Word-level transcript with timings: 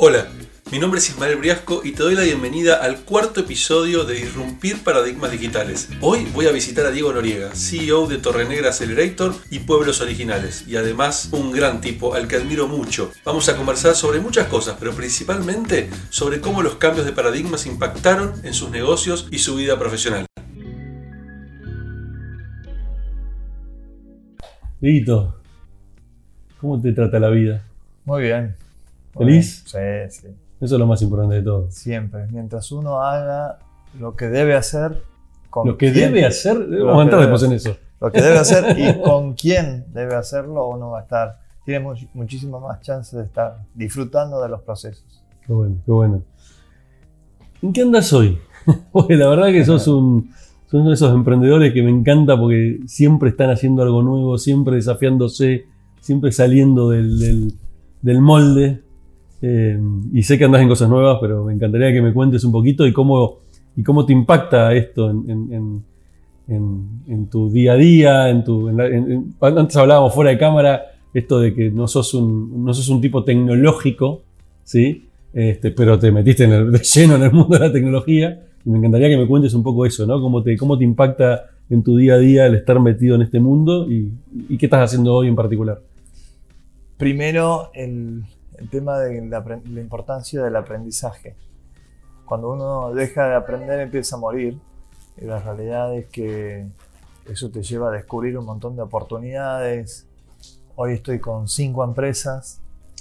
Hola, 0.00 0.28
mi 0.70 0.78
nombre 0.78 1.00
es 1.00 1.10
Ismael 1.10 1.34
Briasco 1.34 1.80
y 1.82 1.90
te 1.90 2.04
doy 2.04 2.14
la 2.14 2.22
bienvenida 2.22 2.76
al 2.76 3.00
cuarto 3.00 3.40
episodio 3.40 4.04
de 4.04 4.20
Irrumpir 4.20 4.84
Paradigmas 4.84 5.32
Digitales. 5.32 5.88
Hoy 6.00 6.24
voy 6.32 6.46
a 6.46 6.52
visitar 6.52 6.86
a 6.86 6.92
Diego 6.92 7.12
Noriega, 7.12 7.50
CEO 7.52 8.06
de 8.06 8.18
Torrenegra 8.18 8.68
Accelerator 8.68 9.34
y 9.50 9.58
Pueblos 9.58 10.00
Originales, 10.00 10.68
y 10.68 10.76
además 10.76 11.30
un 11.32 11.50
gran 11.50 11.80
tipo 11.80 12.14
al 12.14 12.28
que 12.28 12.36
admiro 12.36 12.68
mucho. 12.68 13.10
Vamos 13.24 13.48
a 13.48 13.56
conversar 13.56 13.96
sobre 13.96 14.20
muchas 14.20 14.46
cosas, 14.46 14.76
pero 14.78 14.92
principalmente 14.92 15.90
sobre 16.10 16.40
cómo 16.40 16.62
los 16.62 16.76
cambios 16.76 17.04
de 17.04 17.10
paradigmas 17.10 17.66
impactaron 17.66 18.34
en 18.44 18.54
sus 18.54 18.70
negocios 18.70 19.26
y 19.32 19.38
su 19.38 19.56
vida 19.56 19.80
profesional. 19.80 20.26
Dieguito, 24.80 25.40
¿cómo 26.60 26.80
te 26.80 26.92
trata 26.92 27.18
la 27.18 27.30
vida? 27.30 27.64
Muy 28.04 28.22
bien. 28.22 28.67
¿Feliz? 29.18 29.62
Sí, 29.66 29.78
sí. 30.10 30.28
Eso 30.60 30.74
es 30.74 30.78
lo 30.78 30.86
más 30.86 31.02
importante 31.02 31.36
de 31.36 31.42
todo. 31.42 31.70
Siempre. 31.70 32.26
Mientras 32.32 32.72
uno 32.72 33.00
haga 33.02 33.58
lo 33.98 34.16
que 34.16 34.26
debe 34.28 34.54
hacer. 34.54 35.02
Con 35.50 35.66
Lo 35.66 35.78
que 35.78 35.92
quién- 35.92 36.12
debe 36.12 36.26
hacer, 36.26 36.58
vamos 36.58 37.00
a 37.00 37.02
entrar 37.04 37.20
después 37.22 37.42
en 37.44 37.52
eso. 37.52 37.76
Lo 38.00 38.12
que 38.12 38.20
debe 38.20 38.38
hacer 38.38 38.78
y 38.78 39.00
con 39.02 39.34
quién 39.34 39.86
debe 39.92 40.14
hacerlo, 40.14 40.68
uno 40.68 40.90
va 40.90 40.98
a 41.00 41.02
estar. 41.02 41.38
Tiene 41.64 41.84
much- 41.84 42.08
muchísimas 42.14 42.60
más 42.62 42.80
chances 42.80 43.18
de 43.18 43.24
estar 43.24 43.58
disfrutando 43.74 44.40
de 44.42 44.48
los 44.48 44.62
procesos. 44.62 45.04
Qué 45.46 45.52
bueno, 45.52 45.76
qué 45.84 45.90
bueno. 45.92 46.22
¿En 47.62 47.72
qué 47.72 47.82
andas 47.82 48.12
hoy? 48.12 48.38
Porque 48.92 49.16
la 49.16 49.28
verdad 49.28 49.46
que 49.48 49.64
sos 49.64 49.88
un, 49.88 50.30
sos 50.66 50.74
uno 50.80 50.88
de 50.90 50.94
esos 50.94 51.14
emprendedores 51.14 51.72
que 51.72 51.82
me 51.82 51.90
encanta 51.90 52.38
porque 52.38 52.80
siempre 52.86 53.30
están 53.30 53.50
haciendo 53.50 53.82
algo 53.82 54.02
nuevo, 54.02 54.36
siempre 54.38 54.76
desafiándose, 54.76 55.64
siempre 56.00 56.30
saliendo 56.32 56.90
del, 56.90 57.18
del- 57.18 57.54
del 58.02 58.20
molde. 58.20 58.82
Eh, 59.40 59.78
y 60.12 60.22
sé 60.22 60.36
que 60.38 60.44
andas 60.44 60.62
en 60.62 60.68
cosas 60.68 60.88
nuevas, 60.88 61.18
pero 61.20 61.44
me 61.44 61.52
encantaría 61.54 61.92
que 61.92 62.02
me 62.02 62.12
cuentes 62.12 62.42
un 62.44 62.52
poquito 62.52 62.86
y 62.86 62.92
cómo, 62.92 63.38
y 63.76 63.82
cómo 63.82 64.04
te 64.04 64.12
impacta 64.12 64.74
esto 64.74 65.10
en, 65.10 65.24
en- 65.52 65.84
en- 66.48 67.26
tu 67.30 67.50
día 67.50 67.72
a 67.72 67.76
día. 67.76 68.30
En 68.30 68.42
tu, 68.44 68.68
antes 69.40 69.76
hablábamos 69.76 70.14
fuera 70.14 70.30
de 70.30 70.38
cámara 70.38 70.82
esto 71.14 71.40
de 71.40 71.54
que 71.54 71.70
no 71.70 71.86
sos 71.86 72.14
un, 72.14 72.64
no 72.64 72.72
sos 72.74 72.88
un 72.88 73.00
tipo 73.00 73.22
tecnológico, 73.24 74.22
¿sí? 74.64 75.04
Este, 75.32 75.70
pero 75.72 75.98
te 75.98 76.10
metiste 76.10 76.44
en 76.44 76.52
el- 76.52 76.72
de 76.72 76.78
lleno 76.80 77.16
en 77.16 77.22
el 77.22 77.32
mundo 77.32 77.58
de 77.58 77.66
la 77.66 77.72
tecnología. 77.72 78.44
Y 78.64 78.70
me 78.70 78.78
encantaría 78.78 79.08
que 79.08 79.16
me 79.18 79.26
cuentes 79.26 79.54
un 79.54 79.62
poco 79.62 79.86
eso, 79.86 80.06
¿no? 80.06 80.20
Cómo 80.20 80.42
te, 80.42 80.56
cómo 80.56 80.76
te 80.76 80.84
impacta 80.84 81.44
en 81.70 81.82
tu 81.82 81.96
día 81.96 82.14
a 82.14 82.18
día 82.18 82.46
el 82.46 82.54
estar 82.54 82.80
metido 82.80 83.14
en 83.14 83.22
este 83.22 83.40
mundo 83.40 83.90
y, 83.90 84.10
y 84.48 84.56
qué 84.58 84.66
estás 84.66 84.80
haciendo 84.90 85.14
hoy 85.14 85.28
en 85.28 85.36
particular. 85.36 85.80
Primero, 86.96 87.70
el, 87.74 88.22
el 88.58 88.68
tema 88.68 88.98
de 88.98 89.26
la, 89.26 89.40
la 89.40 89.80
importancia 89.80 90.42
del 90.42 90.56
aprendizaje. 90.56 91.36
Cuando 92.24 92.50
uno 92.50 92.92
deja 92.92 93.28
de 93.28 93.34
aprender, 93.34 93.80
empieza 93.80 94.16
a 94.16 94.18
morir. 94.18 94.58
Y 95.16 95.24
la 95.24 95.40
realidad 95.40 95.94
es 95.94 96.06
que 96.06 96.66
eso 97.26 97.50
te 97.50 97.62
lleva 97.62 97.88
a 97.88 97.92
descubrir 97.92 98.38
un 98.38 98.44
montón 98.44 98.76
de 98.76 98.82
oportunidades. 98.82 100.06
Hoy 100.76 100.92
estoy 100.92 101.18
con 101.18 101.48
cinco 101.48 101.82
empresas 101.84 102.60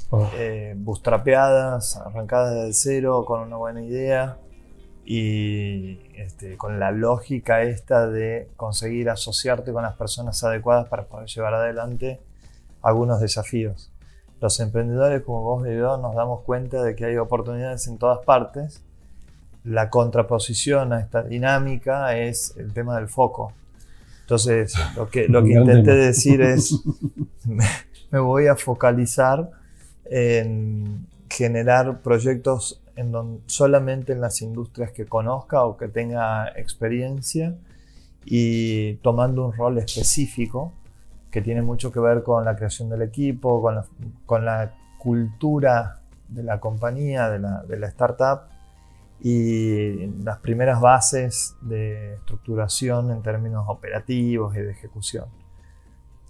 Oh, 0.10 0.30
eh, 0.36 0.74
bootstrapeadas, 0.78 1.98
arrancadas 1.98 2.54
desde 2.54 2.74
cero, 2.74 3.26
con 3.26 3.42
una 3.42 3.58
buena 3.58 3.84
idea 3.84 4.38
y 5.04 6.00
este, 6.16 6.56
con 6.56 6.80
la 6.80 6.92
lógica 6.92 7.62
esta 7.64 8.08
de 8.08 8.50
conseguir 8.56 9.10
asociarte 9.10 9.74
con 9.74 9.84
las 9.84 9.98
personas 9.98 10.42
adecuadas 10.46 10.88
para 10.88 11.08
poder 11.08 11.28
llevar 11.28 11.56
adelante 11.56 12.22
algunos 12.82 13.20
desafíos. 13.20 13.92
Los 14.40 14.60
emprendedores 14.60 15.22
como 15.24 15.42
vos 15.42 15.68
y 15.68 15.76
yo 15.76 15.98
nos 15.98 16.16
damos 16.16 16.42
cuenta 16.42 16.84
de 16.84 16.96
que 16.96 17.06
hay 17.06 17.18
oportunidades 17.18 17.88
en 17.88 17.98
todas 17.98 18.20
partes. 18.26 18.82
La 19.64 19.90
contraposición 19.90 20.94
a 20.94 21.00
esta 21.02 21.24
dinámica 21.24 22.16
es 22.18 22.54
el 22.58 22.72
tema 22.74 22.96
del 22.98 23.08
foco. 23.08 23.52
Entonces, 24.22 24.74
lo 24.96 25.10
que, 25.10 25.28
lo 25.28 25.44
que 25.44 25.54
intenté 25.54 25.96
decir 25.96 26.42
es, 26.42 26.80
me, 27.46 27.66
me 28.12 28.20
voy 28.20 28.48
a 28.48 28.56
focalizar 28.56 29.50
en 30.06 31.08
generar 31.30 32.00
proyectos 32.02 32.82
en 32.96 33.12
don- 33.12 33.42
solamente 33.48 34.14
en 34.14 34.22
las 34.22 34.42
industrias 34.42 34.92
que 34.92 35.06
conozca 35.06 35.64
o 35.66 35.78
que 35.78 35.88
tenga 35.88 36.48
experiencia 36.56 37.56
y 38.26 38.96
tomando 38.96 39.46
un 39.46 39.54
rol 39.54 39.78
específico 39.78 40.72
que 41.38 41.44
tiene 41.44 41.62
mucho 41.62 41.92
que 41.92 42.00
ver 42.00 42.24
con 42.24 42.46
la 42.46 42.56
creación 42.56 42.90
del 42.90 43.04
equipo, 43.04 43.62
con 43.62 43.76
la, 43.76 43.86
con 44.26 44.44
la 44.44 44.74
cultura 44.98 46.02
de 46.28 46.42
la 46.42 46.60
compañía, 46.60 47.30
de 47.30 47.38
la, 47.38 47.62
de 47.62 47.78
la 47.78 47.88
startup 47.90 48.50
y 49.22 50.08
las 50.24 50.40
primeras 50.40 50.82
bases 50.82 51.54
de 51.62 52.16
estructuración 52.16 53.12
en 53.12 53.22
términos 53.22 53.66
operativos 53.68 54.56
y 54.56 54.62
de 54.62 54.72
ejecución. 54.72 55.26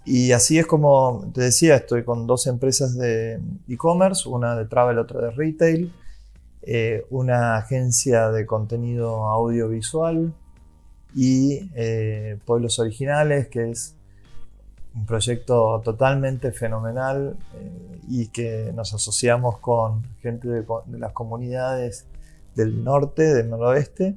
Y 0.04 0.32
así 0.32 0.58
es 0.58 0.66
como 0.66 1.30
te 1.32 1.40
decía, 1.40 1.76
estoy 1.76 2.04
con 2.04 2.26
dos 2.26 2.46
empresas 2.46 2.94
de 2.94 3.40
e-commerce, 3.66 4.28
una 4.28 4.56
de 4.56 4.66
travel, 4.66 4.98
otra 4.98 5.22
de 5.22 5.30
retail, 5.30 5.90
eh, 6.60 7.06
una 7.08 7.56
agencia 7.56 8.28
de 8.28 8.44
contenido 8.44 9.30
audiovisual 9.30 10.34
y 11.14 11.70
eh, 11.74 12.36
Pueblos 12.44 12.78
Originales, 12.78 13.48
que 13.48 13.70
es 13.70 13.94
un 14.94 15.06
proyecto 15.06 15.80
totalmente 15.84 16.52
fenomenal 16.52 17.36
eh, 17.54 18.00
y 18.08 18.28
que 18.28 18.72
nos 18.74 18.94
asociamos 18.94 19.58
con 19.58 20.02
gente 20.20 20.48
de, 20.48 20.64
las 20.98 21.12
comunidades 21.12 22.06
del 22.54 22.82
norte, 22.82 23.22
del 23.34 23.50
noroeste, 23.50 24.16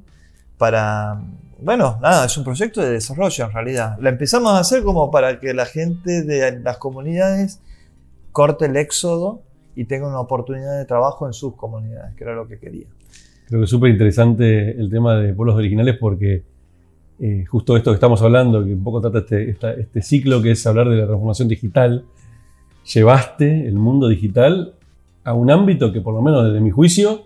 para, 0.58 1.22
bueno, 1.60 2.00
nada, 2.02 2.26
es 2.26 2.38
un 2.38 2.44
proyecto 2.44 2.82
de 2.82 2.92
desarrollo 2.92 3.46
en 3.46 3.52
realidad. 3.52 3.98
La 4.00 4.10
empezamos 4.10 4.54
a 4.54 4.60
hacer 4.60 4.84
como 4.84 5.12
para 5.12 5.40
que 5.40 5.54
la 5.54 5.66
gente 5.66 6.24
de 6.24 6.60
las 6.60 6.78
comunidades 6.78 7.60
corte 8.32 8.66
el 8.66 8.78
éxodo 8.78 9.44
y 9.76 9.86
tenga 9.86 10.08
una 10.08 10.20
oportunidad 10.20 10.78
de 10.78 10.86
trabajo 10.86 11.28
en 11.28 11.34
sus 11.34 11.56
comunidades, 11.56 12.16
que 12.16 12.24
era 12.24 12.36
lo 12.36 12.48
que 12.48 12.60
quería. 12.60 12.88
Creo 13.48 13.62
que 13.62 13.66
es 13.66 13.70
súper 13.70 13.92
interesante 13.92 14.72
el 14.72 14.90
tema 14.90 15.16
de 15.16 15.34
pueblos 15.34 15.56
originales 15.56 15.98
porque 16.00 16.44
eh, 17.24 17.46
justo 17.46 17.78
esto 17.78 17.92
que 17.92 17.96
estamos 17.96 18.22
hablando, 18.24 18.66
que 18.66 18.74
un 18.74 18.84
poco 18.84 19.00
trata 19.00 19.20
este, 19.20 19.50
esta- 19.52 19.74
este 19.74 20.02
ciclo 20.02 20.42
que 20.42 20.52
es 20.52 20.66
hablar 20.66 20.90
de 20.90 20.96
la 20.98 21.06
transformación 21.06 21.48
digital, 21.48 22.04
llevaste 22.94 23.68
el 23.68 23.76
mundo 23.76 24.08
digital 24.08 24.74
a 25.24 25.34
un 25.34 25.52
ámbito 25.52 25.94
que 25.94 26.02
por 26.02 26.14
lo 26.16 26.22
menos 26.22 26.46
desde 26.46 26.60
mi 26.62 26.72
juicio 26.72 27.22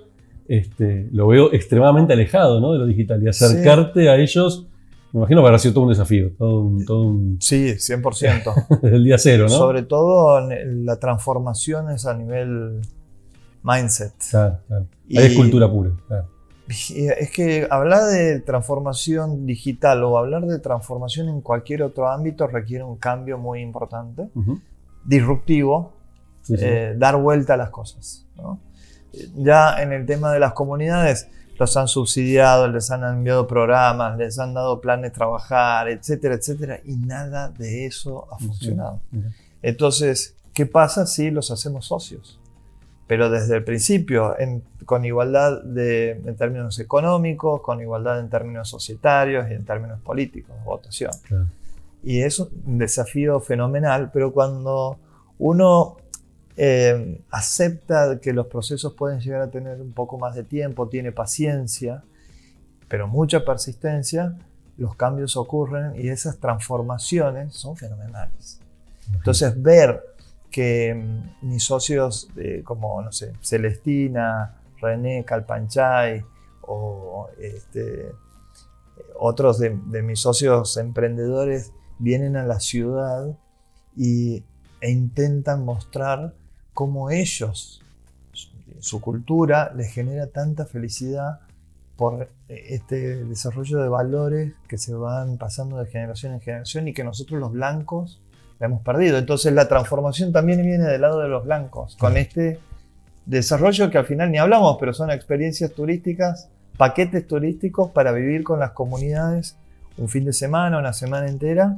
este, 0.48 1.08
lo 1.12 1.28
veo 1.28 1.52
extremadamente 1.54 2.14
alejado 2.14 2.60
¿no? 2.60 2.74
de 2.74 2.80
lo 2.80 2.86
digital 2.86 3.24
y 3.24 3.28
acercarte 3.30 4.10
a 4.10 4.18
ellos, 4.18 4.68
me 5.14 5.20
imagino 5.20 5.42
que 5.42 5.48
habrá 5.48 5.60
sido 5.60 5.74
todo 5.76 5.84
un 5.86 5.90
desafío, 5.92 6.32
todo 6.38 6.60
un, 6.62 6.86
todo 6.86 7.02
un- 7.04 7.38
Sí, 7.40 7.76
100%. 7.78 8.80
desde 8.82 8.96
el 8.98 9.04
día 9.06 9.18
cero, 9.18 9.44
¿no? 9.46 9.50
Sobre 9.56 9.84
todo 9.84 10.42
la 10.50 11.00
transformación 11.00 11.90
es 11.90 12.06
a 12.06 12.14
nivel 12.18 12.82
mindset. 13.64 14.12
Claro, 14.30 14.58
claro. 14.68 14.86
Y- 15.08 15.18
Ahí 15.18 15.28
es 15.28 15.36
cultura 15.36 15.72
pura. 15.72 15.92
claro. 16.08 16.28
Es 16.68 17.30
que 17.32 17.68
hablar 17.70 18.06
de 18.06 18.40
transformación 18.40 19.46
digital 19.46 20.04
o 20.04 20.18
hablar 20.18 20.46
de 20.46 20.58
transformación 20.60 21.30
en 21.30 21.42
cualquier 21.42 21.84
otro 21.84 22.10
ámbito 22.10 22.48
requiere 22.48 22.84
un 22.84 22.98
cambio 22.98 23.38
muy 23.38 23.62
importante, 23.62 24.30
Ujú. 24.34 24.60
disruptivo, 25.06 25.94
Sí, 26.42 26.58
sí. 26.58 26.64
eh, 26.66 26.94
dar 26.98 27.18
vuelta 27.18 27.54
a 27.54 27.58
las 27.58 27.70
cosas. 27.70 28.26
¿no? 28.36 28.60
Ya 29.36 29.82
en 29.82 29.92
el 29.94 30.06
tema 30.06 30.32
de 30.32 30.40
las 30.40 30.54
comunidades, 30.54 31.28
los 31.58 31.78
han 31.78 31.88
subsidiado, 31.88 32.68
les 32.68 32.92
han 32.92 33.04
enviado 33.04 33.48
programas, 33.48 34.18
les 34.18 34.38
han 34.40 34.54
dado 34.54 34.82
planes 34.82 35.12
de 35.12 35.16
trabajar, 35.16 35.88
etcétera, 35.88 36.36
etcétera, 36.36 36.80
y 36.84 36.96
nada 36.98 37.50
de 37.50 37.86
eso 37.86 38.28
ha 38.32 38.38
funcionado. 38.40 39.00
Entonces, 39.62 40.36
¿qué 40.54 40.66
pasa 40.66 41.06
si 41.06 41.32
los 41.32 41.52
hacemos 41.52 41.86
socios? 41.86 42.40
Pero 43.08 43.30
desde 43.30 43.58
el 43.58 43.64
principio, 43.64 44.38
en- 44.40 44.64
con 44.86 45.04
igualdad 45.06 45.64
de, 45.64 46.12
en 46.12 46.36
términos 46.36 46.80
económicos, 46.80 47.62
con 47.62 47.82
igualdad 47.82 48.20
en 48.20 48.30
términos 48.30 48.70
societarios 48.70 49.50
y 49.50 49.54
en 49.54 49.66
términos 49.66 50.00
políticos, 50.02 50.56
votación. 50.64 51.12
Claro. 51.28 51.46
Y 52.04 52.22
es 52.22 52.40
un 52.40 52.78
desafío 52.78 53.40
fenomenal, 53.40 54.12
pero 54.14 54.32
cuando 54.32 54.98
uno 55.40 55.98
eh, 56.58 57.20
acepta 57.32 58.20
que 58.20 58.32
los 58.32 58.48
procesos 58.48 58.94
pueden 58.94 59.20
llegar 59.20 59.42
a 59.42 59.48
tener 59.50 59.82
un 59.82 59.92
poco 59.92 60.18
más 60.20 60.36
de 60.36 60.44
tiempo, 60.44 60.88
tiene 60.88 61.12
paciencia, 61.12 62.04
pero 62.88 63.08
mucha 63.08 63.44
persistencia, 63.44 64.36
los 64.78 64.96
cambios 64.96 65.36
ocurren 65.36 65.94
y 66.00 66.10
esas 66.10 66.38
transformaciones 66.38 67.56
son 67.56 67.76
fenomenales. 67.76 68.60
Entonces, 69.14 69.62
ver 69.62 70.02
que 70.56 70.96
mm, 70.96 71.50
mis 71.50 71.66
socios 71.66 72.30
eh, 72.38 72.62
como, 72.64 73.02
no 73.02 73.12
sé, 73.12 73.34
Celestina, 73.42 74.56
René 74.80 75.26
Calpanchay 75.26 76.24
o 76.62 77.28
este, 77.38 78.14
otros 79.20 79.60
de, 79.60 79.72
mis 80.02 80.22
socios 80.22 80.78
emprendedores 80.78 81.74
vienen 82.00 82.38
a 82.38 82.46
la 82.46 82.62
ciudad 82.62 83.38
y, 83.98 84.46
e 84.80 84.92
intentan 84.92 85.66
mostrar 85.66 86.34
cómo 86.74 87.10
ellos 87.10 87.82
su 88.80 89.02
cultura 89.02 89.74
les 89.76 89.92
genera 89.92 90.28
tanta 90.28 90.66
felicidad 90.66 91.42
por 91.98 92.30
este 92.48 93.26
desarrollo 93.26 93.82
de 93.82 93.90
valores 93.90 94.54
que 94.70 94.78
se 94.78 94.94
van 94.94 95.38
pasando 95.38 95.80
de 95.80 95.88
generación 95.88 96.32
en 96.32 96.40
generación 96.40 96.88
y 96.88 96.94
que 96.94 97.04
nosotros 97.04 97.42
los 97.42 97.52
blancos 97.52 98.22
la 98.60 98.68
hemos 98.68 98.82
perdido. 98.82 99.18
Entonces 99.18 99.54
la 99.54 99.68
transformación 99.68 100.32
también 100.32 100.62
viene 100.62 100.86
del 100.86 101.02
lado 101.02 101.20
de 101.20 101.28
los 101.28 101.46
blancos, 101.46 101.96
con 101.98 102.18
este 102.18 102.60
desarrollo 103.26 103.90
que 103.90 103.98
al 103.98 104.06
final 104.06 104.32
ni 104.32 104.38
hablamos, 104.38 104.78
pero 104.80 104.94
son 104.94 105.12
experiencias 105.12 105.72
turísticas, 105.72 106.50
paquetes 106.78 107.28
turísticos 107.28 107.92
para 107.92 108.12
vivir 108.12 108.44
con 108.44 108.60
las 108.60 108.72
comunidades 108.72 109.58
un 109.98 110.10
fin 110.10 110.26
de 110.26 110.34
semana, 110.34 110.78
una 110.78 110.94
semana 110.94 111.28
entera, 111.28 111.78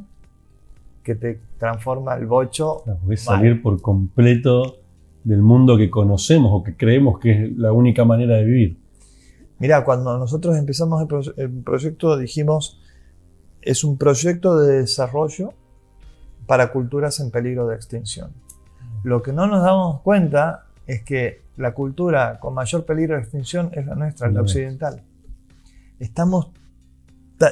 que 1.04 1.16
te 1.16 1.40
transforma 1.58 2.16
el 2.16 2.26
bocho. 2.26 2.84
es 3.10 3.22
salir 3.22 3.62
por 3.62 3.82
completo 3.82 4.78
del 5.24 5.42
mundo 5.42 5.78
que 5.78 5.90
conocemos 5.90 6.52
o 6.54 6.64
que 6.64 6.76
creemos 6.76 7.20
que 7.20 7.32
es 7.46 7.58
la 7.58 7.72
única 7.72 8.06
manera 8.06 8.36
de 8.36 8.46
vivir. 8.46 8.78
Mira, 9.60 9.84
cuando 9.84 10.18
nosotros 10.18 10.56
empezamos 10.58 11.06
el, 11.38 11.52
proyecto 11.64 12.18
dijimos, 12.18 12.80
es 13.62 13.84
un 13.84 13.98
proyecto 13.98 14.60
de 14.60 14.80
desarrollo 14.80 15.54
para 16.48 16.72
culturas 16.72 17.20
en 17.20 17.30
peligro 17.30 17.68
de 17.68 17.76
extinción. 17.76 18.32
Lo 19.04 19.22
que 19.22 19.32
no 19.32 19.46
nos 19.46 19.64
damos 19.64 20.02
cuenta 20.02 20.66
es 20.88 21.04
que 21.04 21.44
la 21.58 21.74
cultura 21.74 22.40
con 22.40 22.54
mayor 22.54 22.86
peligro 22.86 23.16
de 23.16 23.22
extinción 23.22 23.70
es 23.74 23.86
la 23.86 23.96
nuestra, 23.96 24.30
la 24.32 24.42
occidental. 24.42 25.04
Estamos, 26.00 26.48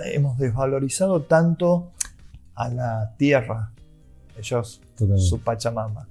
hemos 0.06 0.38
desvalorizado 0.38 1.22
tanto 1.22 1.92
a 2.56 2.70
la 2.70 3.14
tierra, 3.18 3.72
ellos, 4.38 4.82
su 5.18 5.40
Pachamama, 5.42 6.08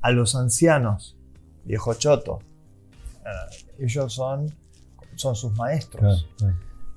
a 0.00 0.10
los 0.10 0.34
ancianos, 0.34 1.16
viejo 1.64 1.94
choto, 1.94 2.40
eh, 3.24 3.84
ellos 3.84 4.12
son 4.12 4.52
son 5.14 5.36
sus 5.36 5.52
maestros. 5.56 6.28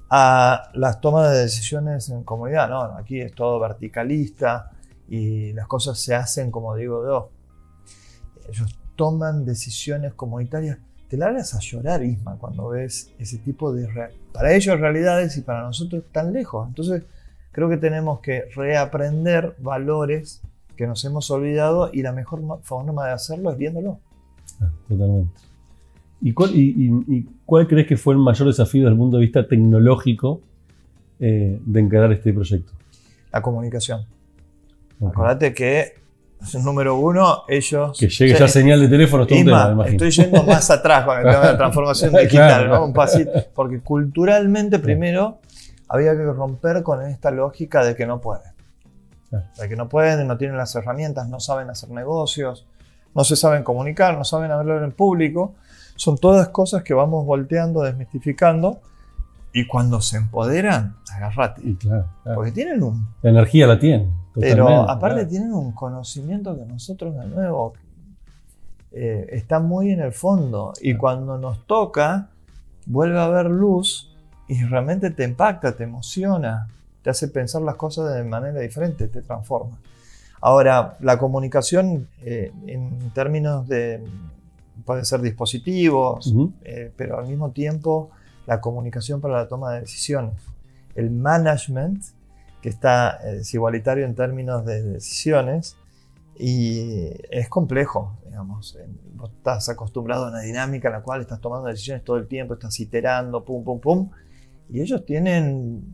A 0.09 0.69
las 0.73 1.01
tomas 1.01 1.31
de 1.31 1.39
decisiones 1.39 2.09
en 2.09 2.23
comunidad, 2.23 2.69
no, 2.69 2.81
aquí 2.81 3.21
es 3.21 3.33
todo 3.33 3.59
verticalista 3.59 4.71
y 5.07 5.53
las 5.53 5.67
cosas 5.67 5.99
se 5.99 6.15
hacen 6.15 6.51
como 6.51 6.75
digo 6.75 7.05
yo. 7.05 7.29
Ellos 8.49 8.77
toman 8.95 9.45
decisiones 9.45 10.13
comunitarias. 10.13 10.77
Te 11.07 11.17
largas 11.17 11.53
a 11.53 11.59
llorar, 11.59 12.03
Isma, 12.03 12.37
cuando 12.37 12.69
ves 12.69 13.11
ese 13.19 13.37
tipo 13.37 13.71
de... 13.73 13.87
Para 14.31 14.53
ellos 14.53 14.79
realidades 14.79 15.37
y 15.37 15.41
para 15.41 15.61
nosotros 15.61 16.03
tan 16.11 16.33
lejos. 16.33 16.67
Entonces, 16.67 17.03
creo 17.51 17.69
que 17.69 17.77
tenemos 17.77 18.19
que 18.19 18.45
reaprender 18.55 19.55
valores 19.59 20.41
que 20.75 20.87
nos 20.87 21.03
hemos 21.05 21.29
olvidado 21.31 21.89
y 21.93 22.01
la 22.01 22.11
mejor 22.11 22.41
forma 22.63 23.05
de 23.07 23.13
hacerlo 23.13 23.51
es 23.51 23.57
viéndolo. 23.57 23.99
Ah, 24.59 24.69
totalmente. 24.87 25.31
¿Y 26.21 26.33
cuál, 26.33 27.67
crees 27.67 27.87
que 27.87 27.97
fue 27.97 28.15
el 28.15 28.19
mayor 28.19 28.47
desafío 28.47 28.81
desde 28.81 28.93
el 28.93 28.97
punto 28.97 29.17
de 29.17 29.21
vista 29.21 29.47
tecnológico 29.47 30.41
eh, 31.19 31.59
de 31.63 31.79
encarar 31.79 32.11
este 32.13 32.33
proyecto? 32.33 32.71
La 33.31 33.41
comunicación. 33.41 34.05
Acordate 35.01 35.53
que 35.53 36.05
número 36.63 36.97
uno, 36.97 37.43
ellos. 37.47 37.97
Que 37.97 38.07
llegue 38.07 38.33
esa 38.33 38.47
señal 38.47 38.79
de 38.79 38.87
teléfono 38.87 39.23
es 39.23 39.29
todo 39.29 39.39
un 39.39 39.45
tema, 39.45 39.85
Estoy 39.87 40.11
yendo 40.11 40.43
más 40.43 40.69
atrás 40.69 41.05
con 41.05 41.17
el 41.17 41.23
tema 41.23 41.39
de 41.39 41.51
la 41.51 41.57
transformación 41.57 42.13
digital, 42.13 42.69
¿no? 42.69 42.85
Un 42.85 42.93
pasito. 42.93 43.31
Porque 43.53 43.79
culturalmente, 43.79 44.79
primero, 44.79 45.39
había 45.87 46.11
que 46.11 46.23
romper 46.23 46.83
con 46.83 47.01
esta 47.05 47.31
lógica 47.31 47.83
de 47.83 47.95
que 47.95 48.05
no 48.05 48.21
pueden. 48.21 48.53
De 49.59 49.67
que 49.67 49.75
no 49.75 49.89
pueden, 49.89 50.27
no 50.27 50.37
tienen 50.37 50.57
las 50.57 50.73
herramientas, 50.75 51.27
no 51.27 51.39
saben 51.39 51.69
hacer 51.69 51.89
negocios, 51.89 52.65
no 53.13 53.23
se 53.23 53.35
saben 53.35 53.63
comunicar, 53.63 54.17
no 54.17 54.23
saben 54.23 54.51
hablar 54.51 54.83
en 54.83 54.91
público. 54.91 55.55
Son 55.95 56.17
todas 56.17 56.49
cosas 56.49 56.83
que 56.83 56.93
vamos 56.93 57.25
volteando, 57.25 57.81
desmistificando. 57.81 58.79
Y 59.51 59.67
cuando 59.67 60.01
se 60.01 60.17
empoderan, 60.17 60.97
agárrate. 61.13 61.61
Porque 62.35 62.51
tienen 62.51 62.83
un. 62.83 63.07
La 63.21 63.29
energía 63.29 63.67
la 63.67 63.79
tienen. 63.79 64.24
Pero 64.39 64.89
aparte 64.89 65.25
tienen 65.25 65.53
un 65.53 65.71
conocimiento 65.71 66.55
que 66.57 66.65
nosotros, 66.65 67.15
de 67.15 67.25
nuevo, 67.27 67.73
eh, 68.91 69.27
está 69.29 69.59
muy 69.59 69.91
en 69.91 70.01
el 70.01 70.13
fondo. 70.13 70.73
Y 70.81 70.95
cuando 70.95 71.37
nos 71.37 71.65
toca, 71.65 72.29
vuelve 72.85 73.19
a 73.19 73.25
haber 73.25 73.47
luz 73.47 74.15
y 74.47 74.63
realmente 74.63 75.09
te 75.11 75.23
impacta, 75.23 75.75
te 75.75 75.83
emociona, 75.83 76.67
te 77.01 77.09
hace 77.09 77.27
pensar 77.27 77.61
las 77.61 77.75
cosas 77.75 78.13
de 78.13 78.23
manera 78.23 78.59
diferente, 78.59 79.07
te 79.07 79.21
transforma. 79.21 79.77
Ahora, 80.41 80.97
la 80.99 81.17
comunicación 81.17 82.07
eh, 82.23 82.51
en 82.67 83.11
términos 83.11 83.67
de 83.67 84.03
pueden 84.83 85.05
ser 85.05 85.21
dispositivos, 85.21 86.33
eh, 86.63 86.91
pero 86.95 87.17
al 87.17 87.27
mismo 87.27 87.51
tiempo 87.51 88.11
la 88.45 88.61
comunicación 88.61 89.21
para 89.21 89.35
la 89.35 89.47
toma 89.47 89.73
de 89.73 89.81
decisiones. 89.81 90.33
El 90.93 91.09
management, 91.09 92.03
que 92.65 92.69
está 92.69 93.19
eh, 93.23 93.41
es 93.41 93.53
igualitario 93.53 94.05
en 94.05 94.15
términos 94.15 94.65
de 94.65 94.81
decisiones 94.81 95.77
y 96.35 97.11
es 97.29 97.47
complejo, 97.47 98.17
digamos. 98.25 98.75
Vos 99.13 99.29
estás 99.37 99.69
acostumbrado 99.69 100.25
a 100.25 100.29
una 100.29 100.39
dinámica 100.39 100.87
en 100.87 100.95
la 100.95 101.01
cual 101.03 101.21
estás 101.21 101.39
tomando 101.39 101.67
decisiones 101.67 102.03
todo 102.03 102.17
el 102.17 102.27
tiempo, 102.27 102.55
estás 102.55 102.79
iterando, 102.79 103.45
pum, 103.45 103.63
pum, 103.63 103.79
pum, 103.79 104.09
y 104.71 104.81
ellos 104.81 105.05
tienen 105.05 105.93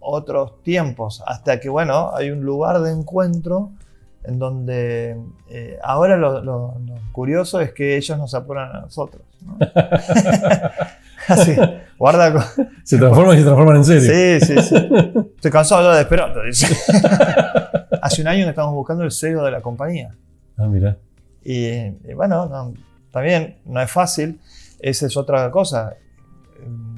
otros 0.00 0.62
tiempos, 0.62 1.22
hasta 1.26 1.60
que, 1.60 1.68
bueno, 1.68 2.10
hay 2.14 2.30
un 2.30 2.40
lugar 2.40 2.80
de 2.80 2.90
encuentro 2.90 3.72
en 4.24 4.38
donde 4.38 5.14
eh, 5.50 5.78
ahora 5.82 6.16
lo, 6.16 6.74
curioso 7.12 7.60
es 7.60 7.74
que 7.74 7.98
ellos 7.98 8.16
nos 8.16 8.32
apuran 8.32 8.74
a 8.74 8.80
nosotros. 8.80 9.22
Así, 11.28 11.54
guarda. 11.98 12.46
Se 12.84 12.96
transforman 12.98 13.36
y 13.36 13.38
se 13.38 13.44
transforman 13.44 13.76
en 13.76 13.84
serio. 13.84 14.40
Sí, 14.40 14.46
sí, 14.46 14.62
sí. 14.62 14.76
Estoy 15.36 15.50
cansado 15.50 15.92
de 15.92 16.00
esperar. 16.00 16.32
Hace 18.02 18.22
un 18.22 18.28
año 18.28 18.44
que 18.44 18.50
estamos 18.50 18.74
buscando 18.74 19.04
el 19.04 19.10
sello 19.10 19.42
de 19.42 19.50
la 19.50 19.60
compañía. 19.60 20.14
Ah, 20.56 20.66
mira. 20.66 20.96
Y, 21.42 21.90
bueno, 22.14 22.74
también 23.10 23.58
no 23.64 23.80
es 23.80 23.90
fácil. 23.90 24.40
Esa 24.80 25.06
es 25.06 25.16
otra 25.16 25.50
cosa. 25.50 25.94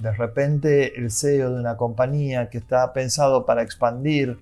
De 0.01 0.13
repente 0.13 0.99
el 0.99 1.11
sello 1.11 1.53
de 1.53 1.61
una 1.61 1.77
compañía 1.77 2.49
que 2.49 2.59
está 2.59 2.93
pensado 2.93 3.45
para 3.45 3.63
expandir 3.63 4.39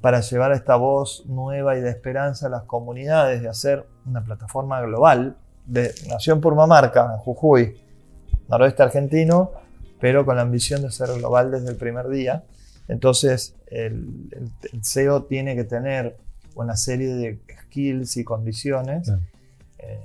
para 0.00 0.20
llevar 0.20 0.52
esta 0.52 0.76
voz 0.76 1.24
nueva 1.26 1.76
y 1.76 1.80
de 1.80 1.90
esperanza 1.90 2.46
a 2.46 2.50
las 2.50 2.64
comunidades, 2.64 3.42
de 3.42 3.48
hacer 3.48 3.86
una 4.06 4.22
plataforma 4.22 4.80
global 4.82 5.36
de 5.64 5.94
Nación 6.08 6.40
Purmamarca, 6.40 7.16
Jujuy, 7.18 7.80
noroeste 8.48 8.82
argentino, 8.82 9.52
pero 10.00 10.24
con 10.24 10.36
la 10.36 10.42
ambición 10.42 10.82
de 10.82 10.90
ser 10.90 11.08
global 11.18 11.50
desde 11.50 11.70
el 11.70 11.76
primer 11.76 12.08
día. 12.08 12.44
Entonces, 12.88 13.54
el, 13.66 14.06
el, 14.72 14.84
SEO 14.84 15.24
tiene 15.24 15.54
que 15.54 15.64
tener 15.64 16.16
una 16.54 16.76
serie 16.76 17.08
de 17.08 17.38
skills 17.64 18.16
y 18.16 18.24
condiciones. 18.24 19.12
Eh, 19.78 20.00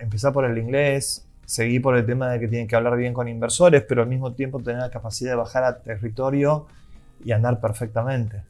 empezar 0.00 0.32
por 0.32 0.44
el 0.44 0.58
inglés, 0.58 1.24
seguir 1.44 1.82
por 1.82 1.96
el 1.96 2.04
tema 2.04 2.30
de 2.30 2.40
que 2.40 2.48
tienen 2.48 2.66
que 2.66 2.76
hablar 2.76 2.96
bien 2.96 3.14
con 3.14 3.28
inversores, 3.28 3.82
pero 3.88 4.02
al 4.02 4.08
mismo 4.08 4.32
tiempo 4.32 4.60
tener 4.60 4.80
la 4.80 4.90
capacidad 4.90 5.32
de 5.32 5.36
bajar 5.36 5.64
a 5.64 5.78
territorio 5.78 6.66
y 7.24 7.32
andar 7.32 7.60
perfectamente. 7.60 8.42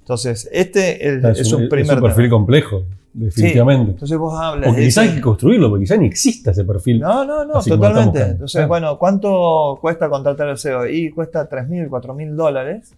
Entonces, 0.00 0.48
este 0.52 1.08
es, 1.08 1.52
un, 1.52 1.68
primer. 1.68 1.96
Es 1.96 2.02
un 2.02 2.08
perfil 2.08 2.28
complejo, 2.28 2.84
definitivamente. 3.14 3.92
entonces 3.92 4.18
vos 4.18 4.38
hablas. 4.38 4.68
Porque 4.68 4.84
quizás 4.84 5.08
hay 5.08 5.14
que 5.14 5.20
construirlo, 5.20 5.70
porque 5.70 5.84
quizás 5.84 5.98
ni 5.98 6.06
exista 6.06 6.50
ese 6.50 6.64
perfil. 6.64 7.00
No, 7.00 7.24
no, 7.24 7.44
no, 7.44 7.62
totalmente. 7.62 8.22
Entonces, 8.22 8.68
bueno, 8.68 8.98
¿cuánto 8.98 9.78
cuesta 9.80 10.08
contratar 10.10 10.48
el 10.48 10.58
SEO? 10.58 10.86
Y 10.86 11.10
cuesta 11.10 11.48
3.000, 11.48 11.88
4.000 11.88 12.34
dólares. 12.34 12.94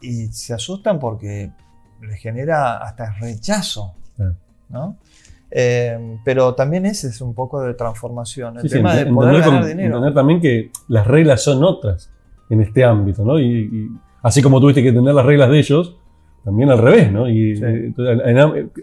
Y 0.00 0.28
se 0.28 0.54
asustan 0.54 0.98
porque 0.98 1.50
les 2.00 2.18
genera 2.20 2.78
hasta 2.78 3.12
rechazo. 3.20 3.94
¿no? 4.70 4.96
Eh, 5.50 6.18
pero 6.24 6.54
también 6.54 6.86
ese 6.86 7.08
es 7.08 7.20
un 7.20 7.34
poco 7.34 7.60
de 7.60 7.74
transformación. 7.74 8.58
El 8.58 8.70
tema 8.70 8.94
de 8.94 9.06
poder 9.06 9.40
ganar 9.40 9.66
dinero. 9.66 9.96
Entender 9.96 10.14
también 10.14 10.40
que 10.40 10.70
las 10.88 11.06
reglas 11.06 11.42
son 11.42 11.62
otras 11.64 12.10
en 12.48 12.62
este 12.62 12.84
ámbito, 12.84 13.24
¿no? 13.24 13.38
y 13.38 13.90
Así 14.22 14.42
como 14.42 14.60
tuviste 14.60 14.82
que 14.82 14.88
entender 14.88 15.14
las 15.14 15.24
reglas 15.24 15.50
de 15.50 15.58
ellos, 15.58 15.96
también 16.48 16.70
al 16.70 16.78
revés, 16.78 17.12
¿no? 17.12 17.28
Y 17.28 17.60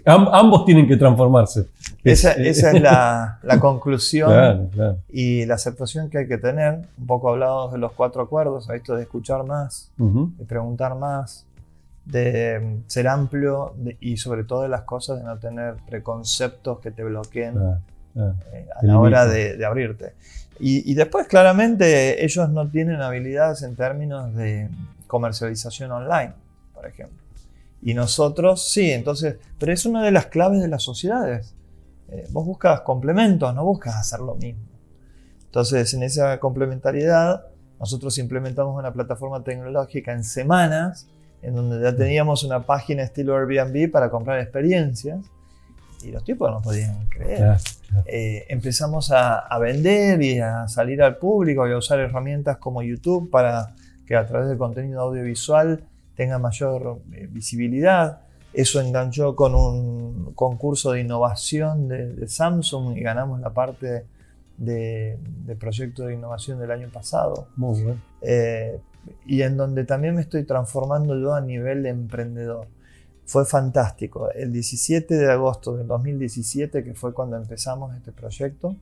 ambos 0.06 0.66
tienen 0.66 0.88
que 0.88 0.98
transformarse. 0.98 1.66
Esa 2.04 2.34
es, 2.34 2.62
la, 2.80 3.40
conclusión 3.60 4.70
y 5.12 5.48
la 5.48 5.56
aceptación 5.56 6.12
que 6.12 6.20
hay 6.20 6.28
que 6.28 6.38
tener. 6.38 6.82
Un 7.00 7.08
poco 7.08 7.32
hablados 7.32 7.72
de 7.72 7.80
los 7.80 7.94
cuatro 7.94 8.22
acuerdos, 8.22 8.70
esto 8.70 8.96
de 8.96 9.02
escuchar 9.02 9.46
más, 9.46 9.90
de 9.98 10.46
preguntar 10.46 10.94
más, 10.94 11.48
de 12.06 12.60
mm, 12.60 12.84
ser 12.86 13.08
amplio 13.08 13.74
y 14.00 14.18
sobre 14.18 14.44
todo 14.44 14.62
de 14.62 14.70
las 14.70 14.82
cosas 14.82 15.18
de 15.18 15.24
no 15.24 15.36
tener 15.40 15.74
preconceptos 15.90 16.80
que 16.82 16.92
te 16.92 17.04
bloqueen 17.04 17.56
eh, 18.16 18.68
a 18.80 18.86
la 18.86 19.00
hora 19.00 19.26
de, 19.26 19.66
abrirte. 19.66 20.14
y, 20.60 20.94
después, 20.94 21.26
claramente, 21.26 22.24
ellos 22.24 22.48
no 22.52 22.70
tienen 22.70 23.02
habilidades 23.02 23.64
en 23.64 23.76
términos 23.76 24.36
de 24.36 24.70
comercialización 25.08 25.92
online, 25.92 26.34
por 26.76 26.86
ejemplo. 26.86 27.25
Y 27.86 27.94
nosotros, 27.94 28.68
sí, 28.68 28.92
entonces, 28.92 29.38
pero 29.60 29.72
es 29.72 29.86
una 29.86 30.04
de 30.04 30.10
las 30.10 30.26
claves 30.26 30.60
de 30.60 30.68
las 30.68 30.82
sociedades. 30.82 31.54
Eh, 32.10 32.26
vos 32.32 32.44
buscas 32.44 32.82
complementos, 32.82 33.54
no 33.54 33.64
buscas 33.64 33.96
hacer 33.96 34.22
lo 34.22 34.34
mismo. 34.34 34.64
Entonces, 35.46 35.94
en 35.94 36.02
esa 36.02 36.40
complementariedad, 36.40 37.46
nosotros 37.80 38.18
implementamos 38.18 38.76
una 38.76 38.92
plataforma 38.92 39.44
tecnológica 39.44 40.14
en 40.14 40.24
semanas, 40.24 41.08
en 41.44 41.54
donde 41.54 41.80
ya 41.80 41.96
teníamos 41.96 42.44
una 42.44 42.66
página 42.66 43.04
estilo 43.04 43.38
Airbnb 43.38 43.92
para 43.92 44.10
comprar 44.10 44.40
experiencias, 44.40 45.20
y 46.04 46.10
los 46.10 46.24
tipos 46.24 46.50
no 46.50 46.64
podían 46.64 47.08
creer. 47.10 47.38
Claro, 47.38 47.60
claro. 47.88 48.04
Eh, 48.08 48.46
empezamos 48.50 49.12
a, 49.12 49.38
a 49.38 49.60
vender 49.60 50.24
y 50.24 50.40
a 50.40 50.68
salir 50.68 51.04
al 51.04 51.18
público 51.18 51.68
y 51.68 51.72
a 51.72 51.78
usar 51.78 52.00
herramientas 52.00 52.58
como 52.58 52.82
YouTube 52.82 53.30
para 53.30 53.76
que 54.08 54.16
a 54.16 54.26
través 54.26 54.50
del 54.50 54.58
contenido 54.58 55.02
audiovisual 55.02 55.84
tenga 56.16 56.40
mayor 56.40 57.02
eh, 57.14 57.28
visibilidad. 57.30 58.22
Eso 58.54 58.80
enganchó 58.80 59.36
con 59.36 59.54
un 59.54 60.34
concurso 60.34 60.94
de 60.94 61.02
innovación 61.02 61.88
de, 61.88 62.14
de 62.14 62.28
Samsung 62.28 62.98
y 62.98 63.02
ganamos 63.02 63.40
la 63.42 63.54
parte 63.54 64.06
de, 64.58 65.18
de 65.46 65.56
proyecto 65.56 66.06
de 66.06 66.14
innovación 66.14 66.60
del 66.60 66.72
año 66.72 66.90
pasado. 66.90 67.50
Muy 67.56 67.82
bueno. 67.82 68.02
Eh, 68.22 68.80
y 69.26 69.42
en 69.42 69.58
donde 69.58 69.84
también 69.84 70.16
me 70.16 70.22
estoy 70.22 70.44
transformando 70.44 71.20
yo 71.20 71.34
a 71.34 71.42
nivel 71.42 71.86
emprendedor. 71.86 72.68
Fue 73.26 73.46
fantástico. 73.46 74.30
El 74.32 74.52
17 74.52 75.16
de 75.16 75.32
agosto 75.32 75.76
del 75.76 75.88
2017, 75.88 76.84
que 76.84 76.94
fue 76.94 77.14
cuando 77.14 77.38
empezamos 77.38 77.96
este 77.96 78.12
proyecto, 78.12 78.76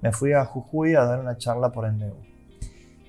me 0.00 0.12
fui 0.12 0.32
a 0.32 0.44
Jujuy 0.44 0.96
a 0.96 1.04
dar 1.04 1.20
una 1.20 1.38
charla 1.38 1.70
por 1.70 1.86
Endeu. 1.86 2.16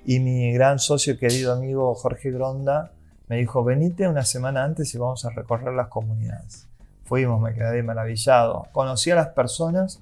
Y 0.05 0.19
mi 0.19 0.53
gran 0.53 0.77
socio, 0.77 1.17
querido 1.17 1.53
amigo 1.53 1.93
Jorge 1.95 2.31
Gronda, 2.31 2.91
me 3.27 3.37
dijo, 3.37 3.63
venite 3.63 4.07
una 4.07 4.23
semana 4.23 4.63
antes 4.63 4.93
y 4.93 4.97
vamos 4.97 5.25
a 5.25 5.29
recorrer 5.31 5.73
las 5.73 5.87
comunidades. 5.87 6.67
Fuimos, 7.05 7.41
me 7.41 7.53
quedé 7.53 7.81
maravillado. 7.83 8.67
Conocí 8.71 9.11
a 9.11 9.15
las 9.15 9.29
personas 9.29 10.01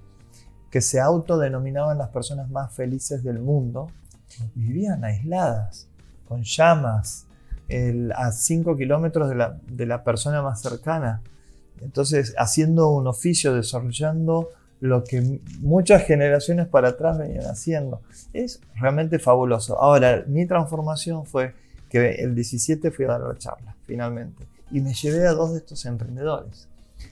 que 0.70 0.82
se 0.82 1.00
autodenominaban 1.00 1.98
las 1.98 2.10
personas 2.10 2.50
más 2.50 2.74
felices 2.74 3.24
del 3.24 3.40
mundo. 3.40 3.88
Vivían 4.56 5.04
aisladas, 5.04 5.88
con 6.28 6.44
llamas, 6.44 7.28
a 8.16 8.32
5 8.32 8.76
kilómetros 8.76 9.30
de 9.30 9.36
la, 9.36 9.58
de 9.68 9.86
la 9.86 10.04
persona 10.04 10.42
más 10.42 10.62
cercana. 10.62 11.22
Entonces, 11.82 12.34
haciendo 12.38 12.90
un 12.90 13.08
oficio, 13.08 13.54
desarrollando 13.54 14.50
lo 14.80 15.04
que 15.04 15.40
muchas 15.60 16.04
generaciones 16.04 16.68
para 16.68 16.90
atrás 16.90 17.18
venían 17.18 17.46
haciendo. 17.46 18.02
Es 18.34 18.60
realmente 18.76 19.18
fabuloso. 19.18 19.80
Ahora, 19.80 20.24
mi 20.28 20.46
transformación 20.46 21.26
fue 21.26 21.54
que 21.94 22.10
el 22.16 22.34
17 22.34 22.90
fui 22.90 23.06
a 23.06 23.10
dar 23.10 23.22
la 23.22 23.38
charla, 23.38 23.76
finalmente. 23.86 24.48
Y 24.72 24.82
me 24.82 24.96
llevé 24.96 25.28
a 25.28 25.34
dos 25.34 25.52
de 25.52 25.60
estos 25.60 25.86
emprendedores. 25.86 26.68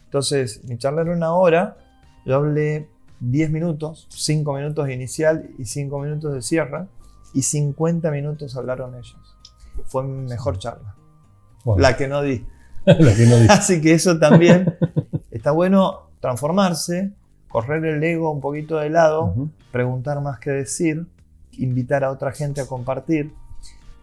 Entonces, 0.05 0.63
mi 0.63 0.79
charla 0.79 1.03
era 1.03 1.11
una 1.13 1.33
hora, 1.35 1.77
yo 2.25 2.35
hablé 2.37 2.89
10 3.19 3.51
minutos, 3.51 4.07
5 4.09 4.51
minutos 4.55 4.89
inicial 4.89 5.51
y 5.59 5.65
5 5.65 5.99
minutos 5.99 6.33
de 6.33 6.41
cierre, 6.41 6.87
y 7.35 7.43
50 7.43 8.09
minutos 8.09 8.57
hablaron 8.57 8.95
ellos. 8.95 9.37
Fue 9.85 10.03
mi 10.03 10.27
mejor 10.27 10.57
charla, 10.57 10.95
Bueno, 11.63 11.79
la 11.83 11.95
que 11.95 12.07
no 12.07 12.23
di. 12.23 12.43
la 12.85 12.95
que 13.15 13.25
no 13.27 13.35
dije. 13.37 13.47
Así 13.53 13.81
que 13.81 13.93
eso 13.93 14.17
también 14.17 14.75
está 15.29 15.51
bueno 15.51 16.09
transformarse, 16.21 17.11
correr 17.49 17.85
el 17.85 18.03
ego 18.03 18.31
un 18.31 18.41
poquito 18.41 18.77
de 18.77 18.89
lado, 18.89 19.25
Ujú. 19.25 19.49
preguntar 19.71 20.19
más 20.21 20.39
que 20.39 20.49
decir, 20.49 21.05
invitar 21.51 22.03
a 22.03 22.09
otra 22.09 22.31
gente 22.31 22.61
a 22.61 22.65
compartir. 22.65 23.31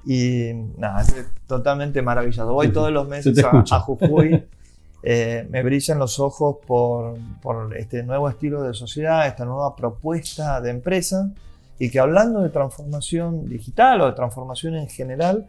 Y 0.07 0.53
nada, 0.77 1.03
es 1.03 1.27
totalmente 1.47 2.03
maravilloso. 2.03 2.53
Voy 2.53 2.69
todos 2.69 2.91
los 2.93 3.05
se 3.05 3.11
meses 3.11 3.45
a, 3.45 3.65
a 3.71 3.81
Jujuy. 3.81 4.45
Eh, 5.05 5.47
me 5.49 5.63
brillan 5.63 6.01
los 6.01 6.19
ojos 6.19 6.57
por, 6.67 7.17
por 7.41 7.77
este 7.77 8.03
nuevo 8.03 8.29
estilo 8.29 8.65
de 8.65 8.75
sociedad, 8.75 9.29
esta 9.29 9.45
nueva 9.45 9.77
propuesta 9.77 10.61
de 10.61 10.71
empresa. 10.71 11.31
Y 11.79 11.89
que 11.91 12.01
hablando 12.01 12.41
de 12.41 12.49
transformación 12.49 13.49
digital 13.49 14.01
o 14.01 14.07
de 14.07 14.13
transformación 14.15 14.75
en 14.75 14.89
general, 14.89 15.47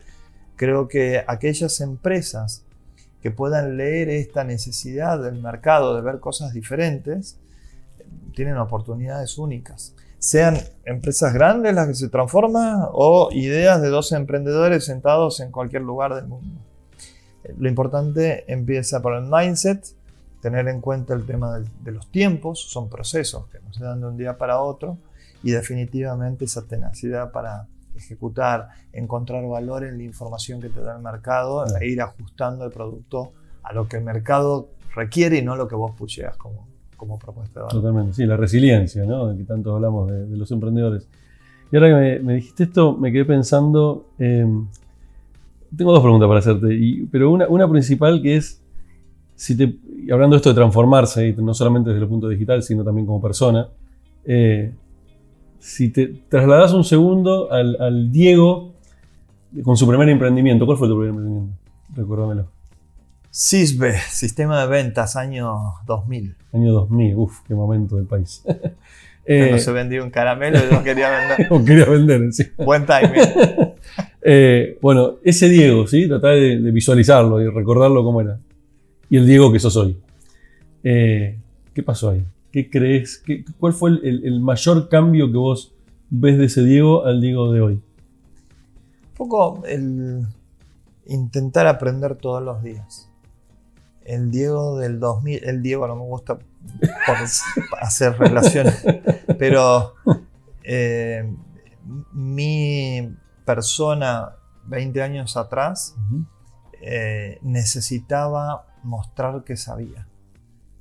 creo 0.56 0.88
que 0.88 1.24
aquellas 1.26 1.82
empresas 1.82 2.64
que 3.22 3.32
puedan 3.32 3.78
leer 3.78 4.10
esta 4.10 4.44
necesidad 4.44 5.22
del 5.22 5.42
mercado 5.42 5.96
de 5.96 6.02
ver 6.02 6.20
cosas 6.20 6.54
diferentes, 6.54 7.38
tienen 8.34 8.58
oportunidades 8.58 9.38
únicas. 9.38 9.96
Sean 10.20 10.58
empresas 10.84 11.34
grandes 11.34 11.74
las 11.74 11.88
que 11.88 11.94
se 11.94 12.10
transforman 12.10 12.88
o 12.92 13.30
ideas 13.32 13.82
de 13.82 13.88
dos 13.88 14.12
emprendedores 14.12 14.86
sentados 14.86 15.40
en 15.40 15.50
cualquier 15.50 15.82
lugar 15.84 16.14
del 16.14 16.28
mundo. 16.28 16.60
Eh, 17.44 17.56
Lo 17.58 17.70
importante 17.70 18.44
empieza 18.52 19.02
por 19.02 19.14
el 19.14 19.24
mindset, 19.24 19.96
tener 20.42 20.68
en 20.68 20.82
cuenta 20.82 21.14
el 21.14 21.26
tema 21.26 21.60
de 21.60 21.92
los 21.92 22.12
tiempos, 22.12 22.60
son 22.70 22.90
procesos 22.90 23.48
que 23.48 23.60
no 23.60 23.74
se 23.74 23.84
dan 23.84 24.02
de 24.02 24.08
un 24.08 24.18
día 24.18 24.38
para 24.38 24.60
otro, 24.62 24.98
y 25.42 25.52
definitivamente 25.52 26.46
esa 26.46 26.66
tenacidad 26.66 27.32
para 27.32 27.68
ejecutar, 27.96 28.70
encontrar 28.94 29.46
valor 29.48 29.84
en 29.84 29.98
la 29.98 30.04
información 30.04 30.62
que 30.62 30.70
te 30.70 30.82
da 30.82 30.96
el 30.96 31.02
mercado 31.02 31.66
e 31.78 31.88
ir 31.88 32.02
ajustando 32.02 32.66
el 32.66 32.72
producto 32.72 33.32
a 33.64 33.74
lo 33.74 33.88
que 33.88 33.98
el 33.98 34.04
mercado 34.04 34.70
requiere 34.96 35.38
y 35.38 35.42
no 35.42 35.56
lo 35.56 35.68
que 35.68 35.76
vos 35.76 35.92
pusieras 35.96 36.36
como, 36.38 36.68
como 37.00 37.18
propuesta 37.18 37.62
de 37.62 37.64
valor. 37.66 37.82
Totalmente, 37.82 38.14
sí, 38.14 38.26
la 38.28 38.38
resiliencia, 38.38 39.04
¿no? 39.06 39.28
De 39.30 39.38
que 39.38 39.44
tanto 39.46 39.74
hablamos 39.76 40.12
de, 40.12 40.28
de 40.28 40.38
los 40.38 40.52
emprendedores. 40.52 41.08
Y 41.72 41.76
ahora 41.76 41.88
que 41.90 41.96
me, 41.96 42.20
me 42.20 42.34
dijiste 42.36 42.64
esto, 42.66 42.96
me 42.96 43.12
quedé 43.12 43.26
pensando. 43.26 44.06
eh, 44.20 44.46
tengo 45.76 45.92
dos 45.92 46.02
preguntas 46.02 46.28
para 46.28 46.40
hacerte, 46.40 46.74
y- 46.76 47.06
pero 47.06 47.32
una, 47.32 47.48
una 47.48 47.68
principal 47.68 48.22
que 48.22 48.36
es: 48.36 48.62
si 49.36 49.56
te, 49.56 49.78
hablando 50.12 50.36
de 50.36 50.38
esto 50.38 50.50
de 50.50 50.56
transformarse, 50.56 51.30
y 51.30 51.34
no 51.42 51.54
solamente 51.54 51.90
desde 51.92 52.04
el 52.04 52.10
punto 52.10 52.28
digital, 52.28 52.62
sino 52.62 52.84
también 52.84 53.06
como 53.08 53.22
persona, 53.22 53.68
eh, 54.26 54.74
si 55.60 55.90
te 55.90 56.08
trasladas 56.28 56.74
un 56.74 56.84
segundo 56.84 57.52
al, 57.52 57.76
al 57.80 58.12
Diego 58.12 58.74
con 59.64 59.76
su 59.78 59.88
primer 59.88 60.10
emprendimiento, 60.10 60.66
¿cuál 60.66 60.78
fue 60.78 60.88
tu 60.88 60.96
primer 60.96 61.10
emprendimiento? 61.10 61.56
Recuérdamelo. 61.96 62.59
CISBE, 63.32 63.94
Sistema 64.10 64.62
de 64.62 64.68
Ventas, 64.68 65.16
año 65.16 65.56
2000. 65.86 66.36
Año 66.54 66.72
2000, 66.74 67.16
uff, 67.16 67.40
qué 67.48 67.54
momento 67.54 67.96
del 67.98 68.06
país. 68.06 68.42
Cuando 68.46 69.56
Eh, 69.58 69.60
se 69.60 69.72
vendía 69.72 70.04
un 70.04 70.10
caramelo 70.10 70.58
y 70.58 70.74
yo 70.74 70.84
quería 70.84 71.10
vender. 71.12 71.48
o 71.52 71.64
quería 71.64 71.86
vender, 71.86 72.34
sí. 72.34 72.44
Buen 72.58 72.86
timing. 72.86 73.22
Eh, 74.22 74.78
bueno, 74.82 75.14
ese 75.24 75.48
Diego, 75.48 75.88
¿sí? 75.88 76.06
Tratar 76.08 76.34
de, 76.36 76.60
de 76.60 76.72
visualizarlo 76.72 77.42
y 77.42 77.48
recordarlo 77.48 78.04
cómo 78.04 78.20
era. 78.20 78.38
Y 79.10 79.16
el 79.16 79.26
Diego 79.26 79.50
que 79.52 79.60
sos 79.60 79.78
hoy. 79.78 79.98
Eh, 80.84 81.40
¿Qué 81.74 81.82
pasó 81.84 82.10
ahí? 82.10 82.26
¿Qué 82.52 82.70
crees? 82.70 83.18
qué- 83.20 83.46
¿Cuál 83.58 83.72
fue 83.72 83.92
el, 83.92 84.02
el- 84.04 84.26
el 84.26 84.40
mayor 84.42 84.90
cambio 84.90 85.32
que 85.32 85.38
vos 85.38 85.72
ves 86.10 86.38
de 86.38 86.46
ese 86.46 86.66
Diego 86.66 87.06
al 87.06 87.22
Diego 87.22 87.52
de 87.54 87.62
hoy? 87.62 87.74
Un 87.74 89.16
poco 89.16 89.64
el 89.66 90.24
intentar 91.08 91.66
aprender 91.68 92.16
todos 92.16 92.44
los 92.44 92.62
días. 92.62 93.09
El 94.10 94.32
Diego 94.32 94.80
del 94.80 95.00
2000, 95.00 95.44
el 95.48 95.62
Diego 95.62 95.88
no 95.88 95.96
me 95.96 96.02
gusta 96.02 96.36
por 96.36 97.16
hacer 97.80 98.18
relaciones, 98.18 98.84
pero 99.38 99.94
eh, 100.64 101.32
mi 102.12 103.16
persona 103.46 104.32
20 104.66 105.04
años 105.04 105.38
atrás 105.38 105.96
eh, 106.82 107.38
necesitaba 107.44 108.66
mostrar 108.82 109.44
que 109.44 109.56
sabía. 109.56 110.08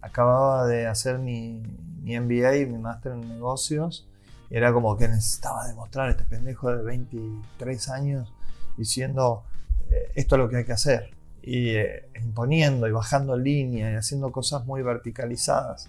Acababa 0.00 0.66
de 0.66 0.86
hacer 0.86 1.18
mi, 1.18 1.62
mi 2.00 2.18
MBA, 2.18 2.66
mi 2.66 2.78
máster 2.78 3.12
en 3.12 3.28
negocios, 3.28 4.08
y 4.48 4.56
era 4.56 4.72
como 4.72 4.96
que 4.96 5.06
necesitaba 5.06 5.66
demostrar 5.66 6.08
a 6.08 6.10
este 6.12 6.24
pendejo 6.24 6.74
de 6.74 6.82
23 6.82 7.88
años 7.90 8.32
diciendo 8.78 9.44
eh, 9.90 10.12
esto 10.14 10.36
es 10.36 10.38
lo 10.38 10.48
que 10.48 10.56
hay 10.56 10.64
que 10.64 10.72
hacer. 10.72 11.17
Y 11.42 11.70
eh, 11.70 12.08
imponiendo 12.20 12.86
y 12.86 12.92
bajando 12.92 13.36
línea 13.36 13.92
y 13.92 13.94
haciendo 13.94 14.32
cosas 14.32 14.66
muy 14.66 14.82
verticalizadas 14.82 15.88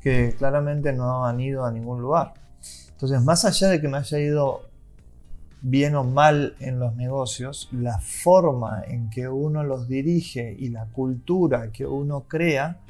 que 0.00 0.34
claramente 0.36 0.92
no 0.92 1.24
han 1.24 1.40
ido 1.40 1.64
a 1.64 1.70
ningún 1.70 2.00
lugar. 2.00 2.34
Entonces, 2.90 3.22
más 3.22 3.44
allá 3.44 3.68
de 3.68 3.80
que 3.80 3.88
me 3.88 3.98
haya 3.98 4.18
ido 4.18 4.68
bien 5.62 5.94
o 5.94 6.02
mal 6.02 6.56
en 6.58 6.80
los 6.80 6.96
negocios, 6.96 7.68
la 7.72 7.98
forma 8.00 8.82
en 8.86 9.10
que 9.10 9.28
uno 9.28 9.62
los 9.62 9.88
dirige 9.88 10.54
y 10.58 10.68
la 10.68 10.86
cultura 10.86 11.70
que 11.70 11.86
uno 11.86 12.22
crea 12.28 12.80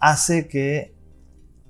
hace 0.00 0.48
que 0.48 0.94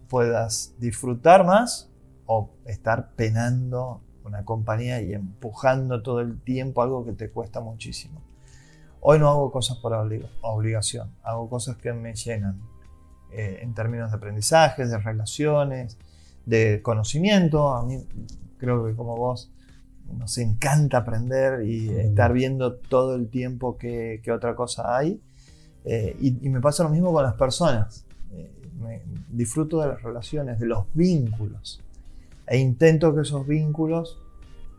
puedas 0.08 0.74
disfrutar 0.78 1.44
más 1.44 1.90
o 2.26 2.50
estar 2.64 3.12
penando 3.12 4.00
una 4.24 4.44
compañía 4.44 5.02
y 5.02 5.12
empujando 5.12 6.02
todo 6.02 6.20
el 6.20 6.40
tiempo 6.40 6.82
algo 6.82 7.04
que 7.04 7.12
te 7.12 7.30
cuesta 7.30 7.60
muchísimo. 7.60 8.22
Hoy 9.04 9.18
no 9.18 9.28
hago 9.28 9.50
cosas 9.50 9.78
por 9.78 9.92
oblig- 9.92 10.28
obligación, 10.42 11.10
hago 11.24 11.48
cosas 11.50 11.76
que 11.76 11.92
me 11.92 12.14
llenan 12.14 12.60
eh, 13.32 13.58
en 13.62 13.74
términos 13.74 14.10
de 14.10 14.16
aprendizajes, 14.16 14.90
de 14.90 14.98
relaciones, 14.98 15.98
de 16.46 16.80
conocimiento. 16.82 17.72
A 17.74 17.82
mí 17.84 18.06
creo 18.58 18.86
que 18.86 18.94
como 18.94 19.16
vos 19.16 19.50
nos 20.16 20.38
encanta 20.38 20.98
aprender 20.98 21.64
y 21.66 21.88
Mm. 21.88 21.98
estar 22.00 22.32
viendo 22.32 22.74
todo 22.74 23.16
el 23.16 23.28
tiempo 23.28 23.76
que, 23.76 24.20
que 24.22 24.30
otra 24.30 24.54
cosa 24.54 24.96
hay. 24.96 25.20
Eh, 25.84 26.16
y, 26.20 26.46
y 26.46 26.48
me 26.48 26.60
pasa 26.60 26.84
lo 26.84 26.90
mismo 26.90 27.12
con 27.12 27.24
las 27.24 27.34
personas. 27.34 28.04
Eh, 28.30 28.52
me 28.80 29.02
disfruto 29.30 29.80
de 29.80 29.88
las 29.88 30.02
relaciones, 30.02 30.60
de 30.60 30.66
los 30.66 30.84
vínculos. 30.94 31.80
E 32.46 32.58
intento 32.58 33.14
que 33.14 33.22
esos 33.22 33.46
vínculos 33.48 34.18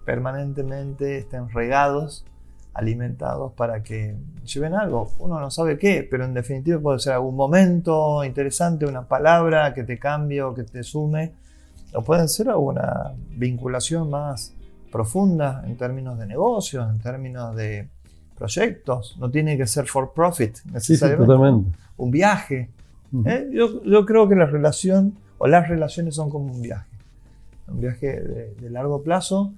permanentemente 0.05 1.17
estén 1.17 1.49
regados, 1.49 2.25
alimentados 2.73 3.53
para 3.53 3.83
que 3.83 4.15
lleven 4.45 4.73
algo. 4.73 5.11
Uno 5.19 5.39
no 5.39 5.51
sabe 5.51 5.77
qué, 5.77 6.07
pero 6.09 6.25
en 6.25 6.33
definitiva 6.33 6.79
puede 6.79 6.99
ser 6.99 7.13
algún 7.13 7.35
momento 7.35 8.23
interesante, 8.23 8.85
una 8.85 9.07
palabra 9.07 9.73
que 9.73 9.83
te 9.83 9.99
cambie 9.99 10.41
o 10.41 10.53
que 10.53 10.63
te 10.63 10.83
sume, 10.83 11.33
o 11.93 12.01
pueden 12.01 12.27
ser 12.27 12.49
alguna 12.49 13.13
vinculación 13.29 14.09
más 14.09 14.53
profunda 14.91 15.63
en 15.65 15.75
términos 15.75 16.17
de 16.17 16.25
negocios, 16.25 16.89
en 16.89 16.99
términos 16.99 17.55
de 17.55 17.87
proyectos. 18.37 19.15
No 19.19 19.29
tiene 19.29 19.57
que 19.57 19.67
ser 19.67 19.85
for 19.85 20.13
profit 20.13 20.57
necesariamente. 20.71 21.71
Un 21.97 22.11
viaje. 22.11 22.69
¿eh? 23.25 23.49
Yo, 23.51 24.05
creo 24.05 24.27
que 24.27 24.35
la 24.35 24.47
relación 24.47 25.13
o 25.37 25.47
las 25.47 25.69
relaciones 25.69 26.15
son 26.15 26.29
como 26.31 26.51
un 26.51 26.61
viaje. 26.61 26.89
Un 27.67 27.79
viaje 27.79 28.19
de 28.59 28.69
largo 28.69 29.03
plazo 29.03 29.53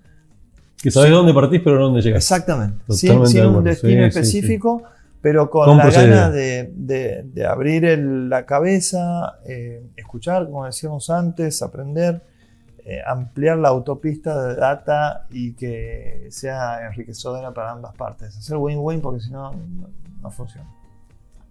que 0.82 0.92
sabes 0.92 1.12
dónde 1.12 1.34
partís, 1.34 1.62
pero 1.64 1.78
no 1.78 1.86
dónde 1.86 2.02
llegas. 2.02 2.24
Exactamente. 2.24 2.94
sin, 2.94 3.18
un 3.46 3.64
destino 3.64 4.06
específico, 4.06 4.84
pero 5.22 5.50
con, 5.50 5.78
la 5.78 5.90
gana 5.90 6.30
de, 6.30 7.46
abrir 7.48 7.98
la 7.98 8.46
cabeza, 8.46 9.40
eh, 9.46 9.84
escuchar, 9.96 10.46
como 10.46 10.66
decíamos 10.66 11.10
antes, 11.10 11.62
aprender, 11.62 12.22
eh, 12.86 13.00
ampliar 13.04 13.58
la 13.58 13.70
autopista 13.70 14.48
de 14.48 14.56
data 14.56 15.26
y 15.32 15.54
que 15.54 16.28
sea 16.30 16.86
enriquecedora 16.86 17.52
para 17.52 17.72
ambas 17.72 17.96
partes. 17.96 18.38
Hacer 18.38 18.58
win-win 18.58 19.02
porque 19.02 19.22
si 19.22 19.32
no, 19.32 19.52
no 20.22 20.30
funciona. 20.30 20.70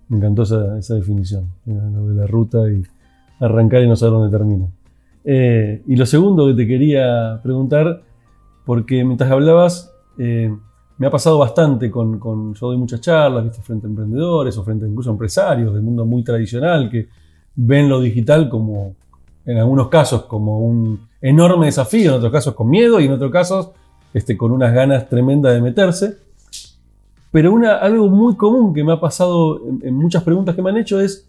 Me 0.09 0.19
encantó 0.19 0.43
esa, 0.43 0.95
definición, 0.95 1.51
lo 1.67 2.07
de 2.07 2.15
la 2.15 2.27
ruta 2.29 2.59
y 2.71 2.85
arrancar 3.41 3.83
y 3.83 3.89
no 3.89 3.97
saber 3.97 4.13
dónde 4.13 4.39
termina. 4.39 4.67
Eh, 5.25 5.83
y 5.87 5.97
lo 5.97 6.07
segundo 6.07 6.47
que 6.47 6.55
te 6.55 6.69
quería 6.69 7.41
preguntar 7.43 8.03
porque 8.65 9.05
mientras 9.05 9.31
hablabas, 9.31 9.93
eh, 10.19 10.55
me 10.97 11.07
ha 11.07 11.11
pasado 11.11 11.39
bastante 11.39 11.91
con, 11.91 12.55
yo 12.55 12.67
doy 12.67 12.77
muchas 12.77 13.01
charlas, 13.01 13.45
¿viste? 13.45 13.63
frente 13.63 13.87
a 13.87 13.91
emprendedores 13.91 14.57
o 14.57 14.65
frente 14.65 14.87
incluso 14.87 15.11
a 15.11 15.13
empresarios 15.13 15.75
del 15.75 15.83
mundo 15.83 16.05
muy 16.07 16.23
tradicional 16.23 16.89
que 16.89 17.09
ven 17.57 17.89
lo 17.89 18.01
digital 18.01 18.49
como, 18.49 18.95
en 19.45 19.59
algunos 19.59 19.89
casos, 19.89 20.25
como 20.25 20.61
un 20.61 21.01
enorme 21.21 21.67
desafío, 21.67 22.13
en 22.13 22.17
otros 22.19 22.33
casos 22.33 22.55
con 22.55 22.69
miedo 22.69 23.01
y 23.01 23.07
en 23.07 23.13
otros 23.13 23.31
casos 23.31 23.71
este, 24.13 24.37
con 24.37 24.53
unas 24.53 24.73
ganas 24.73 25.09
tremendas 25.09 25.55
de 25.55 25.61
meterse. 25.61 26.19
Pero 27.33 27.57
algo 27.81 28.09
muy 28.09 28.37
común 28.37 28.73
que 28.73 28.85
me 28.85 28.93
ha 28.93 29.01
pasado 29.01 29.61
en 29.83 29.95
muchas 29.95 30.23
preguntas 30.23 30.55
que 30.55 30.63
me 30.63 30.71
han 30.71 30.77
hecho 30.77 31.01
es, 31.01 31.29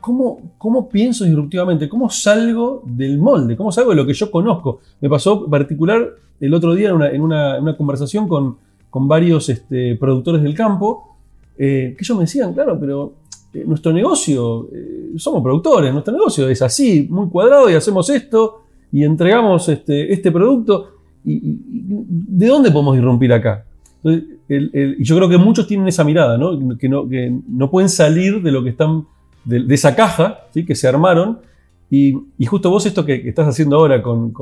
¿cómo, 0.00 0.54
¿cómo, 0.58 0.88
pienso 0.88 1.24
disruptivamente? 1.24 1.88
¿Cómo 1.88 2.08
salgo 2.08 2.82
del 2.86 3.18
molde? 3.18 3.56
¿Cómo 3.56 3.70
salgo 3.70 3.90
de 3.90 3.96
lo 3.96 4.06
que 4.06 4.14
yo 4.14 4.30
conozco? 4.30 4.80
Me 5.00 5.08
pasó 5.08 5.44
en 5.44 5.50
particular 5.50 6.08
el 6.40 6.54
otro 6.54 6.74
día 6.74 6.90
en 6.90 7.22
una, 7.22 7.76
conversación 7.76 8.28
con, 8.28 8.56
con 8.90 9.08
varios 9.08 9.48
este, 9.48 9.96
productores 9.96 10.42
del 10.42 10.54
campo, 10.54 11.16
eh, 11.58 11.94
que 11.96 12.04
ellos 12.04 12.16
me 12.16 12.24
decían, 12.24 12.52
claro, 12.52 12.78
pero 12.78 13.14
eh, 13.52 13.64
nuestro 13.66 13.92
negocio, 13.92 14.68
eh, 14.72 15.12
somos 15.16 15.42
productores, 15.42 15.92
nuestro 15.92 16.12
negocio 16.12 16.48
es 16.48 16.60
así, 16.62 17.06
muy 17.10 17.28
cuadrado 17.28 17.70
y 17.70 17.74
hacemos 17.74 18.08
esto 18.10 18.62
y 18.92 19.04
entregamos 19.04 19.68
este, 19.68 20.12
este 20.12 20.30
producto. 20.30 20.92
Y, 21.24 21.58
¿De 21.58 22.46
dónde 22.46 22.70
podemos 22.70 22.96
irrumpir 22.96 23.32
acá? 23.32 23.64
y 24.08 25.02
yo 25.02 25.16
creo 25.16 25.28
que 25.28 25.36
muchos 25.36 25.66
tienen 25.66 25.88
esa 25.88 26.04
mirada, 26.04 26.38
¿no? 26.38 26.78
Que, 26.78 26.88
¿no? 26.88 27.08
que 27.08 27.36
no 27.48 27.68
pueden 27.68 27.88
salir 27.88 28.40
de 28.40 28.52
lo 28.52 28.62
que 28.62 28.70
están 28.70 29.04
de, 29.46 29.74
esa 29.74 29.94
caja 29.94 30.40
¿sí? 30.52 30.64
que 30.66 30.74
se 30.74 30.86
armaron. 30.86 31.40
Y, 31.88 32.12
justo 32.46 32.68
vos 32.68 32.84
esto 32.84 33.04
que, 33.04 33.28
estás 33.28 33.46
haciendo 33.46 33.76
ahora 33.76 34.02
con, 34.02 34.32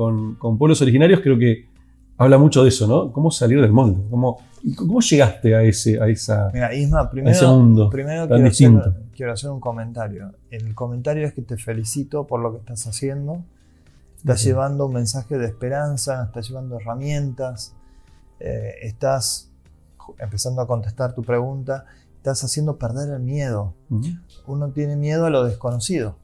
pueblos 0.57 0.81
originarios 0.81 1.21
creo 1.21 1.37
que 1.37 1.67
habla 2.17 2.37
mucho 2.37 2.63
de 2.63 2.69
eso, 2.69 2.87
¿no? 2.87 3.11
Cómo 3.11 3.29
salir 3.29 3.61
del 3.61 3.71
molde, 3.71 4.01
cómo, 4.09 4.39
cómo 4.75 4.99
llegaste 5.01 5.53
a 5.53 5.61
ese, 5.61 6.01
a 6.01 6.07
esa, 6.07 6.49
primero, 7.11 7.57
mundo 7.57 7.89
primero 7.89 8.27
quiero, 8.27 8.47
Hacer, 8.47 8.93
quiero 9.15 9.33
hacer 9.33 9.51
un 9.51 9.59
comentario. 9.59 10.33
El 10.49 10.73
comentario 10.73 11.27
es 11.27 11.33
que 11.33 11.43
te 11.43 11.57
felicito 11.57 12.25
por 12.25 12.39
lo 12.39 12.51
que 12.53 12.59
estás 12.59 12.87
haciendo. 12.87 13.43
Estás 14.17 14.43
llevando 14.43 14.87
un 14.87 14.93
mensaje 14.93 15.37
de 15.37 15.45
esperanza, 15.45 16.23
estás 16.23 16.49
llevando 16.49 16.79
herramientas, 16.79 17.75
eh, 18.39 18.73
estás 18.81 19.51
empezando 20.17 20.61
a 20.61 20.67
contestar 20.67 21.13
tu 21.13 21.21
pregunta 21.21 21.85
estás 22.25 22.43
haciendo 22.43 22.77
perder 22.77 23.13
el 23.13 23.19
miedo. 23.19 23.75
Uno 24.47 24.69
tiene 24.69 24.95
miedo 24.95 25.27
a 25.27 25.29
lo 25.29 25.43
desconocido. 25.43 26.15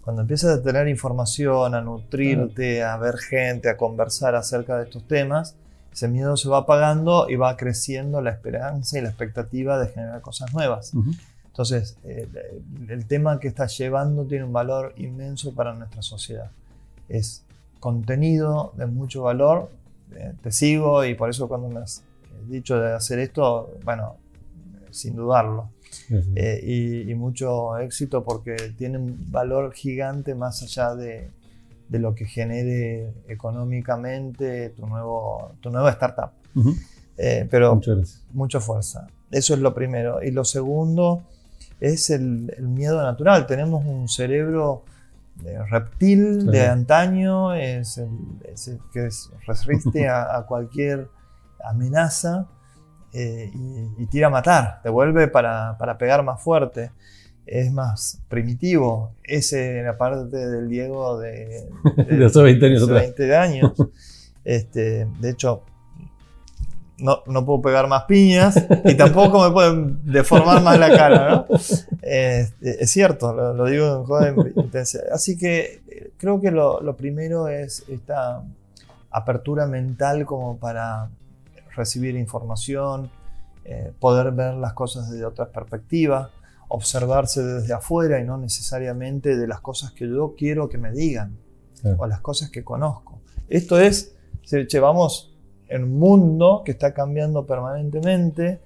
Cuando 0.00 0.22
empiezas 0.22 0.58
a 0.58 0.62
tener 0.62 0.88
información, 0.88 1.74
a 1.74 1.82
nutrirte, 1.82 2.82
a 2.82 2.96
ver 2.96 3.18
gente, 3.18 3.68
a 3.68 3.76
conversar 3.76 4.34
acerca 4.34 4.78
de 4.78 4.84
estos 4.84 5.06
temas, 5.06 5.56
ese 5.92 6.08
miedo 6.08 6.38
se 6.38 6.48
va 6.48 6.58
apagando 6.58 7.28
y 7.28 7.36
va 7.36 7.56
creciendo 7.56 8.22
la 8.22 8.30
esperanza 8.30 8.98
y 8.98 9.02
la 9.02 9.08
expectativa 9.08 9.78
de 9.78 9.88
generar 9.88 10.22
cosas 10.22 10.54
nuevas. 10.54 10.92
Entonces, 11.48 11.98
el, 12.04 13.06
tema 13.06 13.38
que 13.38 13.48
estás 13.48 13.76
llevando 13.76 14.24
tiene 14.24 14.44
un 14.44 14.52
valor 14.52 14.94
inmenso 14.96 15.54
para 15.54 15.74
nuestra 15.74 16.00
sociedad. 16.00 16.50
Es 17.10 17.44
contenido 17.78 18.72
de 18.76 18.86
mucho 18.86 19.22
valor. 19.22 19.70
Eh, 20.14 20.32
te 20.42 20.50
sigo 20.52 21.04
y 21.04 21.14
por 21.14 21.28
eso 21.28 21.46
cuando 21.48 21.68
me 21.68 21.80
has 21.80 22.02
dicho 22.48 22.78
de 22.78 22.94
hacer 22.94 23.18
esto, 23.18 23.74
bueno, 23.84 24.16
sin 24.96 25.14
dudarlo. 25.14 25.70
Eh, 26.34 27.04
y, 27.08 27.14
mucho 27.14 27.78
éxito 27.78 28.24
porque 28.24 28.56
tiene 28.76 28.98
un 28.98 29.30
valor 29.30 29.72
gigante 29.72 30.34
más 30.34 30.62
allá 30.62 30.94
de, 30.94 31.30
lo 31.90 32.14
que 32.14 32.26
genere 32.26 33.12
económicamente 33.28 34.70
tu, 34.70 34.86
nuevo, 34.86 35.52
tu 35.60 35.70
nueva 35.70 35.90
startup. 35.90 36.30
Eh, 37.16 37.46
pero 37.50 37.80
mucha 38.32 38.60
fuerza. 38.60 39.06
Eso 39.30 39.54
es 39.54 39.60
lo 39.60 39.74
primero. 39.74 40.22
Y 40.22 40.30
lo 40.30 40.44
segundo 40.44 41.22
es 41.80 42.10
el, 42.10 42.52
miedo 42.60 43.02
natural. 43.02 43.46
Tenemos 43.46 43.84
un 43.84 44.08
cerebro 44.08 44.84
eh, 45.44 45.58
reptil 45.70 46.46
de 46.46 46.66
antaño, 46.66 47.54
es 47.54 47.98
el, 47.98 48.78
que 48.92 49.08
resiste 49.46 50.08
a, 50.08 50.36
a 50.36 50.46
cualquier 50.46 51.08
amenaza 51.64 52.48
eh, 53.18 53.50
y, 53.98 54.04
tira 54.06 54.26
a 54.26 54.30
matar, 54.30 54.82
te 54.82 54.90
vuelve 54.90 55.26
para, 55.28 55.96
pegar 55.98 56.22
más 56.22 56.42
fuerte. 56.42 56.90
Es 57.46 57.72
más 57.72 58.20
primitivo. 58.28 59.12
Ese 59.22 59.82
la 59.82 59.96
parte 59.96 60.36
del 60.36 60.68
Diego 60.68 61.18
de, 61.18 61.66
de, 62.10 62.26
hace 62.26 62.42
20 62.42 62.66
años. 62.66 62.88
20 62.88 63.36
años. 63.36 63.72
Este, 64.48 65.08
de 65.18 65.30
hecho, 65.30 65.64
no, 66.98 67.44
puedo 67.44 67.60
pegar 67.60 67.88
más 67.88 68.04
piñas 68.04 68.64
y 68.84 68.94
tampoco 68.94 69.42
me 69.42 69.50
pueden 69.50 69.98
deformar 70.04 70.62
más 70.62 70.78
la 70.78 70.96
cara, 70.96 71.46
este, 72.00 72.84
es 72.84 72.88
cierto, 72.92 73.32
lo, 73.32 73.64
digo 73.66 73.96
en 73.96 74.04
joven 74.04 74.36
Así 75.12 75.36
que 75.36 75.82
eh, 75.88 76.10
creo 76.16 76.40
que 76.40 76.52
lo, 76.52 76.80
lo, 76.80 76.96
primero 76.96 77.48
es 77.48 77.82
esta 77.88 78.44
apertura 79.10 79.66
mental 79.66 80.24
como 80.26 80.58
para 80.58 81.08
recibir 81.76 82.16
información, 82.16 83.10
eh, 83.64 83.92
poder 83.98 84.32
ver 84.32 84.54
las 84.54 84.72
cosas 84.72 85.10
desde 85.10 85.24
otra 85.24 85.50
perspectiva, 85.50 86.30
observarse 86.68 87.42
desde 87.42 87.74
afuera 87.74 88.20
y 88.20 88.24
no 88.24 88.38
necesariamente 88.38 89.36
de 89.36 89.46
las 89.46 89.60
cosas 89.60 89.92
que 89.92 90.08
yo 90.08 90.34
quiero 90.36 90.68
que 90.68 90.78
me 90.78 90.90
digan 90.90 91.36
o 91.98 92.06
las 92.06 92.20
cosas 92.20 92.50
que 92.50 92.64
conozco. 92.64 93.20
Esto 93.48 93.78
es, 93.78 94.14
llevamos 94.68 95.36
un 95.70 95.98
mundo 95.98 96.62
que 96.64 96.72
está 96.72 96.92
cambiando 96.92 97.46
permanentemente 97.46 98.60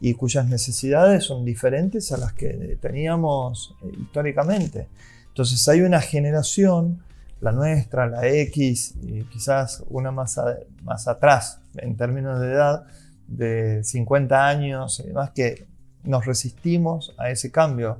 y 0.00 0.14
cuyas 0.14 0.46
necesidades 0.46 1.24
son 1.24 1.44
diferentes 1.44 2.12
a 2.12 2.18
las 2.18 2.32
que 2.32 2.78
teníamos 2.80 3.74
eh, 3.82 3.92
históricamente. 4.00 4.88
Entonces 5.28 5.66
hay 5.68 5.82
una 5.82 6.00
generación, 6.00 7.02
la 7.40 7.52
nuestra, 7.52 8.06
la 8.06 8.26
X, 8.26 8.94
y 9.02 9.24
quizás 9.24 9.84
una 9.88 10.10
más, 10.10 10.40
más 10.82 11.08
atrás, 11.08 11.60
en 11.78 11.96
términos 11.96 12.40
de 12.40 12.52
edad, 12.52 12.86
de 13.26 13.82
50 13.82 14.46
años 14.46 15.00
y 15.00 15.08
demás, 15.08 15.30
que 15.34 15.66
nos 16.04 16.24
resistimos 16.24 17.14
a 17.18 17.30
ese 17.30 17.50
cambio. 17.50 17.98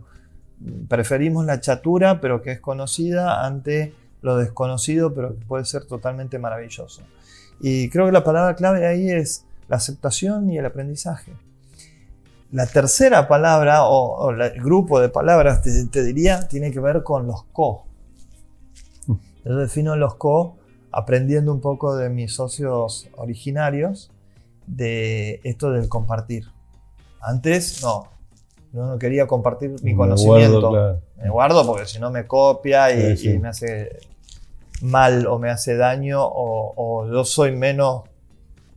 Preferimos 0.88 1.44
la 1.44 1.60
chatura, 1.60 2.20
pero 2.20 2.42
que 2.42 2.52
es 2.52 2.60
conocida, 2.60 3.44
ante 3.44 3.94
lo 4.22 4.36
desconocido, 4.38 5.14
pero 5.14 5.38
que 5.38 5.44
puede 5.44 5.64
ser 5.64 5.84
totalmente 5.84 6.38
maravilloso. 6.38 7.02
Y 7.60 7.88
creo 7.90 8.06
que 8.06 8.12
la 8.12 8.24
palabra 8.24 8.54
clave 8.54 8.86
ahí 8.86 9.10
es 9.10 9.44
la 9.68 9.76
aceptación 9.76 10.50
y 10.50 10.58
el 10.58 10.66
aprendizaje. 10.66 11.32
La 12.52 12.66
tercera 12.66 13.26
palabra, 13.26 13.84
o, 13.84 14.30
el 14.30 14.62
grupo 14.62 15.00
de 15.00 15.08
palabras, 15.08 15.62
te, 15.62 15.86
te, 15.86 16.04
diría, 16.04 16.46
tiene 16.48 16.70
que 16.70 16.80
ver 16.80 17.02
con 17.02 17.26
los 17.26 17.44
co. 17.52 17.84
Mm. 19.06 19.14
Yo 19.44 19.56
defino 19.56 19.96
los 19.96 20.14
co 20.14 20.56
aprendiendo 20.96 21.52
un 21.52 21.60
poco 21.60 21.94
de 21.94 22.08
mis 22.08 22.34
socios 22.34 23.06
originarios 23.16 24.10
de 24.66 25.40
esto 25.44 25.70
del 25.70 25.88
compartir. 25.90 26.46
Antes, 27.20 27.82
no, 27.82 28.08
no, 28.72 28.86
no 28.92 28.98
quería 28.98 29.26
compartir 29.26 29.70
mi 29.82 29.92
Me 29.92 29.96
conocimiento. 29.96 30.60
guardo, 30.60 30.70
claro. 30.70 31.00
Me 31.22 31.28
guardo 31.30 31.66
porque 31.66 31.84
si 31.86 31.98
no 31.98 32.10
me 32.10 32.26
copia 32.26 32.90
y, 32.92 33.16
Sí, 33.16 33.24
sí. 33.24 33.30
y 33.34 33.38
me 33.38 33.48
hace 33.48 33.98
mal 34.80 35.26
o 35.26 35.38
me 35.38 35.50
hace 35.50 35.76
daño 35.76 36.24
o, 36.24 36.72
o 36.76 37.06
yo 37.10 37.24
soy 37.24 37.54
menos 37.54 38.02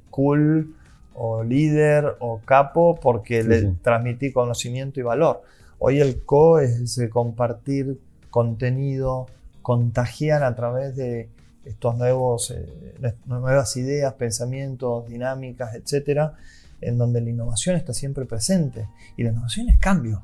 cool 0.10 0.76
o 1.16 1.44
líder 1.44 2.18
o 2.20 2.42
capo 2.44 2.96
porque 3.02 3.44
Sí, 3.44 3.48
le 3.50 3.62
sí. 3.62 3.68
transmití 3.82 4.34
conocimiento 4.34 5.00
y 5.00 5.04
valor. 5.04 5.42
Hoy 5.80 6.02
el 6.02 6.24
co 6.26 6.60
es 6.60 6.72
ese 6.72 7.10
compartir 7.10 7.98
contenido, 8.30 9.28
contagiar 9.62 10.44
a 10.44 10.54
través 10.56 10.96
de 10.98 11.30
estos 11.66 11.96
nuevos, 11.98 12.52
eh, 12.52 13.14
nuevas 13.26 13.76
ideas, 13.78 14.14
pensamientos, 14.14 15.08
dinámicas, 15.08 15.76
etcétera, 15.76 16.34
en 16.82 16.98
donde 16.98 17.22
la 17.22 17.30
innovación 17.30 17.76
está 17.76 17.94
siempre 17.94 18.26
presente. 18.26 18.88
Y 19.18 19.24
la 19.24 19.30
innovación 19.32 19.70
es 19.70 19.78
cambio. 19.78 20.24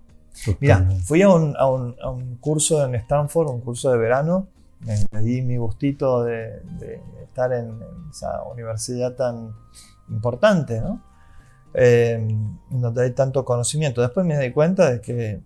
Mira, 0.60 0.86
fui 1.04 1.22
a 1.22 1.30
un, 1.30 1.56
a 1.58 1.70
un- 1.70 1.96
a 2.02 2.10
un 2.10 2.36
curso 2.38 2.84
en 2.86 2.96
Stanford, 2.96 3.50
un 3.50 3.62
curso 3.62 3.92
de 3.92 3.98
verano. 3.98 4.48
Me, 4.82 4.96
me 5.12 5.22
di 5.22 5.42
mi 5.42 5.58
gustito 5.58 6.24
de, 6.24 6.60
de 6.80 7.00
estar 7.24 7.52
en, 7.54 7.66
en 7.70 8.10
esa 8.12 8.44
universidad 8.44 9.14
tan 9.14 9.54
importante, 10.10 10.82
¿no? 10.82 11.02
Eh, 11.74 12.26
donde 12.70 13.04
hay 13.04 13.12
tanto 13.12 13.44
conocimiento. 13.44 14.02
Después 14.02 14.26
me 14.26 14.38
di 14.40 14.52
cuenta 14.52 14.92
de 14.92 15.02
que 15.02 15.40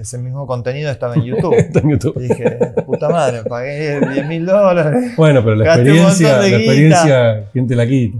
ese 0.00 0.18
mismo 0.18 0.46
contenido 0.46 0.90
estaba 0.90 1.14
en 1.14 1.22
YouTube. 1.24 1.54
Está 1.54 1.80
en 1.80 1.90
YouTube. 1.90 2.16
Y 2.18 2.28
dije, 2.28 2.58
puta 2.86 3.08
madre, 3.08 3.42
pagué 3.44 4.00
10 4.00 4.26
mil 4.26 4.46
dólares. 4.46 5.12
Bueno, 5.16 5.42
pero 5.44 5.56
la 5.56 5.74
experiencia, 5.74 6.38
la 6.38 6.46
experiencia, 6.48 7.44
¿quién 7.52 7.66
te 7.66 7.76
la 7.76 7.86
quita? 7.86 8.18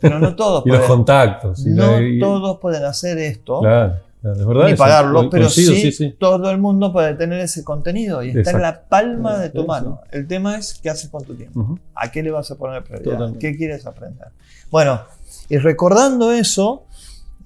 Pero 0.00 0.18
no 0.18 0.34
todos 0.34 0.62
Y 0.66 0.70
los 0.70 0.80
contactos. 0.86 1.66
y 1.66 1.70
no 1.70 2.00
la- 2.00 2.08
y- 2.08 2.18
todos 2.18 2.58
pueden 2.58 2.84
hacer 2.84 3.18
esto. 3.18 3.60
Claro, 3.60 3.96
claro, 4.22 4.40
es 4.40 4.46
verdad. 4.46 4.66
ni 4.68 4.74
pagarlo, 4.74 5.28
pero 5.30 5.44
coincido, 5.44 5.74
sí, 5.74 6.16
todo 6.18 6.50
el 6.50 6.58
mundo 6.58 6.92
puede 6.92 7.14
tener 7.14 7.40
ese 7.40 7.62
contenido 7.64 8.22
y 8.22 8.30
está 8.30 8.52
en 8.52 8.62
la 8.62 8.80
palma 8.82 9.38
de 9.38 9.50
tu 9.50 9.62
Sí, 9.62 9.66
mano. 9.66 10.00
El 10.10 10.26
tema 10.26 10.56
es 10.56 10.78
qué 10.82 10.88
haces 10.90 11.10
con 11.10 11.22
tu 11.24 11.34
tiempo. 11.34 11.78
¿A 11.94 12.10
qué 12.10 12.22
le 12.22 12.30
vas 12.30 12.50
a 12.50 12.54
poner 12.56 12.82
prioridad? 12.82 13.12
Totalmente. 13.12 13.38
¿Qué 13.38 13.56
quieres 13.58 13.86
aprender? 13.86 14.28
Bueno, 14.70 15.02
y 15.50 15.58
recordando 15.58 16.32
eso, 16.32 16.84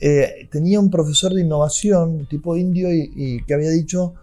eh, 0.01 0.49
tenía 0.51 0.81
un 0.81 0.91
profesor 0.91 1.33
de 1.33 1.43
innovación, 1.43 2.27
tipo 2.27 2.57
indio, 2.57 2.93
y, 2.93 3.13
y 3.15 3.45
que 3.45 3.55
había 3.55 3.71
dicho 3.71 4.15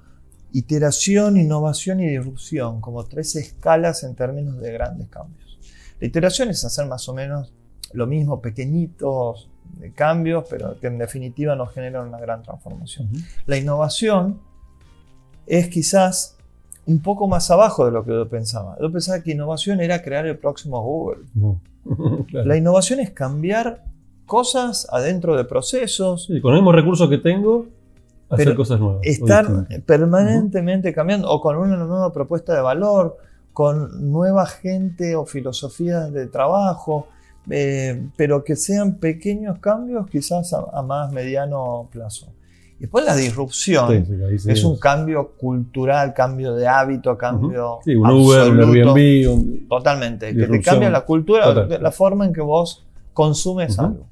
iteración, 0.53 1.37
innovación 1.37 1.99
y 2.01 2.07
disrupción, 2.07 2.81
como 2.81 3.05
tres 3.05 3.35
escalas 3.35 4.03
en 4.03 4.15
términos 4.15 4.59
de 4.59 4.71
grandes 4.71 5.07
cambios. 5.07 5.59
La 5.99 6.07
iteración 6.07 6.49
es 6.49 6.63
hacer 6.65 6.87
más 6.87 7.07
o 7.07 7.13
menos 7.13 7.53
lo 7.93 8.07
mismo, 8.07 8.41
pequeñitos 8.41 9.49
cambios, 9.95 10.45
pero 10.49 10.79
que 10.79 10.87
en 10.87 10.97
definitiva 10.97 11.55
nos 11.55 11.73
generan 11.73 12.07
una 12.07 12.19
gran 12.19 12.43
transformación. 12.43 13.09
La 13.45 13.57
innovación 13.57 14.39
es 15.45 15.69
quizás 15.69 16.37
un 16.85 17.01
poco 17.01 17.27
más 17.27 17.49
abajo 17.51 17.85
de 17.85 17.91
lo 17.91 18.03
que 18.03 18.11
yo 18.11 18.27
pensaba. 18.27 18.77
Yo 18.81 18.91
pensaba 18.91 19.21
que 19.21 19.31
innovación 19.31 19.81
era 19.81 20.01
crear 20.01 20.25
el 20.25 20.37
próximo 20.37 20.81
Google. 20.81 21.23
No. 21.33 21.61
Claro. 22.27 22.47
La 22.47 22.57
innovación 22.57 22.99
es 22.99 23.09
cambiar 23.09 23.83
cosas 24.31 24.87
adentro 24.89 25.35
de 25.35 25.43
procesos, 25.43 26.25
Sí, 26.27 26.39
con 26.39 26.51
los 26.53 26.61
mismos 26.61 26.73
recursos 26.73 27.09
que 27.09 27.17
tengo, 27.17 27.65
hacer 28.29 28.45
Pero 28.45 28.55
cosas 28.55 28.79
nuevas. 28.79 29.01
estar 29.03 29.45
permanentemente 29.85 30.93
cambiando 30.93 31.29
o 31.29 31.41
con 31.41 31.57
una 31.57 31.75
nueva 31.75 32.13
propuesta 32.13 32.55
de 32.55 32.61
valor, 32.61 33.17
con 33.51 34.09
nueva 34.09 34.45
gente 34.45 35.17
o 35.17 35.25
filosofías 35.25 36.13
de 36.13 36.27
trabajo, 36.27 37.07
eh, 37.49 38.07
pero 38.15 38.43
que 38.45 38.55
sean 38.55 38.95
pequeños 38.99 39.59
cambios 39.59 40.07
quizás 40.09 40.53
a, 40.53 40.63
a 40.73 40.81
más 40.81 41.11
mediano 41.11 41.89
plazo. 41.91 42.27
Y 42.77 42.83
después 42.83 43.03
la 43.05 43.15
disrupción. 43.17 43.89
Sí, 43.89 44.13
sí, 44.29 44.39
sí 44.39 44.51
Es 44.51 44.63
un 44.63 44.77
cambio 44.79 45.31
cultural, 45.37 46.13
cambio 46.13 46.53
de 46.55 46.67
hábito, 46.67 47.17
cambio. 47.17 47.79
Sí, 47.83 47.95
un 47.95 48.09
Uber, 48.09 48.43
un 48.49 48.59
absoluto. 48.61 48.93
Airbnb, 48.95 49.29
un- 49.33 49.67
Totalmente. 49.67 50.27
Que 50.27 50.33
te 50.33 50.39
Disrupción. 50.39 50.63
cambia 50.75 50.89
la 50.89 51.01
cultura, 51.01 51.43
Total. 51.53 51.83
la 51.83 51.91
forma 51.91 52.25
en 52.25 52.31
que 52.33 52.41
vos 52.41 52.85
consumes 53.13 53.73
Ujú. 53.77 53.85
algo. 53.87 54.05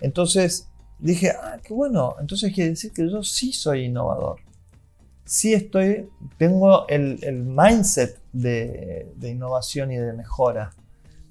Entonces 0.00 0.68
dije, 0.98 1.30
ah, 1.30 1.58
qué 1.62 1.74
bueno. 1.74 2.16
Entonces 2.20 2.52
quiere 2.52 2.70
decir 2.70 2.92
que 2.92 3.10
yo 3.10 3.22
sí 3.22 3.52
soy 3.52 3.84
innovador. 3.84 4.36
Sí 5.24 5.54
estoy, 5.54 6.08
tengo 6.38 6.88
el, 6.88 7.18
el 7.22 7.44
mindset 7.44 8.20
de, 8.32 9.12
de 9.16 9.30
innovación 9.30 9.92
y 9.92 9.96
de 9.96 10.12
mejora. 10.12 10.70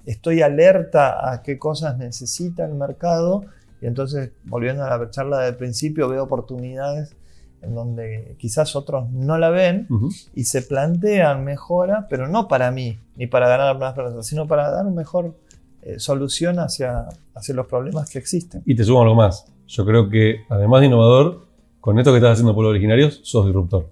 Estoy 0.06 0.42
alerta 0.42 1.32
a 1.32 1.44
qué 1.44 1.60
cosas 1.60 1.98
necesita 1.98 2.66
el 2.66 2.74
mercado 2.74 3.44
y 3.82 3.88
entonces, 3.88 4.32
volviendo 4.44 4.84
a 4.84 4.98
la 4.98 5.10
charla 5.10 5.40
del 5.42 5.56
principio, 5.56 6.10
veo 6.10 6.24
oportunidades 6.24 7.16
en 7.62 7.76
donde 7.76 8.36
quizás 8.38 8.76
otros 8.76 9.10
no 9.12 9.38
la 9.38 9.50
ven 9.50 9.88
y 10.34 10.46
se 10.46 10.62
plantean 10.62 11.44
mejoras, 11.44 12.06
pero 12.10 12.28
no 12.28 12.48
para 12.48 12.72
mí, 12.72 13.00
ni 13.16 13.28
para 13.28 13.50
ganar 13.50 13.78
más 13.78 13.94
plata, 13.94 14.24
sino 14.24 14.48
para 14.48 14.70
dar 14.70 14.86
una 14.86 14.96
mejor 14.96 15.36
eh, 15.84 16.00
solución 16.00 16.60
hacia, 16.60 17.08
hacia 17.36 17.56
los 17.56 17.68
problemas 17.68 18.10
que 18.10 18.20
existen. 18.20 18.62
Y 18.66 18.76
te 18.76 18.84
sumo 18.84 19.02
algo 19.02 19.16
más. 19.16 19.46
Yo 19.68 19.86
creo 19.86 20.10
que, 20.10 20.42
además 20.50 20.82
de 20.82 20.88
innovador, 20.88 21.46
con 21.80 21.98
esto 22.00 22.12
que 22.12 22.18
estás 22.18 22.34
haciendo 22.34 22.54
Pueblos 22.54 22.72
Originarios, 22.72 23.20
sos 23.24 23.46
disruptor. 23.46 23.88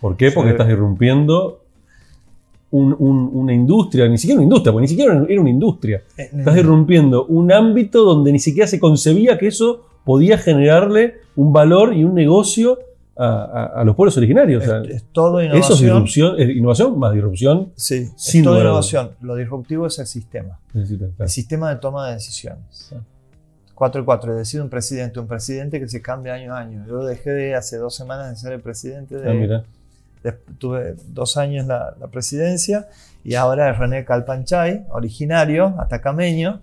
¿Por 0.00 0.16
qué? 0.16 0.30
Porque 0.32 0.50
Sí. 0.50 0.52
estás 0.54 0.68
irrumpiendo 0.70 1.60
un- 2.70 2.96
un- 2.98 3.30
una 3.34 3.52
industria, 3.52 4.08
ni 4.08 4.16
siquiera 4.18 4.38
una 4.40 4.44
industria, 4.44 4.72
porque 4.72 4.82
ni 4.82 4.88
siquiera 4.88 5.24
era 5.28 5.40
una 5.40 5.50
industria. 5.50 6.02
Estás 6.16 6.56
irrumpiendo 6.56 7.26
un 7.26 7.52
ámbito 7.52 8.02
donde 8.02 8.32
ni 8.32 8.38
siquiera 8.38 8.66
se 8.66 8.80
concebía 8.80 9.36
que 9.38 9.48
eso 9.48 9.82
podía 10.04 10.38
generarle 10.38 11.16
un 11.36 11.52
valor 11.52 11.94
y 11.94 12.02
un 12.04 12.14
negocio 12.14 12.78
a, 13.16 13.64
a- 13.76 13.84
los 13.84 13.94
pueblos 13.96 14.16
originarios. 14.16 14.62
O 14.62 14.66
sea, 14.66 14.80
es, 14.82 14.88
es 14.96 15.04
todo 15.12 15.40
eso 15.40 15.48
es 15.54 15.54
innovación. 15.54 15.78
disrupción, 15.80 16.40
es 16.40 16.56
innovación 16.56 16.98
más 16.98 17.12
disrupción. 17.12 17.72
Sí, 17.76 18.08
Sin 18.16 18.40
es 18.40 18.44
todo 18.44 18.60
innovación. 18.60 19.10
Lo 19.20 19.36
disruptivo 19.36 19.86
es 19.86 19.98
el 19.98 20.06
sistema, 20.06 20.58
Necesita, 20.72 21.06
claro. 21.06 21.14
el 21.24 21.28
sistema 21.28 21.70
de 21.70 21.76
toma 21.76 22.08
de 22.08 22.14
decisiones. 22.14 22.86
Claro. 22.88 23.04
4 23.74 24.02
y 24.02 24.04
4, 24.04 24.36
decide 24.36 24.62
un 24.62 24.68
presidente, 24.68 25.18
un 25.18 25.26
presidente 25.26 25.80
que 25.80 25.88
se 25.88 26.00
cambia 26.00 26.34
año 26.34 26.54
a 26.54 26.60
año. 26.60 26.84
Yo 26.86 27.04
dejé 27.04 27.30
de 27.30 27.54
hace 27.56 27.78
dos 27.78 27.94
semanas 27.96 28.30
de 28.30 28.36
ser 28.36 28.52
el 28.52 28.60
presidente 28.60 29.16
de, 29.16 29.28
Ah, 29.30 29.34
mira. 29.34 29.64
Tuve 30.58 30.94
dos 31.08 31.36
años 31.36 31.66
la, 31.66 31.96
la 31.98 32.06
presidencia 32.06 32.86
y 33.24 33.34
ahora 33.34 33.70
es 33.70 33.78
René 33.78 34.04
Calpanchay, 34.04 34.84
originario, 34.90 35.74
atacameño, 35.80 36.60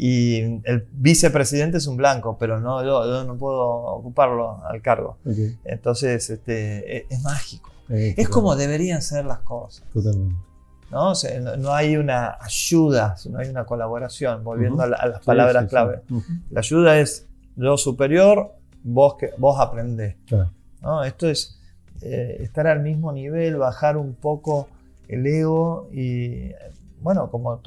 y 0.00 0.60
el 0.64 0.86
vicepresidente 0.92 1.76
es 1.78 1.86
un 1.88 1.96
blanco, 1.96 2.38
pero 2.38 2.60
no, 2.60 2.82
yo, 2.84 3.04
yo 3.04 3.24
no 3.24 3.36
puedo 3.36 3.60
ocuparlo 3.66 4.64
al 4.64 4.80
cargo. 4.80 5.18
Entonces, 5.64 6.30
este, 6.30 6.98
es, 6.98 7.04
es 7.10 7.22
mágico. 7.24 7.70
Eh, 7.90 8.10
Es 8.10 8.14
claro, 8.28 8.30
como 8.30 8.54
deberían 8.56 9.02
ser 9.02 9.24
las 9.24 9.40
cosas. 9.40 9.84
Totalmente. 9.92 10.36
¿no? 10.92 11.10
O 11.10 11.14
sea, 11.14 11.38
no, 11.40 11.56
no 11.56 11.72
hay 11.74 11.96
una 11.96 12.38
ayuda, 12.40 13.16
sino 13.16 13.38
hay 13.40 13.48
una 13.48 13.64
colaboración, 13.64 14.44
volviendo 14.44 14.82
a, 14.82 14.86
la- 14.86 14.96
a 14.98 15.06
las 15.08 15.18
Sí, 15.18 15.26
palabras 15.26 15.62
sí, 15.64 15.66
sí. 15.66 15.70
clave. 15.70 16.02
La 16.50 16.60
ayuda 16.60 16.98
es 16.98 17.26
yo 17.56 17.76
superior, 17.76 18.52
vos, 18.84 19.16
que, 19.18 19.30
vos 19.36 19.58
aprendés. 19.60 20.14
Claro. 20.26 20.52
¿no? 20.80 21.02
Esto 21.02 21.28
es 21.28 21.58
eh, 22.02 22.36
estar 22.40 22.68
al 22.68 22.80
mismo 22.82 23.10
nivel, 23.12 23.56
bajar 23.56 23.96
un 23.96 24.14
poco 24.14 24.68
el 25.08 25.26
ego 25.26 25.88
y, 25.92 26.52
bueno, 27.00 27.30
como 27.30 27.60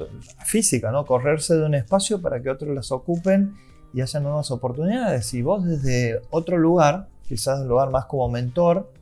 física, 0.44 0.90
¿no? 0.90 1.04
Correrse 1.04 1.56
de 1.56 1.64
un 1.64 1.74
espacio 1.74 2.20
para 2.20 2.42
que 2.42 2.50
otros 2.50 2.74
las 2.74 2.92
ocupen 2.92 3.54
y 3.94 4.00
haya 4.00 4.20
nuevas 4.20 4.50
oportunidades. 4.50 5.32
Y 5.34 5.42
vos 5.42 5.64
desde 5.64 6.22
otro 6.30 6.58
lugar, 6.58 7.08
quizás 7.26 7.60
un 7.60 7.68
lugar 7.68 7.90
más 7.90 8.06
como 8.06 8.28
mentor 8.28 8.92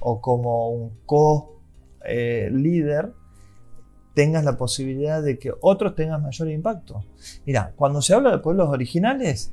o 0.00 0.20
como 0.20 0.70
un 0.70 0.90
co-líder, 1.06 1.42
tengas 4.14 4.44
la 4.44 4.56
posibilidad 4.56 5.22
de 5.22 5.38
que 5.38 5.52
otros 5.60 5.94
tengan 5.94 6.22
mayor 6.22 6.48
impacto. 6.48 7.04
Mira, 7.46 7.72
cuando 7.76 8.00
se 8.00 8.14
habla 8.14 8.30
de 8.30 8.38
pueblos 8.38 8.68
originales, 8.68 9.52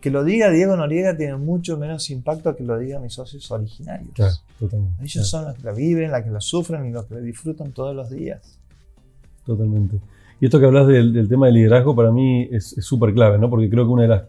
que 0.00 0.10
lo 0.10 0.24
diga 0.24 0.50
Diego 0.50 0.76
Noriega 0.76 1.16
tiene 1.16 1.36
mucho 1.36 1.76
menos 1.76 2.08
impacto 2.10 2.56
que 2.56 2.64
lo 2.64 2.78
digan 2.78 3.02
mis 3.02 3.12
socios 3.12 3.50
originarios. 3.50 4.14
Claro. 4.14 4.34
Ellos 5.00 5.12
Claro, 5.12 5.24
son 5.26 5.44
los 5.44 5.54
que 5.56 5.62
la 5.62 5.72
viven, 5.72 6.10
los 6.10 6.22
que 6.22 6.30
la 6.30 6.40
sufren 6.40 6.86
y 6.86 6.90
los 6.90 7.06
que 7.06 7.14
la 7.14 7.20
disfrutan 7.20 7.72
todos 7.72 7.94
los 7.94 8.08
días. 8.10 8.58
Totalmente. 9.56 9.96
Y 10.40 10.44
esto 10.44 10.60
que 10.60 10.66
hablas 10.66 10.86
del, 10.86 11.12
del 11.12 11.28
tema 11.28 11.46
de 11.46 11.52
liderazgo 11.52 11.94
para 11.96 12.12
mí 12.12 12.48
es 12.52 12.76
súper 12.80 13.12
clave, 13.12 13.36
¿no? 13.36 13.50
Porque 13.50 13.68
creo 13.68 13.84
que 13.84 13.90
una 13.90 14.02
de 14.02 14.08
las 14.08 14.22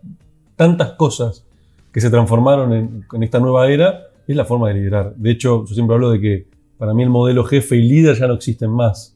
tantas 0.56 0.94
cosas 0.94 1.46
que 1.92 2.02
se 2.02 2.10
transformaron 2.10 2.74
en, 2.74 3.06
en 3.14 3.24
esta 3.24 3.40
nueva 3.40 3.70
era 3.70 4.08
es 4.28 4.36
la 4.36 4.46
forma 4.46 4.70
de 4.70 4.74
liderar. 4.76 5.14
De 5.16 5.30
hecho, 5.30 5.64
yo 5.66 5.74
siempre 5.76 5.94
hablo 5.96 6.10
de 6.10 6.20
que 6.20 6.48
para 6.80 6.96
mí 6.96 7.04
el 7.04 7.10
modelo 7.12 7.44
jefe 7.44 7.76
y 7.78 7.84
líder 7.84 8.18
ya 8.18 8.26
no 8.28 8.34
existen 8.34 8.72
más. 8.72 9.14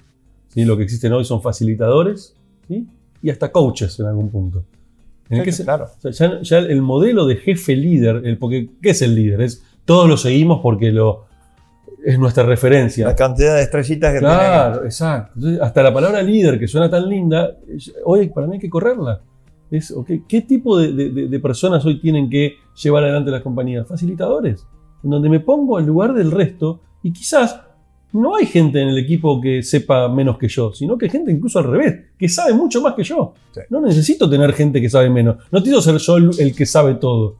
¿sí? 0.49 0.63
Lo 0.63 0.77
que 0.77 0.83
existen 0.83 1.11
hoy 1.11 1.25
son 1.25 1.41
facilitadores 1.41 2.35
¿sí? 2.67 2.85
y 3.23 3.29
hasta 3.31 3.51
coaches 3.51 3.99
en 3.99 4.05
algún 4.05 4.29
punto. 4.29 4.63
En 5.29 5.39
el 5.39 5.43
que 5.43 5.51
se- 5.51 5.63
claro. 5.63 5.85
o 6.03 6.11
sea, 6.11 6.11
ya, 6.11 6.41
ya 6.43 6.57
el 6.59 6.83
modelo 6.83 7.25
de 7.25 7.37
jefe 7.37 7.75
líder, 7.75 8.21
el, 8.25 8.37
porque 8.37 8.69
¿qué 8.79 8.91
es 8.91 9.01
el 9.01 9.15
líder? 9.15 9.41
Es 9.41 9.63
todos 9.85 10.07
lo 10.07 10.17
seguimos 10.17 10.59
porque 10.61 10.91
lo, 10.91 11.25
es 12.05 12.19
nuestra 12.19 12.43
referencia. 12.45 13.05
La 13.07 13.15
cantidad 13.15 13.55
de 13.55 13.63
estrellitas 13.63 14.13
que 14.13 14.19
Claro, 14.19 14.83
exacto. 14.85 15.31
Entonces, 15.35 15.61
hasta 15.61 15.83
la 15.83 15.93
palabra 15.93 16.21
líder, 16.21 16.59
que 16.59 16.67
suena 16.67 16.89
tan 16.89 17.09
linda, 17.09 17.57
hoy 18.03 18.29
para 18.29 18.47
mí 18.47 18.53
hay 18.53 18.59
que 18.59 18.69
correrla. 18.69 19.21
Es, 19.71 19.91
ok, 19.91 20.09
¿Qué 20.27 20.41
tipo 20.41 20.77
de, 20.77 20.93
de- 20.93 21.27
de 21.27 21.39
personas 21.39 21.83
hoy 21.85 21.99
tienen 21.99 22.29
que 22.29 22.53
llevar 22.81 23.03
adelante 23.03 23.31
las 23.31 23.41
compañías? 23.41 23.87
Facilitadores, 23.87 24.65
en 25.03 25.09
donde 25.09 25.27
me 25.29 25.39
pongo 25.39 25.77
al 25.77 25.85
lugar 25.85 26.13
del 26.13 26.31
resto 26.31 26.81
y 27.01 27.11
quizás 27.11 27.59
no 28.13 28.35
hay 28.35 28.45
gente 28.45 28.79
en 28.81 28.87
el 28.89 28.97
equipo 28.97 29.41
que 29.41 29.61
sepa 29.63 30.07
menos 30.07 30.37
que 30.37 30.47
yo, 30.47 30.71
sino 30.73 30.97
que 30.97 31.05
hay 31.05 31.11
gente 31.11 31.31
incluso 31.31 31.59
al 31.59 31.65
revés, 31.65 31.95
que 32.17 32.29
sabe 32.29 32.53
mucho 32.53 32.81
más 32.81 32.93
que 32.93 33.03
yo. 33.03 33.33
Sí. 33.51 33.61
No 33.69 33.81
necesito 33.81 34.29
tener 34.29 34.53
gente 34.53 34.79
que 34.79 34.89
sabe 34.89 35.09
menos. 35.09 35.37
No 35.51 35.59
necesito 35.59 35.81
ser 35.81 35.97
yo 35.97 36.17
el, 36.17 36.29
el 36.39 36.55
que 36.55 36.65
sabe 36.65 36.93
todo. 36.95 37.37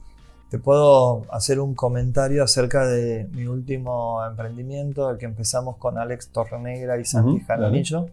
Te 0.50 0.60
puedo 0.60 1.24
hacer 1.32 1.58
un 1.58 1.74
comentario 1.74 2.44
acerca 2.44 2.86
de 2.86 3.28
mi 3.32 3.46
último 3.46 4.24
emprendimiento, 4.24 5.10
el 5.10 5.18
que 5.18 5.24
empezamos 5.26 5.76
con 5.76 5.98
Alex 5.98 6.28
Torrenegra 6.28 6.98
y 6.98 7.04
Santi 7.04 7.36
Ujú, 7.36 7.46
Jaramillo. 7.46 8.06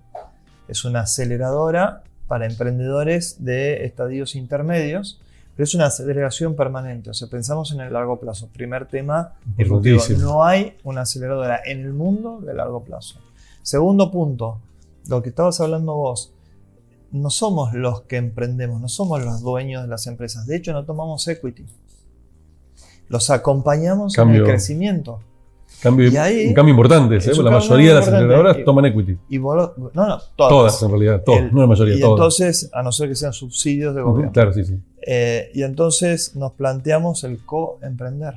Es 0.67 0.83
una 0.83 1.01
aceleradora 1.01 2.03
para 2.27 2.47
emprendedores 2.47 3.43
de 3.43 3.85
estadios 3.85 4.35
intermedios, 4.35 5.21
pero 5.55 5.65
es 5.65 5.75
una 5.75 5.85
aceleración 5.85 6.55
permanente. 6.55 7.11
O 7.11 7.13
sea, 7.13 7.27
pensamos 7.27 7.71
en 7.71 7.81
el 7.81 7.93
largo 7.93 8.19
plazo. 8.19 8.49
Primer 8.51 8.87
tema, 8.87 9.33
no 10.17 10.43
hay 10.43 10.75
una 10.83 11.01
aceleradora 11.01 11.61
en 11.63 11.81
el 11.81 11.93
mundo 11.93 12.41
de 12.41 12.55
largo 12.55 12.83
plazo. 12.83 13.19
Segundo 13.61 14.09
punto, 14.09 14.59
lo 15.07 15.21
que 15.21 15.29
estabas 15.29 15.61
hablando 15.61 15.93
vos. 15.93 16.33
No 17.11 17.29
somos 17.29 17.73
los 17.73 18.01
que 18.01 18.17
emprendemos, 18.17 18.81
no 18.81 18.87
somos 18.87 19.23
los 19.23 19.41
dueños 19.41 19.83
de 19.83 19.87
las 19.87 20.07
empresas. 20.07 20.47
De 20.47 20.55
hecho, 20.55 20.73
no 20.73 20.83
tomamos 20.83 21.27
equity. 21.27 21.63
Los 23.09 23.29
acompañamos 23.29 24.17
en 24.17 24.29
el 24.29 24.43
crecimiento. 24.43 25.19
Cambio, 25.81 26.09
Y 26.09 26.15
ahí- 26.15 26.47
un 26.47 26.53
cambio 26.53 26.71
importante, 26.71 27.17
¿eh? 27.17 27.31
la 27.43 27.51
mayoría 27.51 27.89
de 27.89 27.95
las 27.95 28.07
aceleradoras 28.07 28.57
Y- 28.59 28.63
toman 28.63 28.85
equity. 28.85 29.17
Y 29.27 29.37
vos 29.37 29.71
no, 29.77 29.89
no, 29.93 30.17
todas. 30.35 30.49
Todas, 30.49 30.83
en 30.83 30.89
realidad, 30.89 31.23
todas, 31.25 31.41
El- 31.41 31.53
no 31.53 31.61
la 31.61 31.67
mayoría, 31.67 31.95
y 31.95 31.99
todas. 31.99 32.13
entonces, 32.13 32.69
a 32.73 32.83
no 32.83 32.91
ser 32.93 33.09
que 33.09 33.15
sean 33.15 33.33
subsidios 33.33 33.93
de 33.93 34.01
gobierno. 34.01 34.31
Claro, 34.31 34.53
sí, 34.53 34.63
sí. 34.63 34.79
Eh, 35.05 35.51
y 35.53 35.63
entonces 35.63 36.35
nos 36.37 36.53
planteamos 36.53 37.23
el 37.25 37.43
co-emprender. 37.43 38.35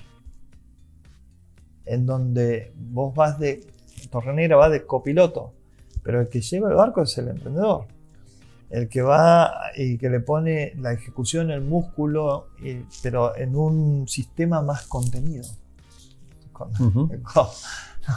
En 1.85 2.05
donde 2.07 2.73
vos 2.77 3.15
vas 3.15 3.39
de. 3.39 3.65
Torrenegra 4.11 4.57
va 4.57 4.69
de 4.69 4.85
copiloto, 4.85 5.53
pero 6.03 6.21
el 6.21 6.29
que 6.29 6.41
lleva 6.41 6.69
el 6.69 6.75
barco 6.75 7.03
es 7.03 7.17
el 7.19 7.29
emprendedor. 7.29 7.85
El 8.71 8.89
que 8.89 9.01
va 9.03 9.53
y 9.77 9.97
que 9.99 10.11
le 10.11 10.21
pone 10.21 10.73
la 10.79 10.93
ejecución, 10.93 11.51
el 11.51 11.61
músculo, 11.63 12.49
y- 12.63 12.85
pero 13.03 13.37
en 13.37 13.55
un 13.57 14.09
sistema 14.09 14.61
más 14.63 14.87
contenido. 14.87 15.45
Con- 16.53 16.71
Ujú. 16.81 17.11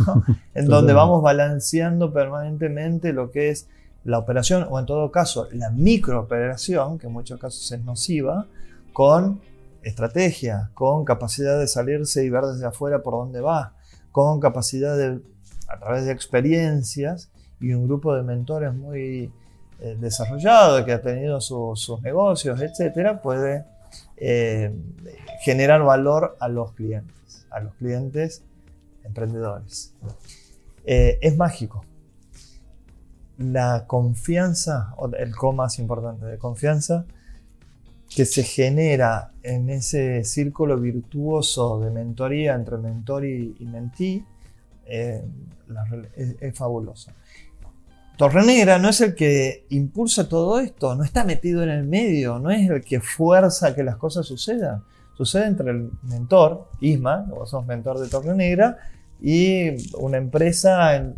¿no? 0.05 0.23
en 0.53 0.67
donde 0.67 0.93
vamos 0.93 1.21
balanceando 1.23 2.13
permanentemente 2.13 3.11
lo 3.13 3.31
que 3.31 3.49
es 3.49 3.67
la 4.03 4.17
operación, 4.19 4.65
o 4.69 4.79
en 4.79 4.85
todo 4.85 5.11
caso, 5.11 5.47
la 5.51 5.69
microoperación, 5.71 6.97
que 6.99 7.07
en 7.07 7.13
muchos 7.13 7.39
casos 7.39 7.71
es 7.71 7.83
nociva, 7.83 8.45
con 8.93 9.41
estrategia, 9.83 10.71
con 10.73 11.05
capacidad 11.05 11.59
de 11.59 11.67
salirse 11.67 12.23
y 12.23 12.29
ver 12.29 12.43
desde 12.45 12.65
afuera 12.65 13.01
por 13.01 13.13
dónde 13.13 13.41
va, 13.41 13.73
con 14.11 14.39
capacidad 14.39 14.97
de, 14.97 15.21
a 15.67 15.79
través 15.79 16.05
de 16.05 16.11
experiencias 16.11 17.29
y 17.59 17.73
un 17.73 17.85
grupo 17.87 18.15
de 18.15 18.23
mentores 18.23 18.73
muy 18.73 19.31
desarrollado, 19.99 20.83
que 20.85 20.91
ha 20.93 21.01
tenido 21.01 21.39
su- 21.41 21.73
sus 21.75 22.01
negocios, 22.01 22.61
etcétera, 22.61 23.21
puede 23.21 23.65
eh, 24.17 24.73
generar 25.41 25.81
valor 25.83 26.35
a 26.39 26.47
los 26.49 26.73
clientes, 26.73 27.45
a 27.49 27.59
los 27.61 27.73
clientes 27.75 28.43
emprendedores. 29.03 29.93
Eh, 30.85 31.17
es 31.21 31.35
mágico. 31.37 31.85
La 33.37 33.85
confianza, 33.87 34.93
el 35.17 35.33
co 35.35 35.53
más 35.53 35.79
importante 35.79 36.25
de 36.25 36.37
confianza, 36.37 37.05
que 38.13 38.25
se 38.25 38.43
genera 38.43 39.31
en 39.43 39.69
ese 39.69 40.23
círculo 40.25 40.77
virtuoso 40.77 41.79
de 41.79 41.89
mentoría 41.91 42.55
entre 42.55 42.77
mentor 42.77 43.23
y, 43.25 43.55
y 43.59 43.65
mentí, 43.65 44.25
eh, 44.85 45.23
es, 46.15 46.35
es 46.41 46.57
fabuloso. 46.57 47.11
Torrenegra 48.19 48.79
no 48.79 48.89
es 48.89 48.99
el 48.99 49.15
que 49.15 49.65
impulsa 49.69 50.27
todo 50.27 50.59
esto, 50.59 50.93
no 50.93 51.05
está 51.05 51.23
metido 51.23 51.63
en 51.63 51.69
el 51.69 51.85
medio, 51.85 52.37
no 52.37 52.51
es 52.51 52.69
el 52.69 52.83
que 52.83 52.99
fuerza 52.99 53.73
que 53.73 53.81
las 53.81 53.95
cosas 53.95 54.25
sucedan. 54.25 54.83
Sucede 55.15 55.47
entre 55.47 55.71
el 55.71 55.89
mentor, 56.03 56.67
Isma, 56.81 57.23
que 57.25 57.31
vos 57.31 57.49
sos 57.49 57.65
mentor 57.65 57.97
de 57.97 58.09
Torrenegra, 58.09 58.77
y 59.21 59.69
una 59.97 60.17
empresa 60.17 60.97
en, 60.97 61.15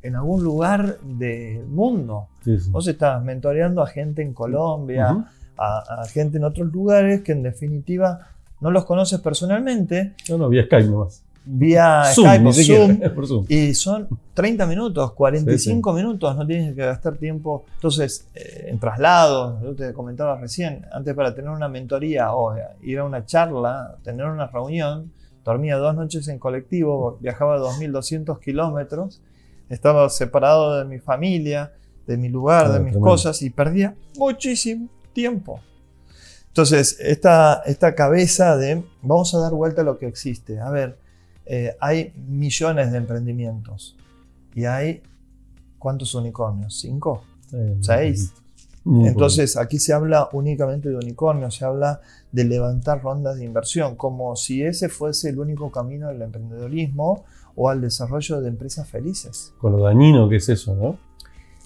en 0.00 0.16
algún 0.16 0.42
lugar 0.42 0.98
del 1.00 1.66
mundo. 1.66 2.28
Sí, 2.42 2.58
sí. 2.58 2.70
Vos 2.70 2.88
estás 2.88 3.22
mentoreando 3.22 3.82
a 3.82 3.86
gente 3.86 4.22
en 4.22 4.32
Colombia, 4.32 5.26
a 5.58 6.04
gente 6.10 6.38
en 6.38 6.44
otros 6.44 6.72
lugares 6.72 7.20
que 7.20 7.32
en 7.32 7.42
definitiva 7.42 8.30
no 8.62 8.70
los 8.70 8.86
conoces 8.86 9.20
personalmente, 9.20 10.14
No, 10.30 10.38
no, 10.38 10.48
vía 10.48 10.64
Skype 10.64 10.88
nomás. 10.88 11.22
Vía 11.44 12.04
Zoom, 12.14 12.26
Skype 12.26 12.46
o 12.48 12.52
Zoom, 12.52 13.00
por 13.14 13.26
Zoom. 13.26 13.44
y 13.48 13.74
son 13.74 14.08
30 14.34 14.66
minutos, 14.66 15.12
45 15.12 15.92
minutos, 15.92 16.36
no 16.36 16.46
tienes 16.46 16.74
que 16.74 16.84
gastar 16.84 17.16
tiempo. 17.16 17.64
Entonces, 17.76 18.26
eh, 18.34 18.66
en 18.68 18.78
traslados, 18.78 19.60
yo 19.62 19.74
te 19.74 19.92
comentaba 19.92 20.36
recién, 20.38 20.86
antes 20.92 21.14
para 21.14 21.34
tener 21.34 21.50
una 21.50 21.68
mentoría 21.68 22.32
o 22.34 22.54
ir 22.82 22.98
a 22.98 23.04
una 23.04 23.24
charla, 23.24 23.96
tener 24.04 24.26
una 24.26 24.46
reunión, 24.46 25.12
dormía 25.44 25.76
dos 25.76 25.94
noches 25.94 26.28
en 26.28 26.38
colectivo, 26.38 27.18
viajaba 27.20 27.58
2.200 27.58 28.38
kilómetros, 28.40 29.20
estaba 29.68 30.08
separado 30.10 30.76
de 30.78 30.84
mi 30.84 30.98
familia, 30.98 31.72
de 32.06 32.16
mi 32.16 32.28
lugar, 32.28 32.66
Ah, 32.66 32.72
de 32.72 32.78
mis 32.80 32.92
tremendo. 32.92 33.08
cosas 33.08 33.40
y 33.42 33.50
perdía 33.50 33.94
muchísimo 34.16 34.88
tiempo. 35.12 35.60
Entonces, 36.48 36.98
esta, 37.00 37.62
esta 37.66 37.94
cabeza 37.94 38.56
de 38.56 38.82
vamos 39.02 39.34
a 39.34 39.38
dar 39.38 39.52
vuelta 39.52 39.82
a 39.82 39.84
lo 39.84 39.98
que 39.98 40.06
existe. 40.06 40.58
A 40.60 40.70
ver, 40.70 40.98
eh, 41.46 41.76
hay 41.80 42.12
millones 42.28 42.92
de 42.92 42.98
emprendimientos 42.98 43.96
y 44.54 44.64
hay 44.64 45.02
¿cuántos 45.78 46.14
unicornios? 46.14 46.78
¿Cinco? 46.78 47.24
Eh, 47.52 47.76
¿Seis? 47.80 48.32
muy 48.84 49.08
Entonces, 49.08 49.56
aquí 49.56 49.78
se 49.78 49.92
habla 49.92 50.28
únicamente 50.32 50.88
de 50.88 50.96
unicornios, 50.96 51.54
se 51.56 51.64
habla 51.64 52.00
de 52.32 52.44
levantar 52.44 53.02
rondas 53.02 53.36
de 53.36 53.44
inversión, 53.44 53.94
como 53.96 54.34
si 54.36 54.62
ese 54.62 54.88
fuese 54.88 55.28
el 55.30 55.38
único 55.38 55.70
camino 55.70 56.08
al 56.08 56.22
emprendedorismo 56.22 57.24
o 57.56 57.68
al 57.68 57.80
desarrollo 57.80 58.40
de 58.40 58.48
empresas 58.48 58.88
felices. 58.88 59.52
Con 59.58 59.72
lo 59.72 59.82
dañino 59.84 60.28
que 60.28 60.36
es 60.36 60.48
eso, 60.48 60.74
¿no? 60.74 60.98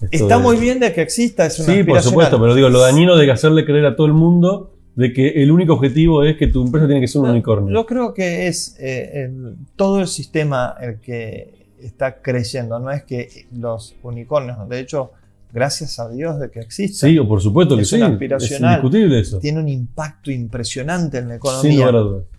Esto 0.01 0.07
Está 0.11 0.37
de- 0.37 0.43
muy 0.43 0.57
bien 0.57 0.79
de 0.81 0.91
que 0.91 1.01
exista, 1.01 1.45
es 1.45 1.57
una 1.59 1.73
Sí, 1.73 1.83
por 1.83 2.01
supuesto, 2.01 2.37
pero 2.39 2.53
digo, 2.53 2.67
lo 2.69 2.81
dañino 2.81 3.15
de 3.15 3.31
hacerle 3.31 3.63
creer 3.65 3.85
a 3.85 3.95
todo 3.95 4.07
el 4.07 4.13
mundo 4.13 4.74
de 4.95 5.11
que 5.13 5.29
el 5.43 5.51
único 5.51 5.73
objetivo 5.73 6.23
es 6.23 6.37
que 6.37 6.47
tu 6.47 6.63
empresa 6.65 6.87
tiene 6.87 7.01
que 7.01 7.07
ser 7.07 7.21
un 7.21 7.27
No, 7.27 7.33
unicornio. 7.33 7.73
Yo 7.73 7.85
creo 7.85 8.13
que 8.13 8.47
es 8.47 8.75
eh, 8.79 9.23
el- 9.25 9.55
todo 9.75 9.99
el 9.99 10.07
sistema 10.07 10.75
el 10.81 10.99
que 10.99 11.65
está 11.81 12.21
creyendo, 12.21 12.79
no 12.79 12.89
es 12.91 13.03
que 13.03 13.45
los 13.53 13.95
unicornios, 14.03 14.57
de 14.69 14.79
hecho, 14.79 15.11
gracias 15.53 15.99
a 15.99 16.09
Dios 16.09 16.39
de 16.39 16.49
que 16.49 16.59
existen, 16.59 17.09
Sí, 17.11 17.17
o 17.19 17.27
por 17.27 17.41
supuesto 17.41 17.75
que 17.75 17.83
Es 17.83 17.89
sí. 17.89 17.95
Es 18.01 18.59
indiscutible 18.61 19.19
eso. 19.19 19.39
tiene 19.39 19.59
un 19.59 19.69
impacto 19.69 20.31
impresionante 20.31 21.17
en 21.19 21.29
la 21.29 21.35
economía. 21.35 21.89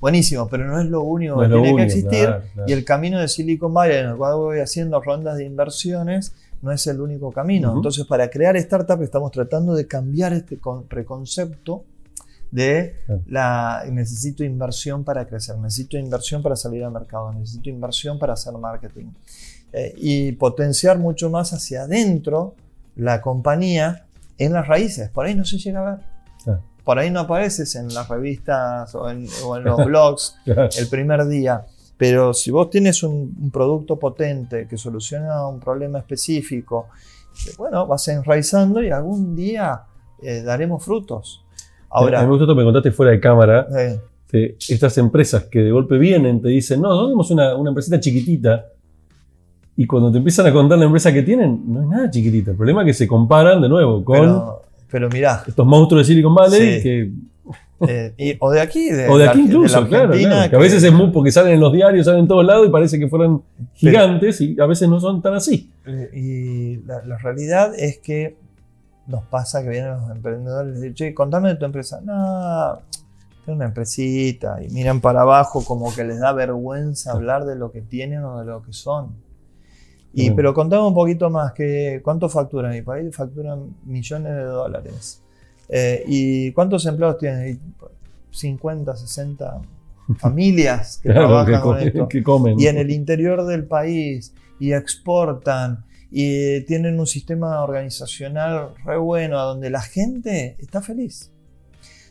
Buenísimo, 0.01 0.49
pero 0.49 0.67
no 0.67 0.81
es 0.81 0.87
lo 0.87 1.03
único 1.03 1.37
No 1.37 1.43
que 1.43 1.49
lo 1.49 1.63
tiene 1.63 1.77
que 1.77 1.83
existir. 1.85 2.09
claro, 2.27 2.43
claro. 2.55 2.69
Y 2.69 2.73
el 2.73 2.85
camino 2.85 3.19
de 3.21 3.29
Silicon 3.29 3.73
Valley, 3.73 3.99
en 3.99 4.07
el 4.11 4.17
cual 4.17 4.37
voy 4.37 4.59
haciendo 4.61 5.01
rondas 5.01 5.37
de 5.39 5.45
inversiones, 5.45 6.35
no 6.63 6.73
es 6.73 6.87
el 6.87 7.01
único 7.01 7.31
camino. 7.33 7.73
Entonces, 7.77 8.05
para 8.07 8.29
crear 8.29 8.59
startups 8.61 9.03
estamos 9.03 9.31
tratando 9.31 9.75
de 9.75 9.87
cambiar 9.87 10.33
este 10.33 10.59
con- 10.59 10.85
preconcepto 10.85 11.85
de 12.57 12.97
la 13.27 13.85
necesito 13.91 14.43
inversión 14.43 15.05
para 15.05 15.27
crecer, 15.27 15.59
necesito 15.59 15.99
inversión 15.99 16.43
para 16.43 16.57
salir 16.57 16.83
al 16.85 16.91
mercado, 16.91 17.31
necesito 17.35 17.69
inversión 17.69 18.19
para 18.19 18.33
hacer 18.33 18.55
marketing. 18.55 19.09
Eh, 19.75 19.93
y 19.99 20.33
potenciar 20.33 20.99
mucho 20.99 21.29
más 21.29 21.53
hacia 21.53 21.83
adentro 21.83 22.55
la 22.95 23.21
compañía 23.21 24.07
en 24.39 24.55
las 24.55 24.67
raíces. 24.67 25.11
Por 25.11 25.27
ahí 25.27 25.35
no 25.35 25.45
se 25.45 25.59
llega 25.59 25.81
a 25.87 25.91
ver. 25.97 26.05
Claro. 26.45 26.63
Por 26.83 26.99
ahí 26.99 27.11
no 27.11 27.21
apareces 27.21 27.75
en 27.75 27.93
las 27.93 28.09
revistas 28.09 28.95
o 28.95 29.11
en, 29.11 29.27
o 29.45 29.57
en 29.59 29.65
los 29.65 29.85
blogs 29.91 30.37
Claro. 30.45 30.71
el 30.79 30.89
primer 30.89 31.27
día. 31.27 31.67
Pero 31.99 32.33
si 32.33 32.51
vos 32.51 32.71
tienes 32.71 33.03
un, 33.03 33.37
un 33.39 33.51
producto 33.51 33.99
potente 33.99 34.67
que 34.67 34.79
soluciona 34.79 35.47
un 35.47 35.61
problema 35.61 35.99
específico, 35.99 36.89
que, 37.45 37.51
bueno, 37.59 37.87
vas 37.87 38.09
enraizando 38.09 38.83
y 38.83 38.89
algún 38.91 39.37
día 39.37 39.83
eh, 40.23 40.41
daremos 40.43 40.83
frutos. 40.83 41.43
A 41.97 42.01
mí 42.01 42.05
Ahora, 42.07 42.23
me 42.23 42.29
gustó 42.29 42.47
que 42.47 42.55
me 42.55 42.65
contaste 42.65 42.91
fuera 42.93 43.13
de 43.13 43.21
cámara. 43.21 43.67
eh, 44.33 44.57
estas 44.69 44.99
empresas 44.99 45.45
que 45.45 45.61
de 45.61 45.71
golpe 45.71 45.97
vienen, 45.99 46.43
te 46.43 46.49
dicen, 46.49 46.81
no, 46.83 46.89
nosotros 46.89 47.09
tenemos 47.09 47.31
una, 47.31 47.55
una 47.57 47.71
empresita 47.71 47.99
chiquitita. 48.01 48.67
Y 49.79 49.87
cuando 49.87 50.11
te 50.11 50.19
empiezan 50.19 50.47
a 50.47 50.53
contar 50.53 50.79
la 50.79 50.85
empresa 50.87 51.13
que 51.13 51.23
tienen, 51.23 51.63
no 51.67 51.83
es 51.83 51.87
nada 51.89 52.11
chiquitita. 52.11 52.51
El 52.51 52.57
problema 52.57 52.83
es 52.83 52.87
que 52.87 52.95
se 52.95 53.07
comparan 53.07 53.61
de 53.63 53.69
nuevo 53.69 54.05
con 54.05 54.17
pero, 54.19 54.63
pero 54.91 55.09
mirá, 55.11 55.43
estos 55.47 55.67
monstruos 55.67 56.07
de 56.07 56.13
Silicon 56.13 56.35
Valley 56.35 56.77
Sí. 56.77 56.83
que 56.83 57.11
eh, 57.87 58.15
y- 58.17 58.37
o 58.41 58.51
de 58.51 58.61
aquí, 58.61 58.89
de, 58.91 59.07
O 59.09 59.19
de 59.19 59.29
aquí 59.29 59.39
la 59.39 59.45
incluso, 59.45 59.87
claro. 59.87 60.13
Que 60.13 60.57
a 60.57 60.59
veces 60.59 60.83
es 60.83 60.93
muy 60.93 61.11
porque 61.11 61.31
salen 61.31 61.55
en 61.55 61.61
los 61.61 61.73
diarios, 61.73 62.07
salen 62.07 62.23
en 62.23 62.29
todos 62.29 62.45
lados 62.45 62.67
y 62.67 62.71
parece 62.71 62.99
que 62.99 63.07
fueran 63.09 63.43
gigantes 63.75 64.41
y 64.41 64.59
a 64.59 64.65
veces 64.67 64.89
no 64.89 64.99
son 64.99 65.21
tan 65.23 65.35
así. 65.35 65.71
Eh, 65.87 66.11
Y 66.15 66.77
la, 66.87 67.05
la 67.05 67.19
realidad 67.19 67.73
es 67.79 67.99
que 67.99 68.35
nos 69.07 69.25
pasa 69.25 69.63
que 69.63 69.69
vienen 69.71 69.93
los 69.93 70.11
emprendedores 70.11 70.73
y 70.73 70.81
dicen, 70.81 70.95
che, 70.95 71.15
contame 71.15 71.51
de 71.51 71.57
tu 71.57 71.65
empresa. 71.65 72.01
No, 72.03 72.79
tengo 73.45 73.57
una 73.57 73.67
empresita. 73.67 74.63
Y 74.63 74.69
miran 74.71 75.01
para 75.01 75.23
abajo 75.23 75.65
como 75.65 75.95
que 75.95 76.05
les 76.05 76.19
da 76.21 76.33
vergüenza 76.33 77.13
hablar 77.13 77.45
de 77.45 77.57
lo 77.57 77.71
que 77.71 77.83
tienen 77.83 78.25
o 78.25 78.41
de 78.41 78.45
lo 78.47 78.63
que 78.63 78.73
son. 78.73 79.15
Y, 80.13 80.23
Bien. 80.23 80.37
pero 80.37 80.55
contame 80.55 80.87
un 80.87 80.95
poquito 80.95 81.29
más, 81.31 81.53
que, 81.53 82.01
¿cuánto 82.03 82.29
facturan? 82.29 82.73
Mi 82.73 82.83
país 82.83 83.15
facturan 83.15 83.77
millones 83.85 84.33
de 84.35 84.43
dólares. 84.45 85.23
Eh, 85.69 86.05
¿Y 86.07 86.53
cuántos 86.53 86.87
empleados 86.87 87.19
tienen? 87.19 87.55
Y 87.55 87.61
50, 88.37 88.97
60 88.97 89.61
familias 90.19 90.99
que 91.03 91.11
Claro, 91.11 91.29
trabajan 91.29 91.55
que, 91.55 91.61
con 91.61 91.79
esto 91.81 92.09
que 92.09 92.23
comen. 92.23 92.59
y 92.59 92.67
en 92.67 92.79
el 92.79 92.91
interior 92.91 93.45
del 93.47 93.65
país 93.67 94.33
y 94.59 94.73
exportan 94.73 95.85
y 96.11 96.61
tienen 96.63 96.99
un 96.99 97.07
sistema 97.07 97.63
organizacional 97.63 98.75
re 98.85 98.97
bueno 98.97 99.43
donde 99.43 99.71
la 99.71 99.81
gente 99.81 100.57
está 100.59 100.81
feliz. 100.81 101.33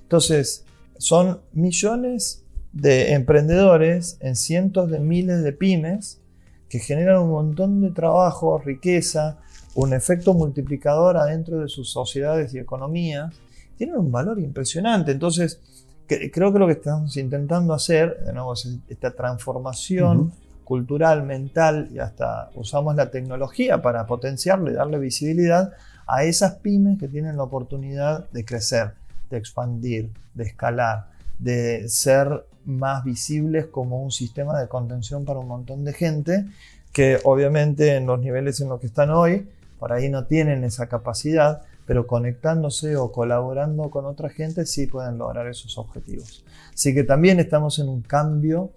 Entonces, 0.01 0.65
son 0.97 1.41
millones 1.53 2.43
de 2.71 3.13
emprendedores 3.13 4.17
en 4.19 4.35
cientos 4.35 4.91
de 4.91 4.99
miles 4.99 5.43
de 5.43 5.53
pymes 5.53 6.21
que 6.69 6.79
generan 6.79 7.21
un 7.21 7.31
montón 7.31 7.81
de 7.81 7.91
trabajo, 7.91 8.57
riqueza, 8.59 9.39
un 9.75 9.93
efecto 9.93 10.33
multiplicador 10.33 11.17
adentro 11.17 11.59
de 11.59 11.69
sus 11.69 11.89
sociedades 11.89 12.53
y 12.53 12.59
economías. 12.59 13.33
Tienen 13.77 13.97
un 13.97 14.11
valor 14.11 14.39
impresionante. 14.39 15.11
Entonces, 15.11 15.61
creo 16.07 16.51
que 16.53 16.59
lo 16.59 16.67
que 16.67 16.73
estamos 16.73 17.15
intentando 17.17 17.73
hacer, 17.73 18.23
de 18.25 18.33
nuevo, 18.33 18.53
es 18.53 18.67
esta 18.87 19.11
transformación. 19.11 20.31
Cultural, 20.65 21.23
mental 21.23 21.87
y 21.93 21.99
hasta 21.99 22.49
usamos 22.55 22.95
la 22.95 23.11
tecnología 23.11 23.81
para 23.81 24.05
potenciarle, 24.05 24.73
darle 24.73 24.99
visibilidad 24.99 25.71
a 26.07 26.23
esas 26.25 26.55
pymes 26.55 26.99
que 26.99 27.07
tienen 27.07 27.37
la 27.37 27.43
oportunidad 27.43 28.29
de 28.31 28.43
crecer, 28.43 28.93
de 29.29 29.37
expandir, 29.37 30.11
de 30.33 30.43
escalar, 30.43 31.07
de 31.39 31.87
ser 31.87 32.45
más 32.65 33.03
visibles 33.03 33.67
como 33.67 34.03
un 34.03 34.11
sistema 34.11 34.59
de 34.59 34.67
contención 34.67 35.23
para 35.23 35.39
un 35.39 35.47
montón 35.47 35.85
de 35.85 35.93
gente 35.93 36.45
que 36.91 37.19
obviamente 37.23 37.95
en 37.95 38.05
los 38.05 38.19
niveles 38.19 38.59
en 38.61 38.69
los 38.69 38.79
que 38.79 38.87
están 38.87 39.11
hoy, 39.11 39.47
por 39.79 39.93
ahí 39.93 40.09
no 40.09 40.25
tienen 40.25 40.63
esa 40.63 40.87
capacidad, 40.87 41.61
pero 41.85 42.07
conectándose 42.07 42.95
o 42.95 43.11
colaborando 43.11 43.89
con 43.89 44.05
otra 44.05 44.29
gente 44.29 44.65
sí 44.65 44.87
pueden 44.87 45.17
lograr 45.17 45.47
esos 45.47 45.77
objetivos. 45.77 46.43
Así 46.73 46.93
que 46.95 47.03
también 47.03 47.39
estamos 47.39 47.79
en 47.79 47.89
un 47.89 48.01
cambio 48.01 48.71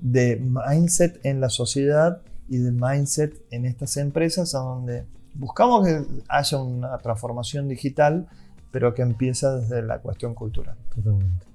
de 0.00 0.40
mindset 0.40 1.20
en 1.24 1.40
la 1.40 1.48
sociedad 1.50 2.20
y 2.48 2.58
de 2.58 2.72
mindset 2.72 3.34
en 3.50 3.66
estas 3.66 3.96
empresas, 3.96 4.54
a 4.54 4.58
donde 4.58 5.04
buscamos 5.34 5.86
que 5.86 6.02
haya 6.28 6.58
una 6.58 6.96
transformación 6.98 7.68
digital, 7.68 8.26
pero 8.70 8.94
que 8.94 9.02
empieza 9.02 9.56
desde 9.58 9.82
la 9.82 9.98
cuestión 9.98 10.34
cultural. 10.34 10.76
Totalmente. 10.94 11.46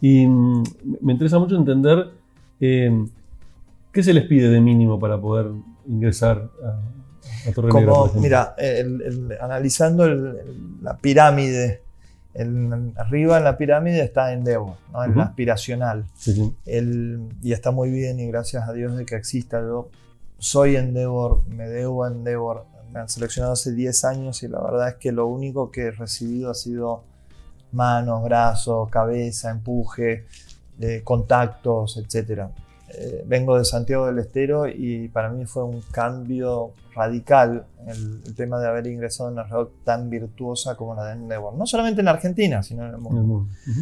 Y 0.00 0.26
mm, 0.26 0.62
me 1.00 1.12
interesa 1.12 1.38
mucho 1.38 1.56
entender 1.56 2.10
eh, 2.60 3.06
qué 3.92 4.02
se 4.02 4.12
les 4.12 4.24
pide 4.26 4.48
de 4.48 4.60
mínimo 4.60 4.98
para 4.98 5.20
poder 5.20 5.46
ingresar 5.86 6.48
a, 6.64 7.48
a 7.48 7.52
Torre 7.52 7.68
Como, 7.68 8.10
mira, 8.20 8.54
el- 8.58 9.02
el- 9.02 9.32
analizando 9.40 10.04
el- 10.04 10.82
la 10.82 10.96
pirámide, 10.96 11.82
el- 12.34 12.92
arriba 12.96 13.38
en 13.38 13.44
la 13.44 13.56
pirámide 13.58 14.02
está 14.02 14.32
Endeavor, 14.32 14.76
¿no? 14.92 15.04
en 15.04 15.16
la 15.16 15.24
aspiracional. 15.24 16.04
Sí, 16.14 16.32
sí. 16.34 16.54
El- 16.66 17.28
y 17.42 17.52
está 17.52 17.70
muy 17.70 17.90
bien 17.90 18.20
y 18.20 18.26
gracias 18.28 18.68
a 18.68 18.72
Dios 18.72 18.96
de 18.96 19.04
que 19.06 19.16
exista. 19.16 19.60
Yo 19.60 19.88
soy 20.38 20.76
Endeavor, 20.76 21.42
me 21.48 21.68
debo 21.68 22.04
a 22.04 22.08
Endeavor. 22.08 22.64
Me 22.92 23.00
han 23.00 23.08
seleccionado 23.08 23.52
hace 23.52 23.72
10 23.72 24.04
años 24.04 24.42
y 24.42 24.48
la 24.48 24.60
verdad 24.62 24.88
es 24.88 24.94
que 24.94 25.12
lo 25.12 25.26
único 25.26 25.70
que 25.70 25.86
he 25.86 25.90
recibido 25.90 26.50
ha 26.50 26.54
sido 26.54 27.02
manos, 27.72 28.22
brazos, 28.24 28.88
cabeza, 28.88 29.50
empuje, 29.50 30.24
eh, 30.80 31.02
contactos, 31.04 31.96
etc. 31.98 32.48
Eh, 32.94 33.24
vengo 33.26 33.58
de 33.58 33.64
Santiago 33.64 34.06
del 34.06 34.18
Estero 34.18 34.66
y 34.66 35.08
para 35.08 35.28
mí 35.28 35.44
fue 35.44 35.64
un 35.64 35.82
cambio 35.90 36.72
radical 36.94 37.66
el, 37.86 38.22
el 38.24 38.34
tema 38.34 38.58
de 38.60 38.68
haber 38.68 38.86
ingresado 38.86 39.28
en 39.28 39.34
una 39.34 39.44
red 39.44 39.66
tan 39.84 40.08
virtuosa 40.08 40.74
como 40.74 40.94
la 40.94 41.04
de 41.04 41.12
Endeavor. 41.12 41.54
No 41.54 41.66
solamente 41.66 42.00
en 42.00 42.08
Argentina, 42.08 42.62
sino 42.62 42.86
en 42.86 42.94
el 42.94 42.98
mundo. 42.98 43.10
En 43.10 43.22
el 43.22 43.28
mundo. 43.28 43.50
Ujú. 43.70 43.80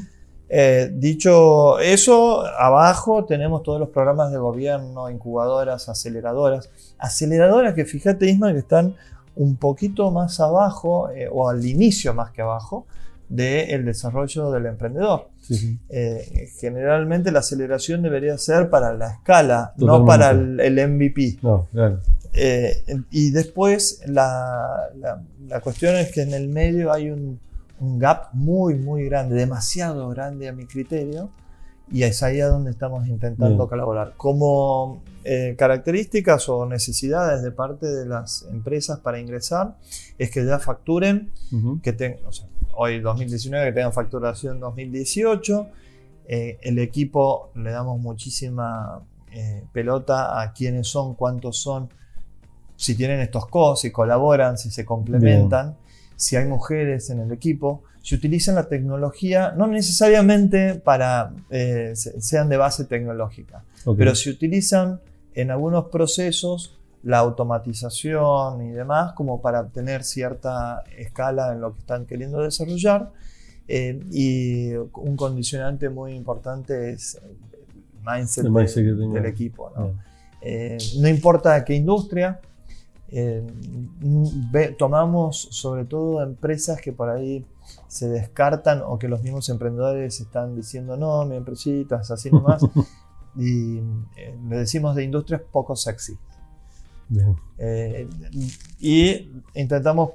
Eh, 0.49 0.93
dicho 0.95 1.81
eso, 1.81 2.47
abajo 2.47 3.25
tenemos 3.25 3.63
todos 3.65 3.81
los 3.81 3.89
programas 3.89 4.31
de 4.31 4.39
gobierno, 4.39 5.11
incubadoras, 5.11 5.89
aceleradoras. 5.89 6.71
Aceleradoras 6.99 7.75
que 7.75 7.85
fíjate, 7.85 8.27
Isma, 8.27 8.53
que 8.53 8.61
están 8.61 8.95
un 9.35 9.57
poquito 9.57 10.11
más 10.11 10.41
abajo, 10.41 11.11
eh, 11.11 11.29
o 11.31 11.49
al 11.49 11.65
inicio 11.65 12.15
más 12.15 12.31
que 12.31 12.43
abajo, 12.43 12.87
del 13.29 13.85
desarrollo 13.85 14.51
del 14.53 14.67
emprendedor. 14.67 15.29
Sí, 15.47 15.55
sí. 15.57 15.79
Eh, 15.89 16.49
generalmente 16.61 17.31
la 17.31 17.39
aceleración 17.41 18.03
debería 18.03 18.37
ser 18.39 18.69
para 18.71 18.93
la 18.95 19.11
escala, 19.13 19.73
no 19.77 19.99
Totalmente. 20.03 20.07
para 20.07 20.31
el, 20.31 20.79
el 20.79 20.89
MVP. 20.91 21.39
No, 21.43 21.67
claro. 21.73 22.01
Eh, 22.33 22.83
y 23.11 23.31
después 23.31 24.03
la, 24.07 24.91
la- 24.97 25.23
la 25.49 25.61
cuestión 25.61 25.95
es 25.97 26.11
que 26.13 26.23
en 26.23 26.35
el 26.35 26.49
medio 26.49 26.93
hay 26.93 27.11
un, 27.11 27.39
un 27.81 27.99
gap 27.99 28.31
muy, 28.33 28.75
muy 28.75 29.05
grande, 29.05 29.37
demasiado 29.37 30.09
grande 30.09 30.49
a 30.49 30.53
mi 30.53 30.67
criterio, 30.67 31.31
y 31.91 32.03
es 32.03 32.23
ahí 32.25 32.41
a 32.41 32.49
donde 32.49 32.73
estamos 32.73 33.07
intentando 33.07 33.57
Bien. 33.57 33.69
colaborar. 33.69 34.15
Como 34.17 35.03
eh, 35.23 35.55
características 35.57 36.49
o 36.49 36.67
necesidades 36.67 37.43
de 37.43 37.53
parte 37.53 37.87
de 37.87 38.05
las 38.07 38.45
empresas 38.51 38.99
para 38.99 39.21
ingresar, 39.21 39.77
es 40.19 40.31
que 40.33 40.45
ya 40.45 40.59
facturen, 40.59 41.31
Ujú. 41.53 41.81
que 41.81 41.93
tengan, 41.93 42.25
o 42.27 42.33
sea, 42.33 42.49
hoy 42.77 43.01
2019, 43.01 43.67
que 43.67 43.73
tengan 43.73 43.93
facturación 43.93 44.61
2018. 44.61 45.67
Eh, 46.29 46.59
el 46.63 46.79
equipo 46.79 47.51
le 47.55 47.71
damos 47.71 48.01
muchísima 48.01 49.01
eh, 49.33 49.63
pelota 49.73 50.41
a 50.43 50.53
quiénes 50.53 50.89
son, 50.89 51.15
cuántos 51.15 51.59
son, 51.59 51.89
si 52.77 52.95
tienen 52.95 53.21
estos 53.21 53.47
cos, 53.47 53.81
si 53.81 53.91
colaboran, 53.91 54.59
si 54.59 54.71
se 54.71 54.85
complementan, 54.85 55.77
si 56.17 56.37
hay 56.37 56.47
mujeres 56.47 57.11
en 57.11 57.21
el 57.21 57.33
equipo, 57.33 57.83
si 58.03 58.15
utilizan 58.15 58.55
la 58.55 58.69
tecnología, 58.69 59.53
no 59.57 59.67
necesariamente 59.67 60.75
para 60.77 61.33
eh, 61.51 61.93
se- 61.95 62.21
sean 62.21 62.49
de 62.49 62.57
base 62.57 62.85
tecnológica, 62.85 63.65
Ok. 63.85 63.97
pero 63.99 64.15
si 64.15 64.31
utilizan 64.31 65.01
en 65.35 65.51
algunos 65.51 65.87
procesos 65.87 66.76
la 67.07 67.19
automatización 67.19 68.63
y 68.63 68.71
demás 68.73 69.13
como 69.13 69.41
para 69.41 69.69
tener 69.69 70.03
cierta 70.03 70.83
escala 70.99 71.53
en 71.53 71.61
lo 71.61 71.73
que 71.73 71.79
están 71.81 72.05
queriendo 72.07 72.41
desarrollar. 72.41 73.13
Eh, 73.69 74.01
y 74.11 74.73
un 74.75 75.17
condicionante 75.17 75.89
muy 75.89 76.15
importante 76.15 76.91
es 76.91 77.21
el 77.23 77.37
mindset, 78.05 78.45
El 78.45 78.51
mindset 78.51 78.85
de- 78.85 78.91
que 78.93 78.97
tenga. 79.01 79.15
del 79.15 79.27
equipo. 79.27 79.71
¿no? 79.77 79.85
Bien. 79.85 79.99
Eh, 80.43 80.79
no 81.01 81.09
importa 81.09 81.65
qué 81.65 81.75
industria, 81.75 82.41
eh, 83.09 83.47
ve- 84.53 84.75
tomamos 84.79 85.49
sobre 85.53 85.85
todo 85.85 86.23
empresas 86.23 86.81
que 86.81 86.93
por 86.93 87.09
ahí 87.09 87.45
se 87.87 88.09
descartan 88.09 88.83
o 88.85 88.99
que 88.99 89.07
los 89.09 89.23
mismos 89.23 89.49
emprendedores 89.49 90.21
están 90.21 90.57
diciendo 90.57 90.97
no, 90.97 91.25
mi 91.25 91.37
empresita 91.37 92.01
es 92.01 92.11
así 92.11 92.31
nomás. 92.33 92.63
y 93.37 93.79
eh, 94.17 94.37
le 94.49 94.57
decimos 94.59 94.97
de 94.97 95.05
industrias 95.05 95.41
poco 95.53 95.77
sexy. 95.77 96.17
Eh, 97.59 98.09
y 98.81 99.31
intentamos 99.55 100.11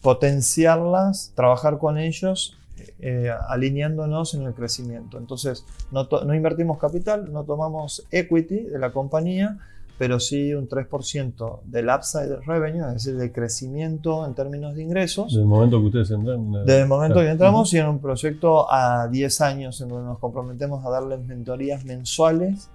potenciarlas, 0.00 1.32
trabajar 1.34 1.78
con 1.78 1.98
ellos, 1.98 2.58
eh, 3.00 3.30
alineándonos 3.48 4.34
en 4.34 4.42
el 4.42 4.54
crecimiento. 4.54 5.18
Entonces, 5.18 5.64
no, 5.92 6.08
no 6.24 6.34
invertimos 6.34 6.78
capital, 6.78 7.32
no 7.32 7.44
tomamos 7.44 8.04
equity 8.10 8.60
de 8.62 8.78
la 8.78 8.92
compañía, 8.92 9.58
pero 9.98 10.18
sí 10.18 10.52
un 10.54 10.68
3% 10.68 11.60
del 11.64 11.88
upside 11.88 12.40
revenue, 12.44 12.88
es 12.88 12.94
decir, 13.04 13.16
del 13.16 13.30
crecimiento 13.30 14.26
en 14.26 14.34
términos 14.34 14.74
de 14.74 14.82
ingresos. 14.82 15.26
Desde 15.28 15.42
el 15.42 15.46
momento 15.46 15.78
que 15.80 15.86
ustedes 15.86 16.10
entran. 16.10 16.50
Desde 16.64 16.80
el 16.82 16.88
momento 16.88 17.14
Claro. 17.14 17.26
que 17.26 17.32
entramos 17.32 17.72
y 17.74 17.78
en 17.78 17.86
un 17.86 18.00
proyecto 18.00 18.72
a 18.72 19.06
10 19.06 19.40
años 19.42 19.80
en 19.80 19.88
donde 19.88 20.06
nos 20.06 20.18
comprometemos 20.18 20.84
a 20.84 20.90
darles 20.90 21.20
mentorías 21.24 21.84
mensuales, 21.84 22.68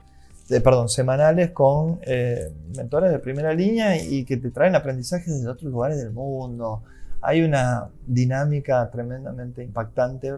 de, 0.48 0.62
perdón, 0.62 0.88
semanales 0.90 1.52
con 1.52 2.00
eh, 2.04 2.52
mentores 2.76 3.12
de 3.12 3.20
primera 3.20 3.54
línea 3.54 4.02
y 4.02 4.24
que 4.26 4.38
te 4.38 4.50
traen 4.52 4.76
aprendizajes 4.76 5.44
de 5.44 5.50
otros 5.50 5.72
lugares 5.72 5.98
del 5.98 6.12
mundo. 6.12 6.82
Hay 7.22 7.42
una 7.42 7.88
dinámica 8.06 8.90
tremendamente 8.90 9.64
impactante 9.64 10.36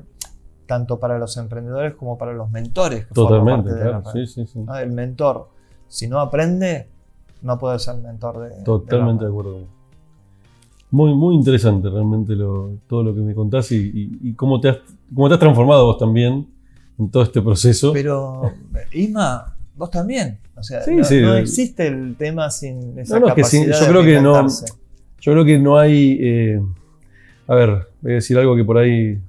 tanto 0.66 0.99
para 0.99 1.18
los 1.20 1.36
emprendedores 1.38 1.93
como 1.95 2.18
para 2.18 2.34
los 2.34 2.49
mentores. 2.51 3.05
que 3.07 3.14
Totalmente, 3.14 3.72
de 3.74 3.82
claro. 3.82 4.03
Sí, 4.12 4.26
sí, 4.28 4.45
sí. 4.47 4.60
¿no? 4.60 4.76
El 4.78 4.91
mentor, 4.91 5.49
si 5.88 6.07
no 6.07 6.20
aprende, 6.20 6.88
no 7.41 7.57
puede 7.60 7.78
ser 7.80 7.95
mentor 7.97 8.39
de... 8.39 8.49
de 8.57 8.64
Totalmente 8.64 9.26
de 9.26 9.30
red. 9.30 9.38
acuerdo. 9.39 9.60
Muy, 10.91 11.14
muy 11.14 11.36
interesante 11.36 11.88
realmente 11.89 12.36
lo- 12.36 12.78
todo 12.88 13.03
lo 13.03 13.14
que 13.14 13.22
me 13.22 13.36
contás 13.36 13.72
y, 13.72 13.76
y- 13.78 14.30
y 14.30 14.34
cómo, 14.34 14.60
te 14.60 14.70
has, 14.70 14.78
cómo 15.14 15.28
te 15.28 15.36
has 15.36 15.39
transformado 15.39 15.86
vos 15.86 15.97
también 15.99 16.47
en 16.97 17.10
todo 17.12 17.22
este 17.24 17.41
proceso. 17.43 17.91
Pero, 17.93 18.53
Isma, 18.91 19.55
vos 19.80 19.89
también. 19.89 20.38
O 20.55 20.61
sea, 20.61 20.84
Sí, 20.84 20.95
no, 20.95 21.03
sí. 21.03 21.21
no 21.21 21.36
existe 21.38 21.88
el 21.88 22.15
tema 22.17 22.49
sin 22.51 22.99
esa 22.99 23.15
No, 23.15 23.21
no, 23.21 23.27
es 23.30 23.34
que 23.34 23.43
sí, 23.45 23.65
capacidad 23.65 23.80
yo 23.80 23.86
de 23.86 23.91
creo 23.91 24.03
que 24.03 24.21
no-. 24.21 24.47
Yo 25.21 25.32
creo 25.34 25.45
que 25.45 25.57
no 25.59 25.77
hay. 25.77 26.17
eh, 26.21 26.61
A 27.47 27.55
ver, 27.55 27.88
voy 28.01 28.11
a 28.11 28.15
decir 28.15 28.38
algo 28.38 28.55
que 28.55 28.63
por 28.63 28.77
ahí 28.77 28.93
eh, 28.95 29.19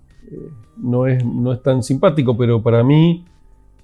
no, 0.76 1.06
es, 1.06 1.24
no 1.24 1.52
es 1.52 1.62
tan 1.62 1.82
simpático, 1.82 2.36
pero 2.36 2.62
para 2.62 2.84
mí 2.84 3.24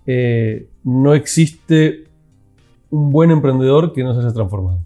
eh, 0.06 0.68
no 0.84 1.14
existe 1.14 2.04
un 2.90 3.10
buen 3.10 3.30
emprendedor 3.30 3.92
que 3.92 4.04
no 4.04 4.12
se 4.14 4.20
haya 4.20 4.32
transformado. 4.32 4.80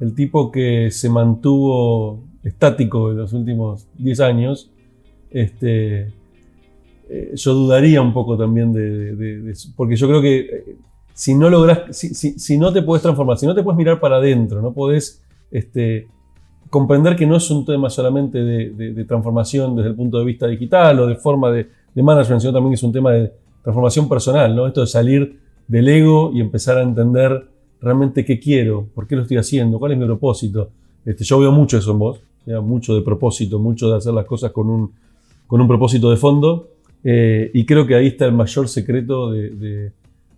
El 0.00 0.14
tipo 0.14 0.50
que 0.50 0.90
se 0.90 1.08
mantuvo 1.08 2.22
estático 2.42 3.10
en 3.12 3.18
los 3.18 3.32
últimos 3.32 3.86
10 3.98 4.20
años, 4.20 4.70
este, 5.30 6.12
eh, 7.08 7.32
yo 7.34 7.54
dudaría 7.54 8.00
un 8.02 8.12
poco 8.12 8.36
también 8.36 8.72
de, 8.72 9.14
de- 9.14 9.40
de 9.42 9.54
porque 9.76 9.96
yo 9.96 10.06
creo 10.08 10.20
que 10.22 10.38
eh, 10.38 10.76
si 11.12 11.34
no 11.34 11.48
logras, 11.50 11.96
si, 11.96 12.14
si- 12.14 12.38
si 12.38 12.58
no 12.58 12.72
te 12.72 12.82
puedes 12.82 13.02
transformar, 13.02 13.38
si 13.38 13.46
no 13.46 13.54
te 13.54 13.62
puedes 13.62 13.76
mirar 13.78 14.00
para 14.00 14.16
adentro, 14.16 14.60
no 14.62 14.72
podés 14.72 15.22
este, 15.50 16.08
comprender 16.70 17.14
que 17.16 17.26
no 17.26 17.36
es 17.36 17.50
un 17.50 17.64
tema 17.64 17.88
solamente 17.90 18.38
de, 18.42 19.04
transformación 19.04 19.76
desde 19.76 19.90
el 19.90 19.94
punto 19.94 20.18
de 20.18 20.24
vista 20.24 20.46
digital 20.46 20.98
o 21.00 21.06
de 21.06 21.14
forma 21.16 21.50
de 21.50 21.68
management, 21.94 22.40
sino 22.40 22.52
también 22.52 22.74
es 22.74 22.82
un 22.82 22.92
tema 22.92 23.12
de 23.12 23.32
transformación 23.62 24.08
personal, 24.08 24.54
¿no? 24.56 24.66
Esto 24.66 24.80
de 24.80 24.86
salir 24.88 25.38
del 25.68 25.88
ego 25.88 26.32
y 26.34 26.40
empezar 26.40 26.78
a 26.78 26.82
entender 26.82 27.46
realmente 27.80 28.24
qué 28.24 28.38
quiero, 28.40 28.86
por 28.94 29.06
qué 29.06 29.14
lo 29.16 29.22
estoy 29.22 29.36
haciendo, 29.36 29.78
cuál 29.78 29.92
es 29.92 29.98
mi 29.98 30.04
propósito. 30.04 30.70
Este, 31.04 31.22
yo 31.24 31.38
veo 31.38 31.52
mucho 31.52 31.78
eso 31.78 31.92
en 31.92 31.98
vos, 31.98 32.20
ya, 32.46 32.60
mucho 32.60 32.94
de 32.94 33.02
propósito, 33.02 33.58
mucho 33.58 33.88
de 33.90 33.96
hacer 33.98 34.12
las 34.12 34.24
cosas 34.26 34.50
con 34.52 34.68
un, 34.68 34.90
con 35.46 35.60
un 35.60 35.68
propósito 35.68 36.10
de 36.10 36.16
fondo. 36.16 36.68
Eh, 37.04 37.50
y 37.54 37.64
creo 37.66 37.86
que 37.86 37.94
ahí 37.94 38.06
está 38.08 38.24
el 38.24 38.32
mayor 38.32 38.68
secreto 38.68 39.30
de, 39.30 39.50
de- 39.50 39.92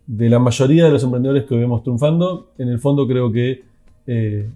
de 0.08 0.28
la 0.30 0.38
mayoría 0.38 0.84
de 0.84 0.90
los 0.90 1.02
emprendedores 1.02 1.44
que 1.46 1.56
vemos 1.56 1.82
triunfando. 1.82 2.50
En 2.58 2.68
el 2.68 2.78
fondo 2.78 3.08
creo 3.08 3.32
que 3.32 3.62
eh, 4.06 4.48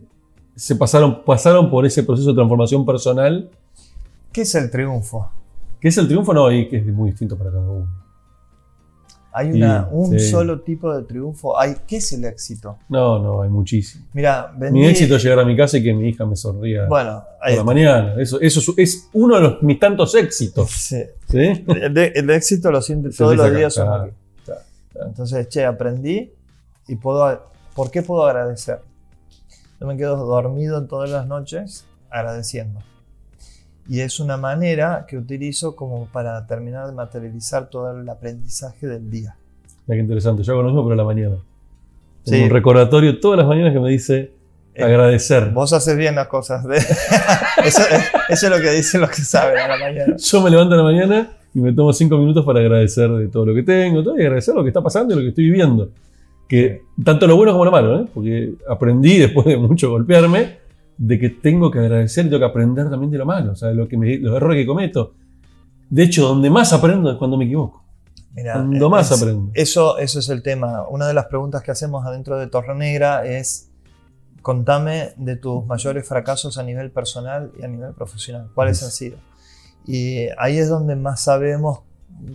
se 0.54 0.76
pasaron, 0.76 1.24
pasaron 1.24 1.70
por 1.70 1.84
ese 1.86 2.02
proceso 2.04 2.28
de 2.30 2.34
transformación 2.34 2.84
personal, 2.86 3.48
¿Qué 4.32 4.42
es 4.42 4.54
el 4.54 4.70
triunfo? 4.70 5.28
que 5.80 5.88
es 5.88 5.96
el 5.98 6.06
triunfo, 6.06 6.32
no, 6.34 6.52
y 6.52 6.68
que 6.68 6.76
es 6.76 6.86
muy 6.86 7.11
distinto 7.11 7.36
para 7.36 7.50
cada 7.50 7.68
uno. 7.68 7.88
Hay 9.32 9.52
Sí, 9.52 9.62
un 9.92 10.18
sí. 10.18 10.28
solo 10.30 10.61
tipo 10.61 10.92
de 10.92 11.04
triunfo. 11.04 11.58
Hay, 11.58 11.74
¿Qué 11.86 11.96
es 11.98 12.12
el 12.12 12.24
éxito? 12.24 12.78
No, 12.88 13.18
no, 13.20 13.42
hay 13.42 13.48
muchísimo. 13.48 14.04
Mira, 14.12 14.52
vendí- 14.58 14.72
Mi 14.80 14.86
éxito 14.86 15.16
es 15.16 15.22
llegar 15.22 15.38
a 15.38 15.44
mi 15.44 15.56
casa 15.56 15.78
y 15.78 15.84
que 15.84 15.94
mi 15.94 16.08
hija 16.08 16.26
me 16.26 16.34
sonría 16.36 16.86
Bueno, 16.86 17.22
por 17.40 17.56
la 17.56 17.64
mañana. 17.64 18.14
Eso, 18.20 18.40
eso 18.40 18.61
es, 18.61 18.78
es 18.78 19.08
uno 19.12 19.36
de 19.36 19.40
los, 19.42 19.62
mis 19.62 19.78
tantos 19.78 20.14
éxitos. 20.16 20.70
Sí. 20.70 21.00
¿Sí? 21.31 21.64
El, 21.68 21.97
el 21.99 22.31
éxito 22.31 22.70
lo 22.70 22.81
siente 22.83 23.11
todos 23.11 23.37
los 23.37 23.55
días. 23.55 23.76
uno 23.76 23.87
claro, 23.87 24.03
aquí. 24.05 24.12
claro, 24.45 24.61
claro. 24.93 25.09
Entonces, 25.09 25.49
che, 25.49 25.64
aprendí 25.64 26.33
y 26.89 26.97
puedo. 26.97 27.49
¿Por 27.74 27.91
qué 27.91 28.03
puedo 28.03 28.26
agradecer? 28.26 28.81
Yo 29.81 29.87
me 29.87 29.97
quedo 29.97 30.16
dormido 30.26 30.87
todas 30.87 31.09
las 31.11 31.26
noches 31.26 31.87
agradeciendo. 32.11 32.81
Y 33.89 34.01
es 34.01 34.20
una 34.20 34.37
manera 34.37 35.07
que 35.09 35.16
utilizo 35.16 35.74
como 35.74 36.07
para 36.07 36.47
terminar 36.47 36.87
de 36.87 36.93
materializar 36.93 37.70
todo 37.70 37.91
el 37.99 38.09
aprendizaje 38.09 38.87
del 38.87 39.11
día. 39.11 39.37
Mira 39.87 39.97
qué 39.97 40.03
interesante. 40.03 40.43
Yo 40.43 40.53
hago 40.53 40.62
lo 40.62 40.68
mismo, 40.68 40.83
pero 40.85 40.95
a 40.95 40.97
la 40.97 41.05
mañana. 41.05 41.37
Tengo 42.24 42.37
Sí. 42.39 42.43
un 42.45 42.51
recordatorio 42.51 43.18
todas 43.18 43.39
las 43.39 43.47
mañanas 43.47 43.72
que 43.72 43.81
me 43.81 43.89
dice 43.91 44.33
agradecer. 44.77 45.51
Vos 45.51 45.73
haces 45.73 45.97
bien 45.97 46.14
las 46.14 46.29
cosas. 46.29 46.64
de- 46.66 46.77
eso, 47.64 47.83
eso 48.29 48.47
es 48.47 48.51
lo 48.51 48.61
que 48.61 48.71
dicen 48.71 49.01
los 49.01 49.11
que 49.11 49.23
saben 49.23 49.59
a 49.59 49.68
la 49.68 49.79
mañana. 49.79 50.16
Yo 50.16 50.41
me 50.41 50.51
levanto 50.51 50.75
a 50.75 50.79
la 50.79 50.85
mañana 50.85 51.31
y 51.55 51.61
me 51.61 51.73
tomo 51.73 51.93
cinco 51.93 52.16
minutos 52.18 52.45
para 52.45 52.61
agradecer 52.61 53.11
de 53.11 53.29
todo 53.29 53.47
lo 53.47 53.55
que 53.55 53.62
tengo, 53.62 54.03
todo, 54.03 54.18
y 54.18 54.23
agradecer 54.23 54.55
lo 54.55 54.62
que 54.62 54.68
está 54.68 54.83
pasando 54.83 55.14
y 55.14 55.16
lo 55.16 55.23
que 55.23 55.29
estoy 55.31 55.45
viviendo. 55.45 55.91
Que 56.49 56.83
tanto 57.05 57.27
lo 57.27 57.37
bueno 57.37 57.53
como 57.53 57.64
lo 57.64 57.71
malo, 57.71 58.01
¿eh? 58.03 58.07
porque 58.12 58.55
aprendí 58.68 59.18
después 59.18 59.47
de 59.47 59.57
mucho 59.57 59.91
golpearme 59.91 60.59
de 60.99 61.18
que 61.18 61.31
tengo 61.31 61.71
que 61.71 61.79
agradecer 61.79 62.27
y 62.27 62.29
tengo 62.29 62.41
que 62.41 62.47
aprender 62.51 62.91
también 62.91 63.11
de 63.11 63.18
lo 63.18 63.25
malo, 63.27 63.53
o 63.53 63.57
sea, 63.57 63.71
lo 63.71 63.89
que 63.89 63.97
me- 63.97 64.18
los 64.18 64.37
errores 64.37 64.57
que 64.61 64.66
cometo. 64.66 65.14
De 65.89 66.03
hecho, 66.05 66.27
donde 66.29 66.51
más 66.51 66.73
aprendo 66.73 67.11
es 67.11 67.16
cuando 67.16 67.37
me 67.37 67.47
equivoco. 67.47 67.83
Mira, 68.35 68.53
Cuando 68.53 68.89
más 68.91 69.11
aprendo. 69.11 69.51
Eso, 69.55 69.99
eso 69.99 70.18
es 70.21 70.29
el 70.29 70.43
tema. 70.43 70.87
Una 70.89 71.09
de 71.09 71.14
las 71.14 71.27
preguntas 71.27 71.62
que 71.62 71.73
hacemos 71.73 72.05
adentro 72.07 72.39
de 72.39 72.47
Torre 72.47 72.75
Negra 72.77 73.25
es, 73.27 73.70
contame 74.43 75.12
de 75.16 75.36
tus 75.36 75.64
mayores 75.66 76.07
fracasos 76.09 76.59
a 76.59 76.62
nivel 76.62 76.91
personal 76.91 77.53
y 77.59 77.64
a 77.64 77.68
nivel 77.68 77.93
profesional. 77.95 78.51
¿Cuáles 78.55 78.78
Yes. 78.78 78.84
han 78.86 78.91
sido? 78.93 79.18
Y 79.86 80.28
ahí 80.38 80.59
es 80.59 80.68
donde 80.68 80.97
más 80.97 81.20
sabemos 81.20 81.80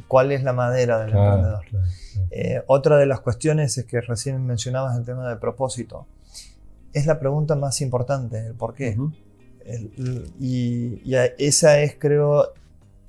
cuál 0.08 0.32
es 0.32 0.44
la 0.44 0.54
madera 0.54 1.00
del 1.00 1.12
Claro, 1.12 1.26
emprendedor. 1.36 1.66
claro, 1.70 1.86
claro. 2.14 2.28
Eh, 2.32 2.64
otra 2.68 2.98
de 2.98 3.06
las 3.06 3.20
cuestiones 3.22 3.78
es 3.78 3.86
que 3.86 4.02
recién 4.02 4.44
mencionabas 4.46 4.98
el 4.98 5.06
tema 5.06 5.28
del 5.30 5.38
propósito. 5.38 6.08
Es 6.94 7.06
la 7.06 7.20
pregunta 7.20 7.56
más 7.56 7.82
importante, 7.82 8.48
el 8.48 8.54
por 8.56 8.74
qué. 8.74 8.92
Ujú. 8.98 9.12
El- 9.66 9.92
el- 9.98 10.34
y, 10.40 11.02
y 11.04 11.16
esa 11.38 11.80
es, 11.80 11.96
creo, 12.00 12.54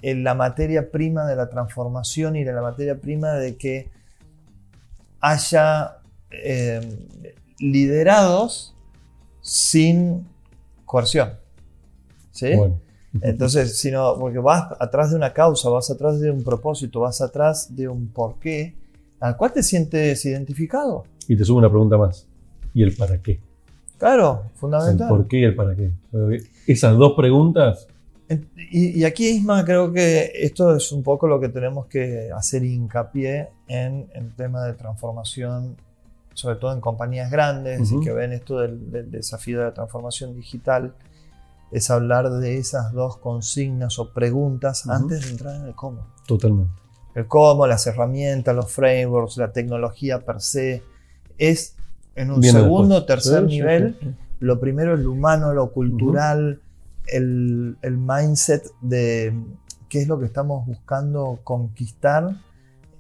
la 0.03 0.35
materia 0.35 0.91
prima 0.91 1.27
de 1.27 1.37
la 1.37 1.49
transformación 1.49 2.37
y 2.37 2.45
de 2.45 2.53
la 2.53 2.63
materia 2.63 2.97
prima 3.01 3.33
de 3.33 3.57
que 3.57 3.91
haya 5.21 5.99
eh, 6.31 6.81
liderados 7.59 8.76
sin 9.47 10.27
coerción. 10.85 11.35
¿Sí? 12.33 12.55
Bueno. 12.57 12.81
Entonces, 13.23 13.79
sino 13.79 14.19
porque 14.19 14.39
vas 14.39 14.67
atrás 14.79 15.11
de 15.11 15.17
una 15.17 15.33
causa, 15.33 15.71
vas 15.71 15.89
atrás 15.91 16.21
de 16.21 16.31
un 16.31 16.43
propósito, 16.43 17.01
vas 17.01 17.21
atrás 17.21 17.75
de 17.75 17.89
un 17.89 18.09
porqué, 18.09 18.75
al 19.21 19.37
cual 19.37 19.53
te 19.53 19.63
sientes 19.63 20.25
identificado. 20.27 21.05
Y 21.29 21.37
te 21.37 21.45
subo 21.45 21.59
una 21.59 21.71
pregunta 21.71 21.97
más. 21.97 22.27
¿Y 22.75 22.83
el 22.83 22.95
para 22.95 23.23
qué? 23.23 23.41
Claro, 23.99 24.43
El 24.53 24.59
fundamental. 24.59 25.09
por 25.09 25.29
qué 25.29 25.39
y 25.39 25.45
el 25.45 25.55
para 25.55 25.75
qué. 25.75 25.91
Esas 26.67 26.97
dos 26.99 27.15
preguntas, 27.17 27.87
Y, 28.73 29.01
y 29.01 29.05
aquí, 29.05 29.29
Isma, 29.29 29.65
creo 29.65 29.93
que 29.93 30.33
esto 30.35 30.75
es 30.77 30.91
un 30.91 31.05
poco 31.05 31.29
lo 31.29 31.39
que 31.39 31.49
tenemos 31.49 31.87
que 31.87 32.31
hacer 32.35 32.65
hincapié 32.65 33.49
en 33.69 34.09
el 34.13 34.35
tema 34.35 34.65
de 34.67 34.75
transformación, 34.75 35.77
sobre 36.37 36.57
todo 36.57 36.73
en 36.73 36.81
compañías 36.81 37.31
grandes 37.31 37.81
Ujú. 37.91 38.01
y 38.03 38.05
que 38.05 38.13
ven 38.13 38.33
esto 38.33 38.59
del, 38.61 38.91
del 38.91 39.11
desafío 39.11 39.59
de 39.59 39.65
la 39.65 39.75
transformación 39.75 40.35
digital, 40.37 40.95
es 41.73 41.91
hablar 41.91 42.31
de 42.31 42.59
esas 42.59 42.93
dos 42.93 43.17
consignas 43.17 43.99
o 43.99 44.13
preguntas 44.13 44.85
Ujú. 44.85 44.95
antes 44.95 45.25
de 45.25 45.31
entrar 45.31 45.57
en 45.57 45.67
el 45.67 45.75
cómo. 45.75 46.07
totalmente. 46.27 46.73
El 47.15 47.27
cómo, 47.27 47.67
las 47.67 47.87
herramientas, 47.87 48.55
los 48.55 48.71
frameworks, 48.71 49.39
la 49.39 49.51
tecnología 49.51 50.21
per 50.21 50.43
se, 50.43 50.83
es 51.39 51.75
en 52.15 52.31
un 52.31 52.41
Viene 52.41 52.61
segundo 52.61 52.97
o 52.97 53.05
tercer 53.07 53.41
Sí, 53.49 53.57
nivel 53.57 53.97
sí, 53.99 54.07
sí. 54.09 54.15
lo 54.41 54.61
primero 54.61 54.95
es 54.95 55.01
lo 55.01 55.13
humano, 55.13 55.55
lo 55.55 55.73
cultural, 55.73 56.61
el, 57.07 57.79
el 57.81 57.97
mindset 57.97 58.71
de 58.83 59.35
qué 59.89 60.03
es 60.03 60.09
lo 60.09 60.19
que 60.19 60.27
estamos 60.27 60.67
buscando 60.67 61.39
conquistar 61.43 62.37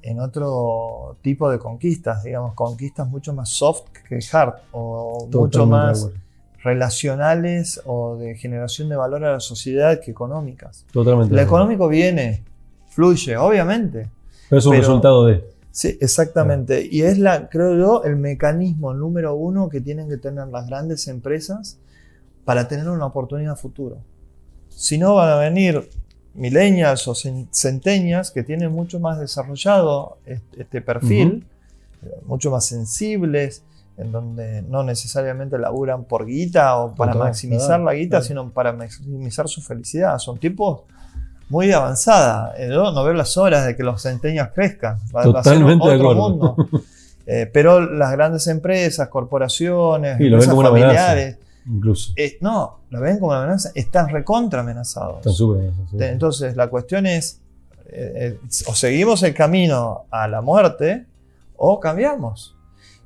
en 0.06 0.20
otro 0.20 1.16
tipo 1.22 1.50
de 1.50 1.58
conquistas, 1.58 2.22
digamos, 2.24 2.54
conquistas 2.54 3.08
mucho 3.08 3.32
más 3.34 3.48
soft 3.50 3.82
que 4.08 4.18
hard 4.32 4.54
o 4.72 5.26
mucho 5.26 5.30
Totalmente 5.48 5.66
más 5.70 6.00
de 6.00 6.06
acuerdo. 6.08 6.26
relacionales 6.62 7.80
o 7.84 8.16
de 8.16 8.34
generación 8.36 8.88
de 8.88 8.96
valor 8.96 9.24
a 9.24 9.32
la 9.32 9.40
sociedad 9.40 10.00
que 10.00 10.10
económicas. 10.10 10.84
Totalmente. 10.92 11.34
Lo 11.34 11.40
económico 11.40 11.88
viene, 11.88 12.44
fluye, 12.88 13.36
obviamente. 13.36 14.08
Pero 14.48 14.58
es 14.58 14.66
un 14.66 14.72
pero- 14.72 14.82
resultado 14.82 15.26
de. 15.26 15.56
Sí, 15.70 15.98
exactamente. 16.00 16.88
Y 16.90 17.02
es 17.02 17.18
la, 17.18 17.50
creo 17.50 17.76
yo, 17.76 18.02
el 18.04 18.16
mecanismo 18.16 18.94
número 18.94 19.34
uno 19.34 19.68
que 19.68 19.82
tienen 19.82 20.08
que 20.08 20.16
tener 20.16 20.46
las 20.48 20.66
grandes 20.68 21.06
empresas 21.06 21.78
para 22.46 22.66
tener 22.66 22.88
una 22.88 23.04
oportunidad 23.04 23.56
futuro. 23.56 23.98
Si 24.70 24.96
no, 24.96 25.16
van 25.16 25.28
a 25.28 25.36
venir 25.36 25.86
millennials 26.36 27.06
o 27.08 27.12
cen- 27.12 27.48
centenias 27.50 28.30
que 28.30 28.42
tienen 28.42 28.72
mucho 28.72 29.00
más 29.00 29.18
desarrollado 29.18 30.18
este, 30.26 30.80
perfil, 30.80 31.44
mucho 32.26 32.50
más 32.50 32.64
sensibles, 32.66 33.62
en 33.96 34.12
donde 34.12 34.62
no 34.62 34.82
necesariamente 34.84 35.58
laburan 35.58 36.04
por 36.04 36.26
guita 36.26 36.76
o 36.76 36.94
para 36.94 37.12
Total, 37.12 37.28
maximizar 37.28 37.68
claro, 37.68 37.84
la 37.84 37.94
guita, 37.94 38.08
claro. 38.18 38.24
sino 38.24 38.50
para 38.50 38.72
maximizar 38.72 39.48
su 39.48 39.62
felicidad. 39.62 40.18
Son 40.18 40.36
tipos 40.38 40.82
muy 41.48 41.72
avanzada. 41.72 42.54
Yo 42.58 42.92
no 42.92 43.04
veo 43.04 43.14
las 43.14 43.36
horas 43.36 43.66
de 43.66 43.74
que 43.76 43.82
los 43.82 44.02
centenios 44.02 44.48
crezcan. 44.54 44.98
Va, 45.14 45.24
va 45.26 45.40
a 45.40 45.42
ser 45.44 45.54
Totalmente 45.54 45.88
de 45.88 45.94
otro 45.94 46.10
acuerdo. 46.10 46.28
mundo. 46.30 46.56
Eh, 47.28 47.50
pero 47.52 47.80
las 47.80 48.12
grandes 48.12 48.46
empresas, 48.46 49.08
corporaciones, 49.08 50.16
Sí, 50.16 50.26
empresas 50.26 50.54
familiares, 50.54 51.38
Incluso. 51.68 52.12
eh, 52.16 52.38
no, 52.40 52.80
lo 52.90 53.00
ven 53.00 53.18
como 53.18 53.32
una 53.32 53.42
amenaza, 53.42 53.70
están 53.74 54.08
recontra 54.08 54.60
amenazados. 54.60 55.18
Están 55.18 55.32
súper 55.32 55.62
bien, 55.62 55.74
sí. 55.90 55.96
Entonces, 56.00 56.56
la 56.56 56.68
cuestión 56.68 57.06
es, 57.06 57.40
eh, 57.88 58.38
eh, 58.42 58.48
o 58.68 58.74
seguimos 58.74 59.22
el 59.22 59.34
camino 59.34 60.04
a 60.10 60.28
la 60.28 60.40
muerte 60.42 61.06
o 61.56 61.80
cambiamos. 61.80 62.54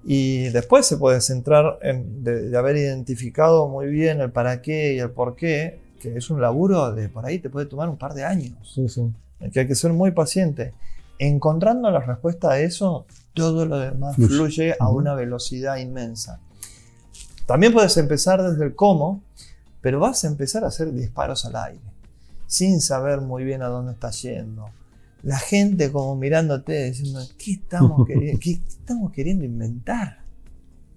Y 0.04 0.48
después 0.48 0.86
se 0.86 0.96
puede 0.96 1.20
centrar 1.20 1.78
en 1.82 2.24
de, 2.24 2.48
de 2.48 2.56
haber 2.58 2.76
identificado 2.76 3.68
muy 3.68 3.86
bien 3.88 4.20
el 4.20 4.30
para 4.30 4.62
qué 4.62 4.94
y 4.94 4.98
el 4.98 5.10
por 5.10 5.36
qué, 5.36 5.80
que 6.00 6.16
es 6.16 6.30
un 6.30 6.40
laburo 6.40 6.92
de 6.92 7.08
por 7.10 7.26
ahí 7.26 7.38
te 7.38 7.50
puede 7.50 7.66
tomar 7.66 7.88
un 7.90 7.98
par 7.98 8.14
de 8.14 8.24
años, 8.24 8.52
Sí, 8.74 8.88
sí. 8.88 9.02
que 9.52 9.60
hay 9.60 9.66
que 9.66 9.74
ser 9.74 9.92
muy 9.92 10.10
paciente. 10.12 10.72
Encontrando 11.18 11.90
la 11.90 12.00
respuesta 12.00 12.52
a 12.52 12.60
eso, 12.60 13.04
todo 13.34 13.66
lo 13.66 13.78
demás 13.78 14.16
Fluye. 14.16 14.34
fluye 14.36 14.74
a 14.80 14.88
Ujú. 14.88 14.98
una 14.98 15.14
velocidad 15.14 15.76
inmensa. 15.76 16.40
También 17.50 17.72
puedes 17.72 17.96
empezar 17.96 18.40
desde 18.40 18.64
el 18.64 18.76
cómo, 18.76 19.24
pero 19.80 19.98
vas 19.98 20.22
a 20.22 20.28
empezar 20.28 20.62
a 20.62 20.68
hacer 20.68 20.92
disparos 20.92 21.44
al 21.46 21.56
aire, 21.56 21.80
sin 22.46 22.80
saber 22.80 23.20
muy 23.22 23.42
bien 23.42 23.60
a 23.62 23.66
dónde 23.66 23.90
estás 23.90 24.22
yendo. 24.22 24.70
La 25.24 25.36
gente 25.36 25.90
como 25.90 26.14
mirándote 26.14 26.84
diciendo, 26.84 27.18
¿qué 27.44 27.54
estamos, 27.54 28.06
queriendo, 28.06 28.38
qué 28.38 28.52
estamos 28.52 29.10
queriendo 29.10 29.44
inventar? 29.44 30.18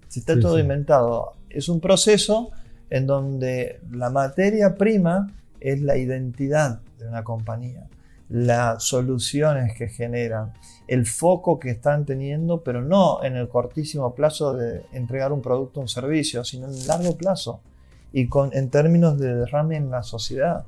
Si 0.06 0.20
está 0.20 0.34
Sí, 0.34 0.40
todo 0.40 0.54
sí. 0.54 0.60
inventado. 0.60 1.32
Es 1.50 1.68
un 1.68 1.80
proceso 1.80 2.52
en 2.88 3.08
donde 3.08 3.80
la 3.90 4.10
materia 4.10 4.76
prima 4.76 5.32
es 5.58 5.82
la 5.82 5.96
identidad 5.96 6.78
de 7.00 7.08
una 7.08 7.24
compañía, 7.24 7.88
las 8.28 8.84
soluciones 8.84 9.76
que 9.76 9.88
generan, 9.88 10.54
el 10.88 11.06
foco 11.06 11.58
que 11.58 11.70
están 11.70 12.04
teniendo, 12.04 12.62
pero 12.62 12.82
no 12.82 13.22
en 13.22 13.36
el 13.36 13.48
cortísimo 13.48 14.14
plazo 14.14 14.54
de 14.54 14.84
entregar 14.92 15.32
un 15.32 15.42
producto 15.42 15.80
o 15.80 15.82
un 15.82 15.88
servicio, 15.88 16.44
sino 16.44 16.66
en 16.66 16.74
el 16.74 16.86
largo 16.86 17.16
plazo 17.16 17.60
y 18.12 18.28
con, 18.28 18.54
en 18.54 18.70
términos 18.70 19.18
de 19.18 19.34
derrame 19.34 19.76
en 19.76 19.90
la 19.90 20.02
sociedad. 20.02 20.64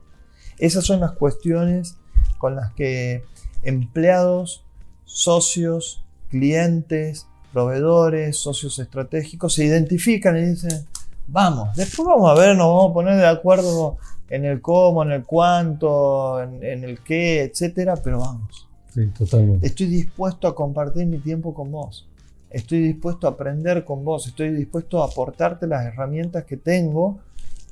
Esas 0.58 0.84
son 0.84 1.00
las 1.00 1.12
cuestiones 1.12 1.96
con 2.38 2.56
las 2.56 2.72
que 2.72 3.24
empleados, 3.62 4.64
socios, 5.04 6.04
clientes, 6.28 7.26
proveedores, 7.52 8.36
socios 8.36 8.78
estratégicos 8.78 9.54
se 9.54 9.64
identifican 9.64 10.36
y 10.36 10.46
dicen, 10.46 10.86
vamos, 11.26 11.74
después 11.76 12.06
vamos 12.06 12.30
a 12.30 12.34
ver, 12.40 12.56
nos 12.56 12.66
vamos 12.66 12.90
a 12.90 12.94
poner 12.94 13.16
de 13.16 13.26
acuerdo 13.26 13.96
en 14.28 14.44
el 14.44 14.60
cómo, 14.60 15.02
en 15.02 15.12
el 15.12 15.24
cuánto, 15.24 16.42
en, 16.42 16.62
en 16.62 16.84
el 16.84 17.00
qué, 17.00 17.42
etcétera, 17.42 17.96
pero 17.96 18.20
vamos. 18.20 18.68
Sí, 18.92 19.06
totalmente. 19.08 19.66
Estoy 19.66 19.86
dispuesto 19.86 20.48
a 20.48 20.54
compartir 20.54 21.06
mi 21.06 21.18
tiempo 21.18 21.54
con 21.54 21.70
vos. 21.70 22.08
Estoy 22.50 22.80
dispuesto 22.80 23.26
a 23.26 23.30
aprender 23.30 23.84
con 23.84 24.04
vos. 24.04 24.26
Estoy 24.26 24.50
dispuesto 24.50 25.02
a 25.02 25.06
aportarte 25.06 25.66
las 25.66 25.84
herramientas 25.84 26.44
que 26.44 26.56
tengo 26.56 27.18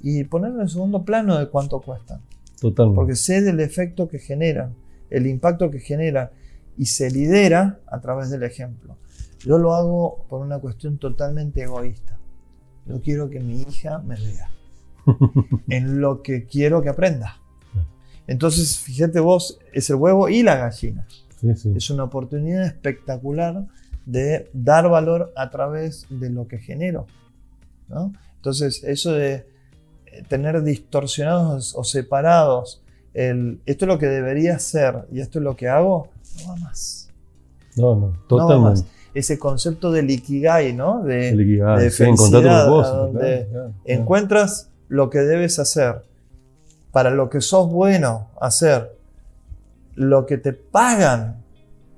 y 0.03 0.25
ponerlo 0.25 0.61
en 0.61 0.69
segundo 0.69 1.05
plano 1.05 1.39
de 1.39 1.49
cuánto 1.49 1.81
cuestan. 1.81 2.21
Totalmente. 2.61 2.97
Porque 2.97 3.17
sé 3.17 3.41
del 3.41 3.61
efecto 3.61 4.09
que 4.09 4.19
generan, 4.19 4.75
el 5.11 5.27
impacto 5.27 5.71
que 5.71 5.81
genera 5.81 6.33
y 6.77 6.87
se 6.87 7.11
lidera 7.11 7.79
a 7.87 8.01
través 8.01 8.31
del 8.31 8.43
ejemplo. 8.43 8.97
Yo 9.41 9.59
lo 9.59 9.75
hago 9.75 10.25
por 10.29 10.41
una 10.41 10.59
cuestión 10.59 10.99
totalmente 10.99 11.63
egoísta. 11.63 12.19
Yo 12.87 13.01
quiero 13.01 13.31
que 13.31 13.41
mi 13.41 13.63
hija 13.63 13.99
me 13.99 14.17
vea 14.17 14.54
en 15.69 16.01
lo 16.01 16.23
que 16.23 16.47
quiero 16.47 16.83
que 16.83 16.89
aprenda. 16.89 17.41
Entonces, 18.27 18.79
fíjate 18.79 19.21
vos, 19.21 19.59
es 19.73 19.91
el 19.91 19.97
huevo 19.97 20.29
y 20.29 20.43
la 20.43 20.57
gallina. 20.57 21.07
Sí, 21.41 21.55
sí. 21.57 21.73
Es 21.77 21.91
una 21.91 22.05
oportunidad 22.05 22.65
espectacular 22.65 23.67
de 24.07 24.49
dar 24.53 24.89
valor 24.89 25.33
a 25.37 25.51
través 25.51 26.07
de 26.09 26.31
lo 26.31 26.47
que 26.49 26.59
genero. 26.59 27.07
¿no? 27.89 28.13
Entonces, 28.37 28.83
eso 28.85 29.13
de 29.13 29.47
eh, 30.07 30.23
tener 30.29 30.63
distorsionados 30.63 31.75
o 31.77 31.85
separados, 31.85 32.83
el, 33.13 33.61
esto 33.67 33.85
es 33.85 33.89
lo 33.89 33.99
que 33.99 34.07
debería 34.07 34.59
ser 34.59 35.07
y 35.13 35.21
esto 35.21 35.39
es 35.39 35.45
lo 35.45 35.55
que 35.57 35.69
hago, 35.69 36.09
no 36.43 36.49
va 36.49 36.57
más. 36.57 37.11
No, 37.77 37.95
no, 37.95 38.01
No 38.01 38.07
va 38.09 38.09
más. 38.11 38.27
totalmente. 38.29 38.89
Ese 39.15 39.39
concepto 39.39 39.93
del 39.93 40.11
ikigai, 40.11 40.73
¿no? 40.73 41.03
De, 41.05 41.29
El 41.29 41.41
Ikigai, 41.43 41.85
de 41.85 41.91
sí, 41.91 42.03
encontrar 42.03 42.43
felicidad, 42.43 42.65
propósito, 42.67 42.95
a 42.95 42.99
donde 42.99 43.21
claro, 43.21 43.51
claro. 43.51 43.75
encuentras 43.85 44.71
lo 44.89 45.11
que 45.11 45.21
debes 45.21 45.59
hacer, 45.59 46.03
para 46.93 47.11
lo 47.11 47.31
que 47.31 47.41
sos 47.41 47.69
bueno 47.71 48.29
hacer, 48.41 48.97
lo 49.95 50.27
que 50.27 50.39
te 50.39 50.53
pagan 50.53 51.43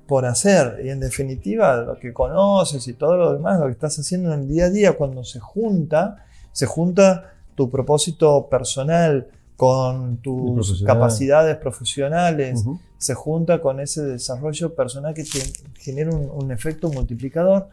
por 0.07 0.25
hacer 0.25 0.81
y 0.83 0.89
en 0.89 0.99
definitiva 0.99 1.75
lo 1.77 1.99
que 1.99 2.13
conoces 2.13 2.87
y 2.87 2.93
todo 2.93 3.17
lo 3.17 3.33
demás, 3.33 3.59
lo 3.59 3.65
que 3.65 3.73
estás 3.73 3.99
haciendo 3.99 4.33
en 4.33 4.41
el 4.41 4.47
día 4.47 4.65
a 4.65 4.69
día, 4.69 4.97
cuando 4.97 5.23
se 5.23 5.39
junta, 5.39 6.25
se 6.51 6.65
junta 6.65 7.33
tu 7.55 7.69
propósito 7.69 8.47
personal 8.49 9.27
con 9.57 10.17
tus 10.17 10.53
profesional. 10.53 10.95
capacidades 10.95 11.57
profesionales, 11.57 12.63
se 12.97 13.13
junta 13.15 13.59
con 13.59 13.79
ese 13.79 14.03
desarrollo 14.03 14.73
personal 14.75 15.13
que 15.13 15.23
te 15.23 15.39
genera 15.79 16.11
un, 16.11 16.29
un 16.31 16.51
efecto 16.51 16.89
multiplicador. 16.89 17.67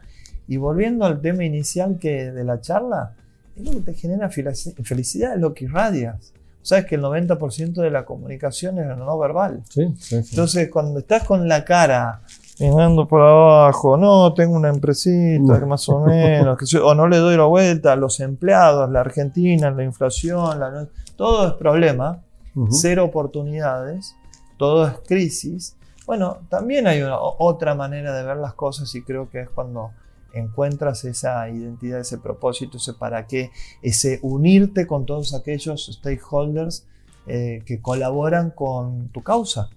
Y 0.47 0.57
volviendo 0.57 1.05
al 1.05 1.21
tema 1.21 1.45
inicial 1.45 1.97
que 1.99 2.31
de 2.31 2.43
la 2.43 2.59
charla, 2.59 3.15
es 3.55 3.63
lo 3.63 3.71
que 3.71 3.79
te 3.79 3.93
genera 3.93 4.29
felici- 4.29 4.73
felicidad, 4.83 5.33
es 5.35 5.39
lo 5.39 5.53
que 5.53 5.65
irradias. 5.65 6.33
Sabes 6.61 6.85
que 6.85 6.95
el 6.95 7.01
90% 7.01 7.81
de 7.81 7.91
la 7.91 8.05
comunicación 8.05 8.79
es 8.79 8.97
no 8.97 9.17
verbal. 9.19 9.61
Sí, 9.69 9.93
sí, 9.99 10.23
sí. 10.23 10.29
Entonces, 10.31 10.69
cuando 10.71 10.99
estás 10.99 11.23
con 11.23 11.47
la 11.47 11.63
cara 11.63 12.21
mirando 12.59 13.07
por 13.07 13.21
abajo, 13.21 13.97
no, 13.97 14.33
tengo 14.33 14.55
una 14.55 14.69
empresita 14.69 15.59
que 15.59 15.65
más 15.65 15.87
o 15.89 15.99
menos, 15.99 16.57
que 16.57 16.65
soy- 16.65 16.81
o 16.83 16.95
no 16.95 17.07
le 17.07 17.17
doy 17.17 17.37
la 17.37 17.43
vuelta 17.45 17.93
a 17.93 17.95
los 17.95 18.19
empleados, 18.19 18.89
la 18.89 19.01
Argentina, 19.01 19.69
la 19.71 19.83
inflación, 19.83 20.59
la 20.59 20.87
todo 21.15 21.47
es 21.49 21.53
problema, 21.53 22.21
cero 22.71 23.03
oportunidades, 23.05 24.15
todo 24.57 24.87
es 24.87 24.93
crisis. 25.07 25.75
Bueno, 26.07 26.37
también 26.49 26.87
hay 26.87 27.01
una, 27.01 27.17
otra 27.19 27.75
manera 27.75 28.15
de 28.15 28.23
ver 28.23 28.37
las 28.37 28.53
cosas 28.53 28.93
y 28.95 29.01
creo 29.03 29.29
que 29.29 29.41
es 29.41 29.49
cuando 29.49 29.91
encuentras 30.35 31.03
esa 31.05 31.49
identidad, 31.49 31.99
ese 31.99 32.17
propósito, 32.17 32.77
ese 32.77 32.93
para 32.93 33.25
qué, 33.27 33.51
ese 33.81 34.19
unirte 34.21 34.85
con 34.85 35.05
todos 35.05 35.33
aquellos 35.33 35.87
stakeholders 35.91 36.85
eh, 37.27 37.63
que 37.65 37.81
colaboran 37.81 38.51
con 38.51 39.07
tu 39.09 39.23
causa. 39.23 39.69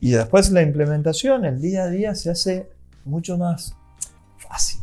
Y 0.00 0.10
después 0.12 0.50
la 0.52 0.62
implementación, 0.62 1.44
el 1.44 1.60
día 1.60 1.82
a 1.84 1.88
día 1.90 2.14
se 2.14 2.30
hace 2.30 2.68
mucho 3.04 3.36
más 3.36 3.74
fácil. 4.36 4.80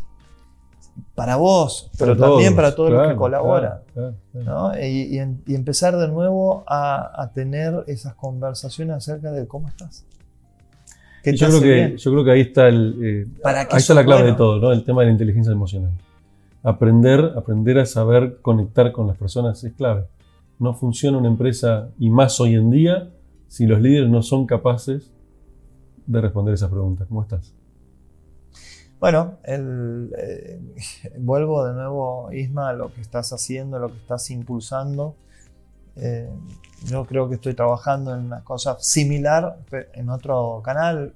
Para 1.14 1.38
vos, 1.38 1.90
pero 1.98 2.18
Para 2.18 2.30
también 2.30 2.50
todos, 2.52 2.56
para 2.56 2.76
todos 2.76 2.90
los 2.90 3.00
que 3.00 3.06
claro, 3.06 3.18
colaboran. 3.20 3.80
claro, 3.94 4.16
claro, 4.32 4.44
claro. 4.46 4.74
¿no? 4.74 4.80
Y, 4.82 5.04
y 5.16 5.20
en- 5.20 5.42
y 5.46 5.56
empezar 5.56 5.96
de 5.98 6.08
nuevo 6.10 6.64
a, 6.68 7.22
a 7.22 7.32
tener 7.32 7.84
esas 7.88 8.16
conversaciones 8.16 8.98
acerca 8.98 9.32
de 9.32 9.48
cómo 9.48 9.68
estás. 9.70 10.04
¿Qué 11.26 11.32
Y 11.32 11.34
te 11.34 11.40
Yo 11.40 11.48
creo, 11.48 11.62
que, 11.62 11.74
bien? 11.74 11.98
yo 11.98 12.12
creo 12.12 12.24
que 12.24 12.32
ahí 12.32 12.42
está, 12.42 12.68
el, 12.68 13.00
eh, 13.02 13.28
¿Para 13.42 13.68
qué 13.68 13.74
ahí 13.76 13.80
está 13.80 13.96
la 13.96 14.06
clave 14.06 14.22
bueno? 14.22 14.34
de 14.34 14.38
todo, 14.38 14.60
¿no? 14.60 14.72
el 14.72 14.84
tema 14.84 15.02
de 15.02 15.08
la 15.08 15.12
inteligencia 15.14 15.52
emocional. 15.52 15.90
Aprender, 16.62 17.34
aprender 17.36 17.80
a 17.80 17.86
saber 17.88 18.38
conectar 18.44 18.92
con 18.92 19.08
las 19.08 19.18
personas 19.18 19.64
es 19.64 19.74
clave. 19.74 20.06
No 20.60 20.76
funciona 20.76 21.18
una 21.18 21.28
empresa, 21.28 21.90
y 21.98 22.12
más 22.12 22.40
hoy 22.40 22.54
en 22.54 22.70
día, 22.70 23.10
si 23.48 23.66
los 23.66 23.82
líderes 23.82 24.08
no 24.08 24.22
son 24.22 24.46
capaces 24.46 25.12
de 26.06 26.22
responder 26.22 26.54
esas 26.54 26.70
preguntas. 26.70 27.08
¿Cómo 27.08 27.24
estás? 27.24 27.56
Bueno, 29.00 29.40
el, 29.46 30.14
eh, 30.20 30.60
vuelvo 31.18 31.66
de 31.66 31.74
nuevo, 31.74 32.32
Isma, 32.32 32.70
a 32.70 32.74
lo 32.74 32.94
que 32.94 33.02
estás 33.02 33.34
haciendo, 33.34 33.80
lo 33.80 33.90
que 33.90 33.98
estás 33.98 34.30
impulsando. 34.30 35.16
Eh, 35.96 36.30
yo 36.86 37.06
creo 37.06 37.28
que 37.30 37.36
estoy 37.36 37.54
trabajando 37.54 38.14
en 38.16 38.26
una 38.26 38.44
cosa 38.44 38.78
similar 38.80 39.58
en 39.94 40.10
otro 40.10 40.62
canal, 40.64 41.14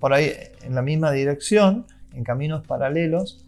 por 0.00 0.12
ahí 0.12 0.30
en 0.62 0.74
la 0.74 0.82
misma 0.82 1.10
dirección, 1.12 1.86
en 2.14 2.24
caminos 2.24 2.66
paralelos. 2.66 3.44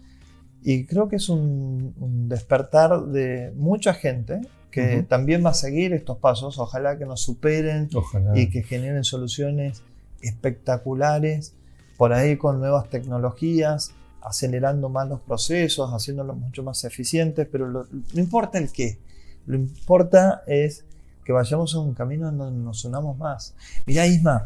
Y 0.63 0.85
creo 0.85 1.09
que 1.09 1.17
es 1.17 1.29
un, 1.29 1.95
un 1.99 2.29
despertar 2.29 3.01
de 3.07 3.53
mucha 3.57 3.95
gente 3.95 4.41
que 4.71 4.99
Ujú. 4.99 5.07
también 5.07 5.45
va 5.45 5.51
a 5.51 5.55
seguir 5.55 5.93
estos 5.93 6.19
pasos. 6.19 6.59
Ojalá 6.59 6.99
que 6.99 7.07
nos 7.07 7.21
superen 7.23 7.89
Ojalá. 7.95 8.39
y 8.39 8.51
que 8.51 8.63
generen 8.63 9.05
soluciones 9.05 9.83
espectaculares, 10.21 11.55
por 11.97 12.13
ahí 12.13 12.37
con 12.37 12.59
nuevas 12.61 12.89
tecnologías, 12.91 13.93
acelerando 14.23 14.89
más 14.89 15.09
los 15.09 15.21
procesos, 15.21 15.91
haciéndolos 15.93 16.37
mucho 16.37 16.63
más 16.63 16.85
eficientes, 16.85 17.47
pero 17.51 17.67
lo- 17.69 17.85
no 17.91 18.21
importa 18.21 18.59
el 18.59 18.71
qué, 18.71 18.99
lo 19.47 19.57
importa 19.57 20.43
es 20.47 20.85
que 21.25 21.33
vayamos 21.33 21.75
a 21.75 21.81
un 21.81 21.95
camino 21.95 22.29
en 22.29 22.39
donde 22.39 22.63
nos 22.65 22.85
unamos 22.85 23.17
más. 23.19 23.55
Mirá, 23.87 24.07
Isma, 24.07 24.45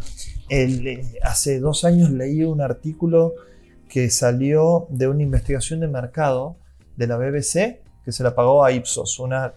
el, 0.48 0.86
eh, 0.86 1.18
hace 1.22 1.60
dos 1.60 1.84
años 1.84 2.10
leí 2.10 2.42
un 2.44 2.60
artículo 2.60 3.34
que 3.88 4.10
salió 4.10 4.86
de 4.90 5.08
una 5.08 5.22
investigación 5.22 5.80
de 5.80 5.88
mercado 5.88 6.56
de 6.96 7.06
la 7.06 7.16
BBC, 7.16 7.80
que 8.04 8.12
se 8.12 8.22
la 8.22 8.34
pagó 8.34 8.64
a 8.64 8.72
Ipsos, 8.72 9.18
una 9.18 9.54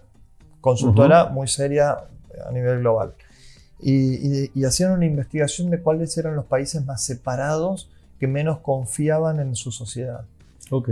consultora 0.60 1.26
muy 1.26 1.48
seria 1.48 1.96
a 2.46 2.52
nivel 2.52 2.80
global. 2.80 3.14
Y, 3.80 3.92
y- 4.44 4.50
y 4.54 4.64
hacían 4.64 4.92
una 4.92 5.06
investigación 5.06 5.70
de 5.70 5.80
cuáles 5.80 6.16
eran 6.18 6.34
los 6.36 6.46
países 6.46 6.84
más 6.84 7.02
separados 7.04 7.90
que 8.18 8.26
menos 8.26 8.58
confiaban 8.60 9.38
en 9.40 9.54
su 9.54 9.70
sociedad. 9.70 10.24
Ok. 10.70 10.88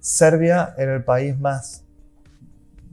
Serbia 0.00 0.74
era 0.78 0.94
el 0.96 1.04
país 1.04 1.38
más 1.38 1.84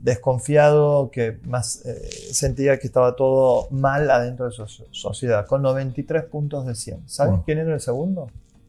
desconfiado, 0.02 1.10
que 1.10 1.38
más 1.44 1.84
eh, 1.84 2.08
sentía 2.32 2.78
que 2.78 2.86
estaba 2.86 3.16
todo 3.16 3.68
mal 3.70 4.10
adentro 4.10 4.46
de 4.46 4.52
su 4.52 4.66
so- 4.66 4.86
sociedad, 4.90 5.46
con 5.46 5.62
93 5.62 6.24
puntos 6.24 6.66
de 6.66 6.74
100. 6.74 7.02
¿Sabes 7.06 7.34
Wow. 7.34 7.42
quién 7.44 7.58
era 7.58 7.74
el 7.74 7.80
segundo? 7.80 8.28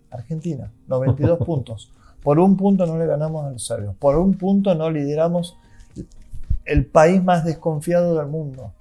Argentina, 0.10 0.72
92 0.88 1.40
puntos. 1.46 1.92
Por 2.22 2.38
un 2.40 2.56
punto 2.58 2.86
no 2.86 2.98
le 2.98 3.06
ganamos 3.08 3.46
a 3.46 3.52
los 3.52 3.66
serbios, 3.66 3.96
por 3.98 4.18
un 4.18 4.34
punto 4.36 4.76
no 4.76 4.92
lideramos 4.92 5.58
el 6.66 6.86
país 6.86 7.24
más 7.24 7.44
desconfiado 7.46 8.18
del 8.18 8.28
mundo. 8.28 8.74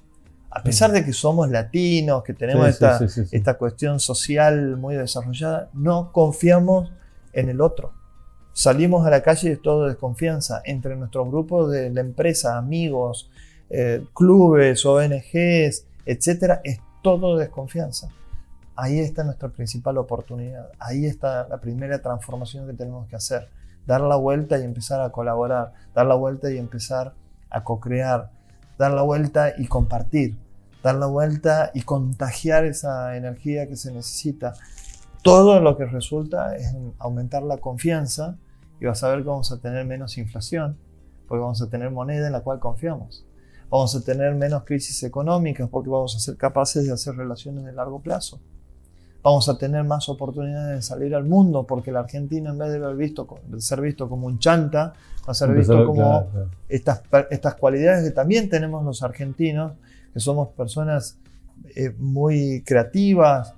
A 0.50 0.62
pesar 0.64 0.90
de 0.90 1.04
que 1.04 1.12
somos 1.12 1.48
latinos, 1.48 2.24
que 2.24 2.34
tenemos 2.34 2.66
Sí, 2.66 2.72
sí, 2.72 2.74
esta, 2.84 2.98
sí, 2.98 3.08
sí, 3.08 3.24
sí. 3.26 3.36
esta 3.36 3.54
cuestión 3.56 4.00
social 4.00 4.76
muy 4.76 4.96
desarrollada, 4.96 5.70
no 5.72 6.10
confiamos 6.12 6.90
en 7.32 7.48
el 7.48 7.60
otro. 7.60 7.92
Salimos 8.52 9.06
a 9.06 9.10
la 9.10 9.22
calle 9.22 9.48
y 9.48 9.52
es 9.52 9.62
todo 9.62 9.86
desconfianza. 9.86 10.62
Entre 10.64 10.96
nuestros 10.96 11.28
grupos 11.28 11.70
de 11.70 11.90
la 11.90 12.00
empresa, 12.00 12.56
amigos, 12.56 13.30
eh, 13.68 14.04
clubes, 14.14 14.84
ONGs, 14.84 15.84
etcétera, 16.04 16.60
es 16.64 16.80
todo 17.02 17.36
desconfianza. 17.36 18.10
Ahí 18.76 18.98
está 18.98 19.24
nuestra 19.24 19.48
principal 19.48 19.98
oportunidad. 19.98 20.70
Ahí 20.78 21.06
está 21.06 21.46
la 21.48 21.58
primera 21.58 22.00
transformación 22.00 22.66
que 22.66 22.72
tenemos 22.72 23.06
que 23.08 23.16
hacer. 23.16 23.48
Dar 23.86 24.00
la 24.00 24.16
vuelta 24.16 24.58
y 24.58 24.64
empezar 24.64 25.00
a 25.00 25.10
colaborar. 25.10 25.72
Dar 25.94 26.06
la 26.06 26.14
vuelta 26.14 26.50
y 26.50 26.58
empezar 26.58 27.12
a 27.50 27.62
co-crear. 27.62 28.30
Dar 28.78 28.92
la 28.92 29.02
vuelta 29.02 29.52
y 29.58 29.66
compartir. 29.66 30.36
Dar 30.82 30.94
la 30.94 31.06
vuelta 31.06 31.70
y 31.74 31.82
contagiar 31.82 32.64
esa 32.64 33.16
energía 33.16 33.68
que 33.68 33.76
se 33.76 33.92
necesita. 33.92 34.54
Todo 35.22 35.60
lo 35.60 35.76
que 35.76 35.84
resulta 35.84 36.56
es 36.56 36.74
aumentar 36.98 37.42
la 37.42 37.58
confianza 37.58 38.36
y 38.80 38.86
vas 38.86 39.02
a 39.04 39.10
ver 39.10 39.18
que 39.18 39.28
vamos 39.28 39.52
a 39.52 39.58
tener 39.58 39.84
menos 39.84 40.16
inflación, 40.16 40.76
porque 41.28 41.40
vamos 41.40 41.60
a 41.60 41.68
tener 41.68 41.90
moneda 41.90 42.26
en 42.26 42.32
la 42.32 42.40
cual 42.40 42.58
confiamos. 42.58 43.24
Vamos 43.68 43.94
a 43.94 44.00
tener 44.00 44.34
menos 44.34 44.64
crisis 44.64 45.02
económicas 45.02 45.68
porque 45.68 45.90
vamos 45.90 46.16
a 46.16 46.18
ser 46.18 46.36
capaces 46.36 46.86
de 46.86 46.92
hacer 46.92 47.14
relaciones 47.14 47.64
de 47.64 47.72
largo 47.72 48.00
plazo. 48.00 48.40
Vamos 49.22 49.48
a 49.50 49.58
tener 49.58 49.84
más 49.84 50.08
oportunidades 50.08 50.76
de 50.76 50.82
salir 50.82 51.14
al 51.14 51.24
mundo 51.24 51.66
porque 51.66 51.92
la 51.92 52.00
Argentina 52.00 52.50
en 52.50 52.58
vez 52.58 52.72
de, 52.72 52.94
visto, 52.94 53.28
ser 53.58 53.82
visto 53.82 54.08
como 54.08 54.26
un 54.26 54.38
chanta, 54.38 54.94
va 55.28 55.32
a 55.32 55.34
ser 55.34 55.54
visto 55.54 55.84
como 55.84 56.26
Estas, 56.68 57.02
estas 57.30 57.54
cualidades 57.56 58.02
que 58.02 58.10
también 58.12 58.48
tenemos 58.48 58.82
los 58.82 59.02
argentinos, 59.02 59.74
que 60.14 60.20
somos 60.20 60.48
personas 60.48 61.18
eh, 61.76 61.94
muy 61.98 62.62
creativas, 62.64 63.54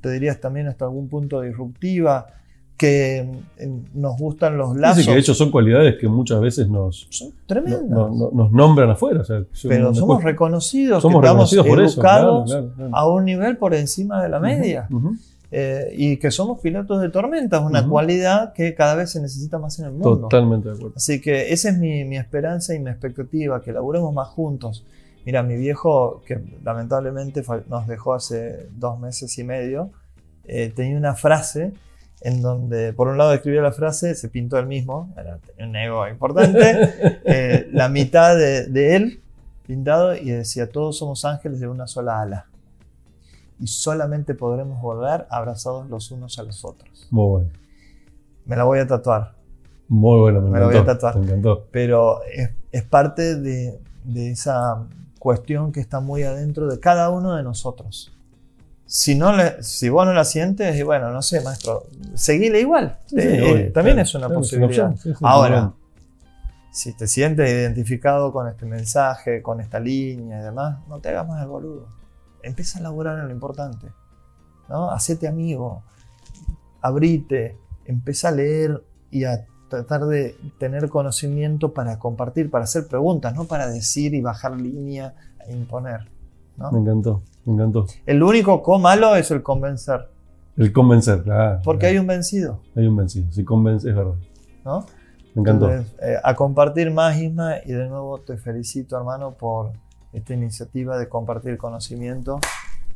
te 0.00 0.10
dirías 0.10 0.40
también 0.40 0.68
hasta 0.68 0.84
algún 0.84 1.08
punto 1.08 1.40
disruptiva, 1.40 2.26
que 2.76 3.26
nos 3.94 4.18
gustan 4.18 4.58
los 4.58 4.76
lazos. 4.76 5.02
Sí, 5.02 5.08
que 5.08 5.14
de 5.14 5.20
hecho 5.20 5.34
son 5.34 5.50
cualidades 5.50 5.96
que 5.98 6.08
muchas 6.08 6.40
veces 6.40 6.68
nos, 6.68 7.08
tremendas. 7.46 7.82
nos 7.88 8.52
nombran 8.52 8.90
afuera. 8.90 9.22
Pero 9.62 9.94
somos 9.94 10.22
reconocidos, 10.22 11.02
somos 11.02 11.22
que 11.22 11.28
reconocidos 11.28 11.66
por 11.66 11.80
educados 11.80 12.56
a 12.92 13.08
un 13.08 13.24
nivel 13.24 13.56
por 13.56 13.74
encima 13.74 14.22
de 14.22 14.28
la 14.28 14.40
media. 14.40 14.88
Eh, 15.52 15.94
y 15.96 16.16
que 16.16 16.32
somos 16.32 16.60
pilotos 16.60 17.00
de 17.00 17.08
tormentas, 17.08 17.62
una 17.62 17.86
cualidad 17.86 18.52
que 18.52 18.74
cada 18.74 18.96
vez 18.96 19.12
se 19.12 19.22
necesita 19.22 19.58
más 19.58 19.78
en 19.78 19.86
el 19.86 19.92
mundo. 19.92 20.18
Totalmente 20.18 20.68
de 20.68 20.74
acuerdo. 20.74 20.94
Así 20.96 21.20
que 21.20 21.52
esa 21.52 21.70
es 21.70 21.78
mi, 21.78 22.04
mi 22.04 22.16
esperanza 22.16 22.74
y 22.74 22.80
mi 22.80 22.90
expectativa, 22.90 23.62
que 23.62 23.72
laburemos 23.72 24.12
más 24.12 24.28
juntos. 24.28 24.84
Mira, 25.26 25.42
mi 25.42 25.56
viejo, 25.56 26.22
que 26.24 26.40
lamentablemente 26.62 27.42
nos 27.68 27.88
dejó 27.88 28.14
hace 28.14 28.68
dos 28.70 29.00
meses 29.00 29.36
y 29.38 29.42
medio, 29.42 29.90
eh, 30.44 30.72
tenía 30.72 30.96
una 30.96 31.16
frase 31.16 31.72
en 32.20 32.42
donde 32.42 32.92
por 32.92 33.08
un 33.08 33.18
lado 33.18 33.34
escribió 33.34 33.60
la 33.60 33.72
frase, 33.72 34.14
se 34.14 34.28
pintó 34.28 34.56
él 34.56 34.66
mismo, 34.66 35.12
era 35.18 35.40
un 35.58 35.74
ego 35.74 36.06
importante, 36.06 37.20
eh, 37.24 37.68
la 37.72 37.88
mitad 37.88 38.36
de, 38.36 38.94
él 38.94 39.20
pintado 39.66 40.14
y 40.14 40.30
decía, 40.30 40.70
todos 40.70 40.96
somos 40.98 41.24
ángeles 41.24 41.58
de 41.58 41.66
una 41.66 41.88
sola 41.88 42.20
ala. 42.20 42.46
Y 43.58 43.66
solamente 43.66 44.36
podremos 44.36 44.80
volar 44.80 45.26
abrazados 45.28 45.88
los 45.88 46.12
unos 46.12 46.38
a 46.38 46.44
los 46.44 46.64
otros. 46.64 47.08
Muy 47.10 47.26
bueno. 47.26 47.50
Me 48.44 48.54
la 48.54 48.62
voy 48.62 48.78
a 48.78 48.86
tatuar. 48.86 49.34
Muy 49.88 50.20
bueno, 50.20 50.40
me, 50.40 50.50
me 50.50 50.60
la 50.60 50.66
voy 50.66 50.76
a 50.76 50.84
tatuar. 50.84 51.16
Me 51.16 51.24
encantó. 51.24 51.66
Pero 51.72 52.22
es, 52.24 52.50
es 52.70 52.84
parte 52.84 53.34
de, 53.34 53.80
de 54.04 54.30
esa 54.30 54.86
cuestión 55.18 55.72
que 55.72 55.80
está 55.80 56.00
muy 56.00 56.22
adentro 56.22 56.68
de 56.68 56.78
cada 56.80 57.10
uno 57.10 57.34
de 57.34 57.42
nosotros. 57.42 58.12
Si, 58.86 59.16
no 59.16 59.34
le, 59.34 59.62
si 59.62 59.88
vos 59.88 60.06
no 60.06 60.12
la 60.12 60.24
sientes, 60.24 60.76
y 60.76 60.82
bueno, 60.82 61.10
no 61.10 61.20
sé, 61.20 61.40
maestro, 61.40 61.84
seguile 62.14 62.60
igual. 62.60 62.98
Eh, 63.16 63.70
también 63.74 63.98
es 63.98 64.14
una 64.14 64.28
posibilidad. 64.28 64.94
Ahora, 65.22 65.72
si 66.70 66.92
te 66.92 67.08
sientes 67.08 67.50
identificado 67.50 68.32
con 68.32 68.46
este 68.48 68.66
mensaje, 68.66 69.42
con 69.42 69.60
esta 69.60 69.80
línea 69.80 70.40
y 70.40 70.42
demás, 70.42 70.78
no 70.88 71.00
te 71.00 71.08
hagas 71.08 71.26
más 71.26 71.42
el 71.42 71.48
boludo. 71.48 71.88
Empieza 72.42 72.78
a 72.78 72.82
laburar 72.82 73.18
en 73.18 73.26
lo 73.26 73.32
importante. 73.32 73.88
¿no? 74.68 74.90
Hacete 74.90 75.26
amigo, 75.26 75.82
abrite, 76.80 77.56
empieza 77.86 78.28
a 78.28 78.32
leer 78.32 78.84
y 79.10 79.24
a 79.24 79.46
tratar 79.68 80.06
de 80.06 80.36
tener 80.58 80.88
conocimiento 80.88 81.72
para 81.72 81.98
compartir, 81.98 82.50
para 82.50 82.64
hacer 82.64 82.86
preguntas, 82.86 83.34
no 83.34 83.44
para 83.44 83.66
decir 83.66 84.14
y 84.14 84.20
bajar 84.20 84.60
línea 84.60 85.14
e 85.46 85.52
imponer. 85.52 86.08
Me 86.72 86.78
encantó, 86.78 87.22
me 87.44 87.52
encantó. 87.52 87.86
El 88.06 88.22
único 88.22 88.62
co 88.62 88.78
malo 88.78 89.14
es 89.16 89.30
el 89.30 89.42
convencer. 89.42 90.08
El 90.56 90.72
convencer, 90.72 91.22
claro. 91.22 91.60
Porque 91.64 91.86
hay 91.86 91.98
un 91.98 92.06
vencido. 92.06 92.60
Hay 92.74 92.86
un 92.86 92.96
vencido, 92.96 93.30
si 93.30 93.44
convence, 93.44 93.88
es 93.88 93.94
verdad. 93.94 94.14
¿No? 94.64 94.86
Me 95.34 95.42
encantó. 95.42 95.70
Eh, 95.70 95.84
a 96.22 96.34
compartir 96.34 96.90
más, 96.90 97.18
Isma, 97.18 97.56
y 97.64 97.72
de 97.72 97.88
nuevo 97.88 98.18
te 98.20 98.38
felicito, 98.38 98.96
hermano, 98.96 99.32
por 99.32 99.72
esta 100.12 100.32
iniciativa 100.32 100.96
de 100.96 101.08
compartir 101.08 101.58
conocimiento 101.58 102.40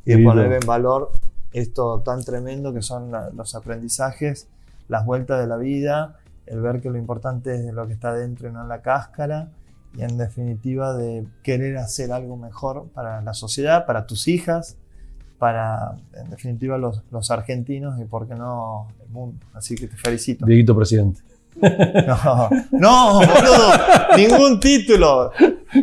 y 0.07 0.15
de 0.15 0.25
poner 0.25 0.53
en 0.53 0.67
valor 0.67 1.11
esto 1.53 2.01
tan 2.01 2.25
tremendo 2.25 2.73
que 2.73 2.81
son 2.81 3.13
los 3.35 3.55
aprendizajes, 3.55 4.49
las 4.89 5.05
vueltas 5.05 5.41
de 5.41 5.47
la 5.47 5.59
vida, 5.59 6.17
el 6.51 6.61
ver 6.61 6.81
que 6.81 6.91
lo 6.91 6.99
importante 6.99 7.55
es 7.55 7.73
lo 7.73 7.87
que 7.87 7.93
está 7.93 8.13
dentro 8.13 8.49
y 8.49 8.53
no 8.53 8.63
en 8.63 8.69
la 8.69 8.83
cáscara 8.83 9.51
y 9.97 10.03
en 10.03 10.19
definitiva 10.19 10.95
de 10.95 11.25
querer 11.43 11.79
hacer 11.79 12.13
algo 12.13 12.37
mejor 12.37 12.89
para 12.95 13.23
la 13.23 13.35
sociedad, 13.35 13.87
para 13.87 14.07
tus 14.07 14.29
hijas, 14.29 14.77
para 15.39 15.97
en 16.15 16.31
definitiva 16.31 16.77
los, 16.77 17.03
los 17.11 17.31
argentinos 17.31 18.01
y 18.01 18.05
por 18.05 18.29
qué 18.29 18.35
no 18.35 18.89
el 19.05 19.11
mundo. 19.11 19.39
Así 19.55 19.75
que 19.75 19.87
te 19.87 19.97
felicito. 19.97 20.45
Dieguito 20.45 20.77
presidente. 20.77 21.23
No, 21.61 22.49
no, 22.73 23.15
boludo, 23.15 24.17
ningún 24.17 24.61
título. 24.61 25.31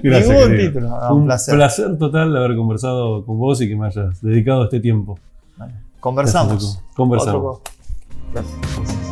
Gracias, 0.03 0.29
ningún 0.29 0.57
título. 0.57 1.13
un, 1.13 1.25
placer. 1.25 1.55
placer. 1.55 1.97
total 1.97 2.33
de 2.33 2.39
haber 2.39 2.55
conversado 2.55 3.25
con 3.25 3.37
vos 3.37 3.61
y 3.61 3.67
que 3.67 3.75
me 3.75 3.87
hayas 3.87 4.21
dedicado 4.21 4.63
este 4.63 4.79
tiempo. 4.79 5.19
conversamos. 5.99 6.81
Conversamos. 6.95 7.59
Gracias. 8.33 9.06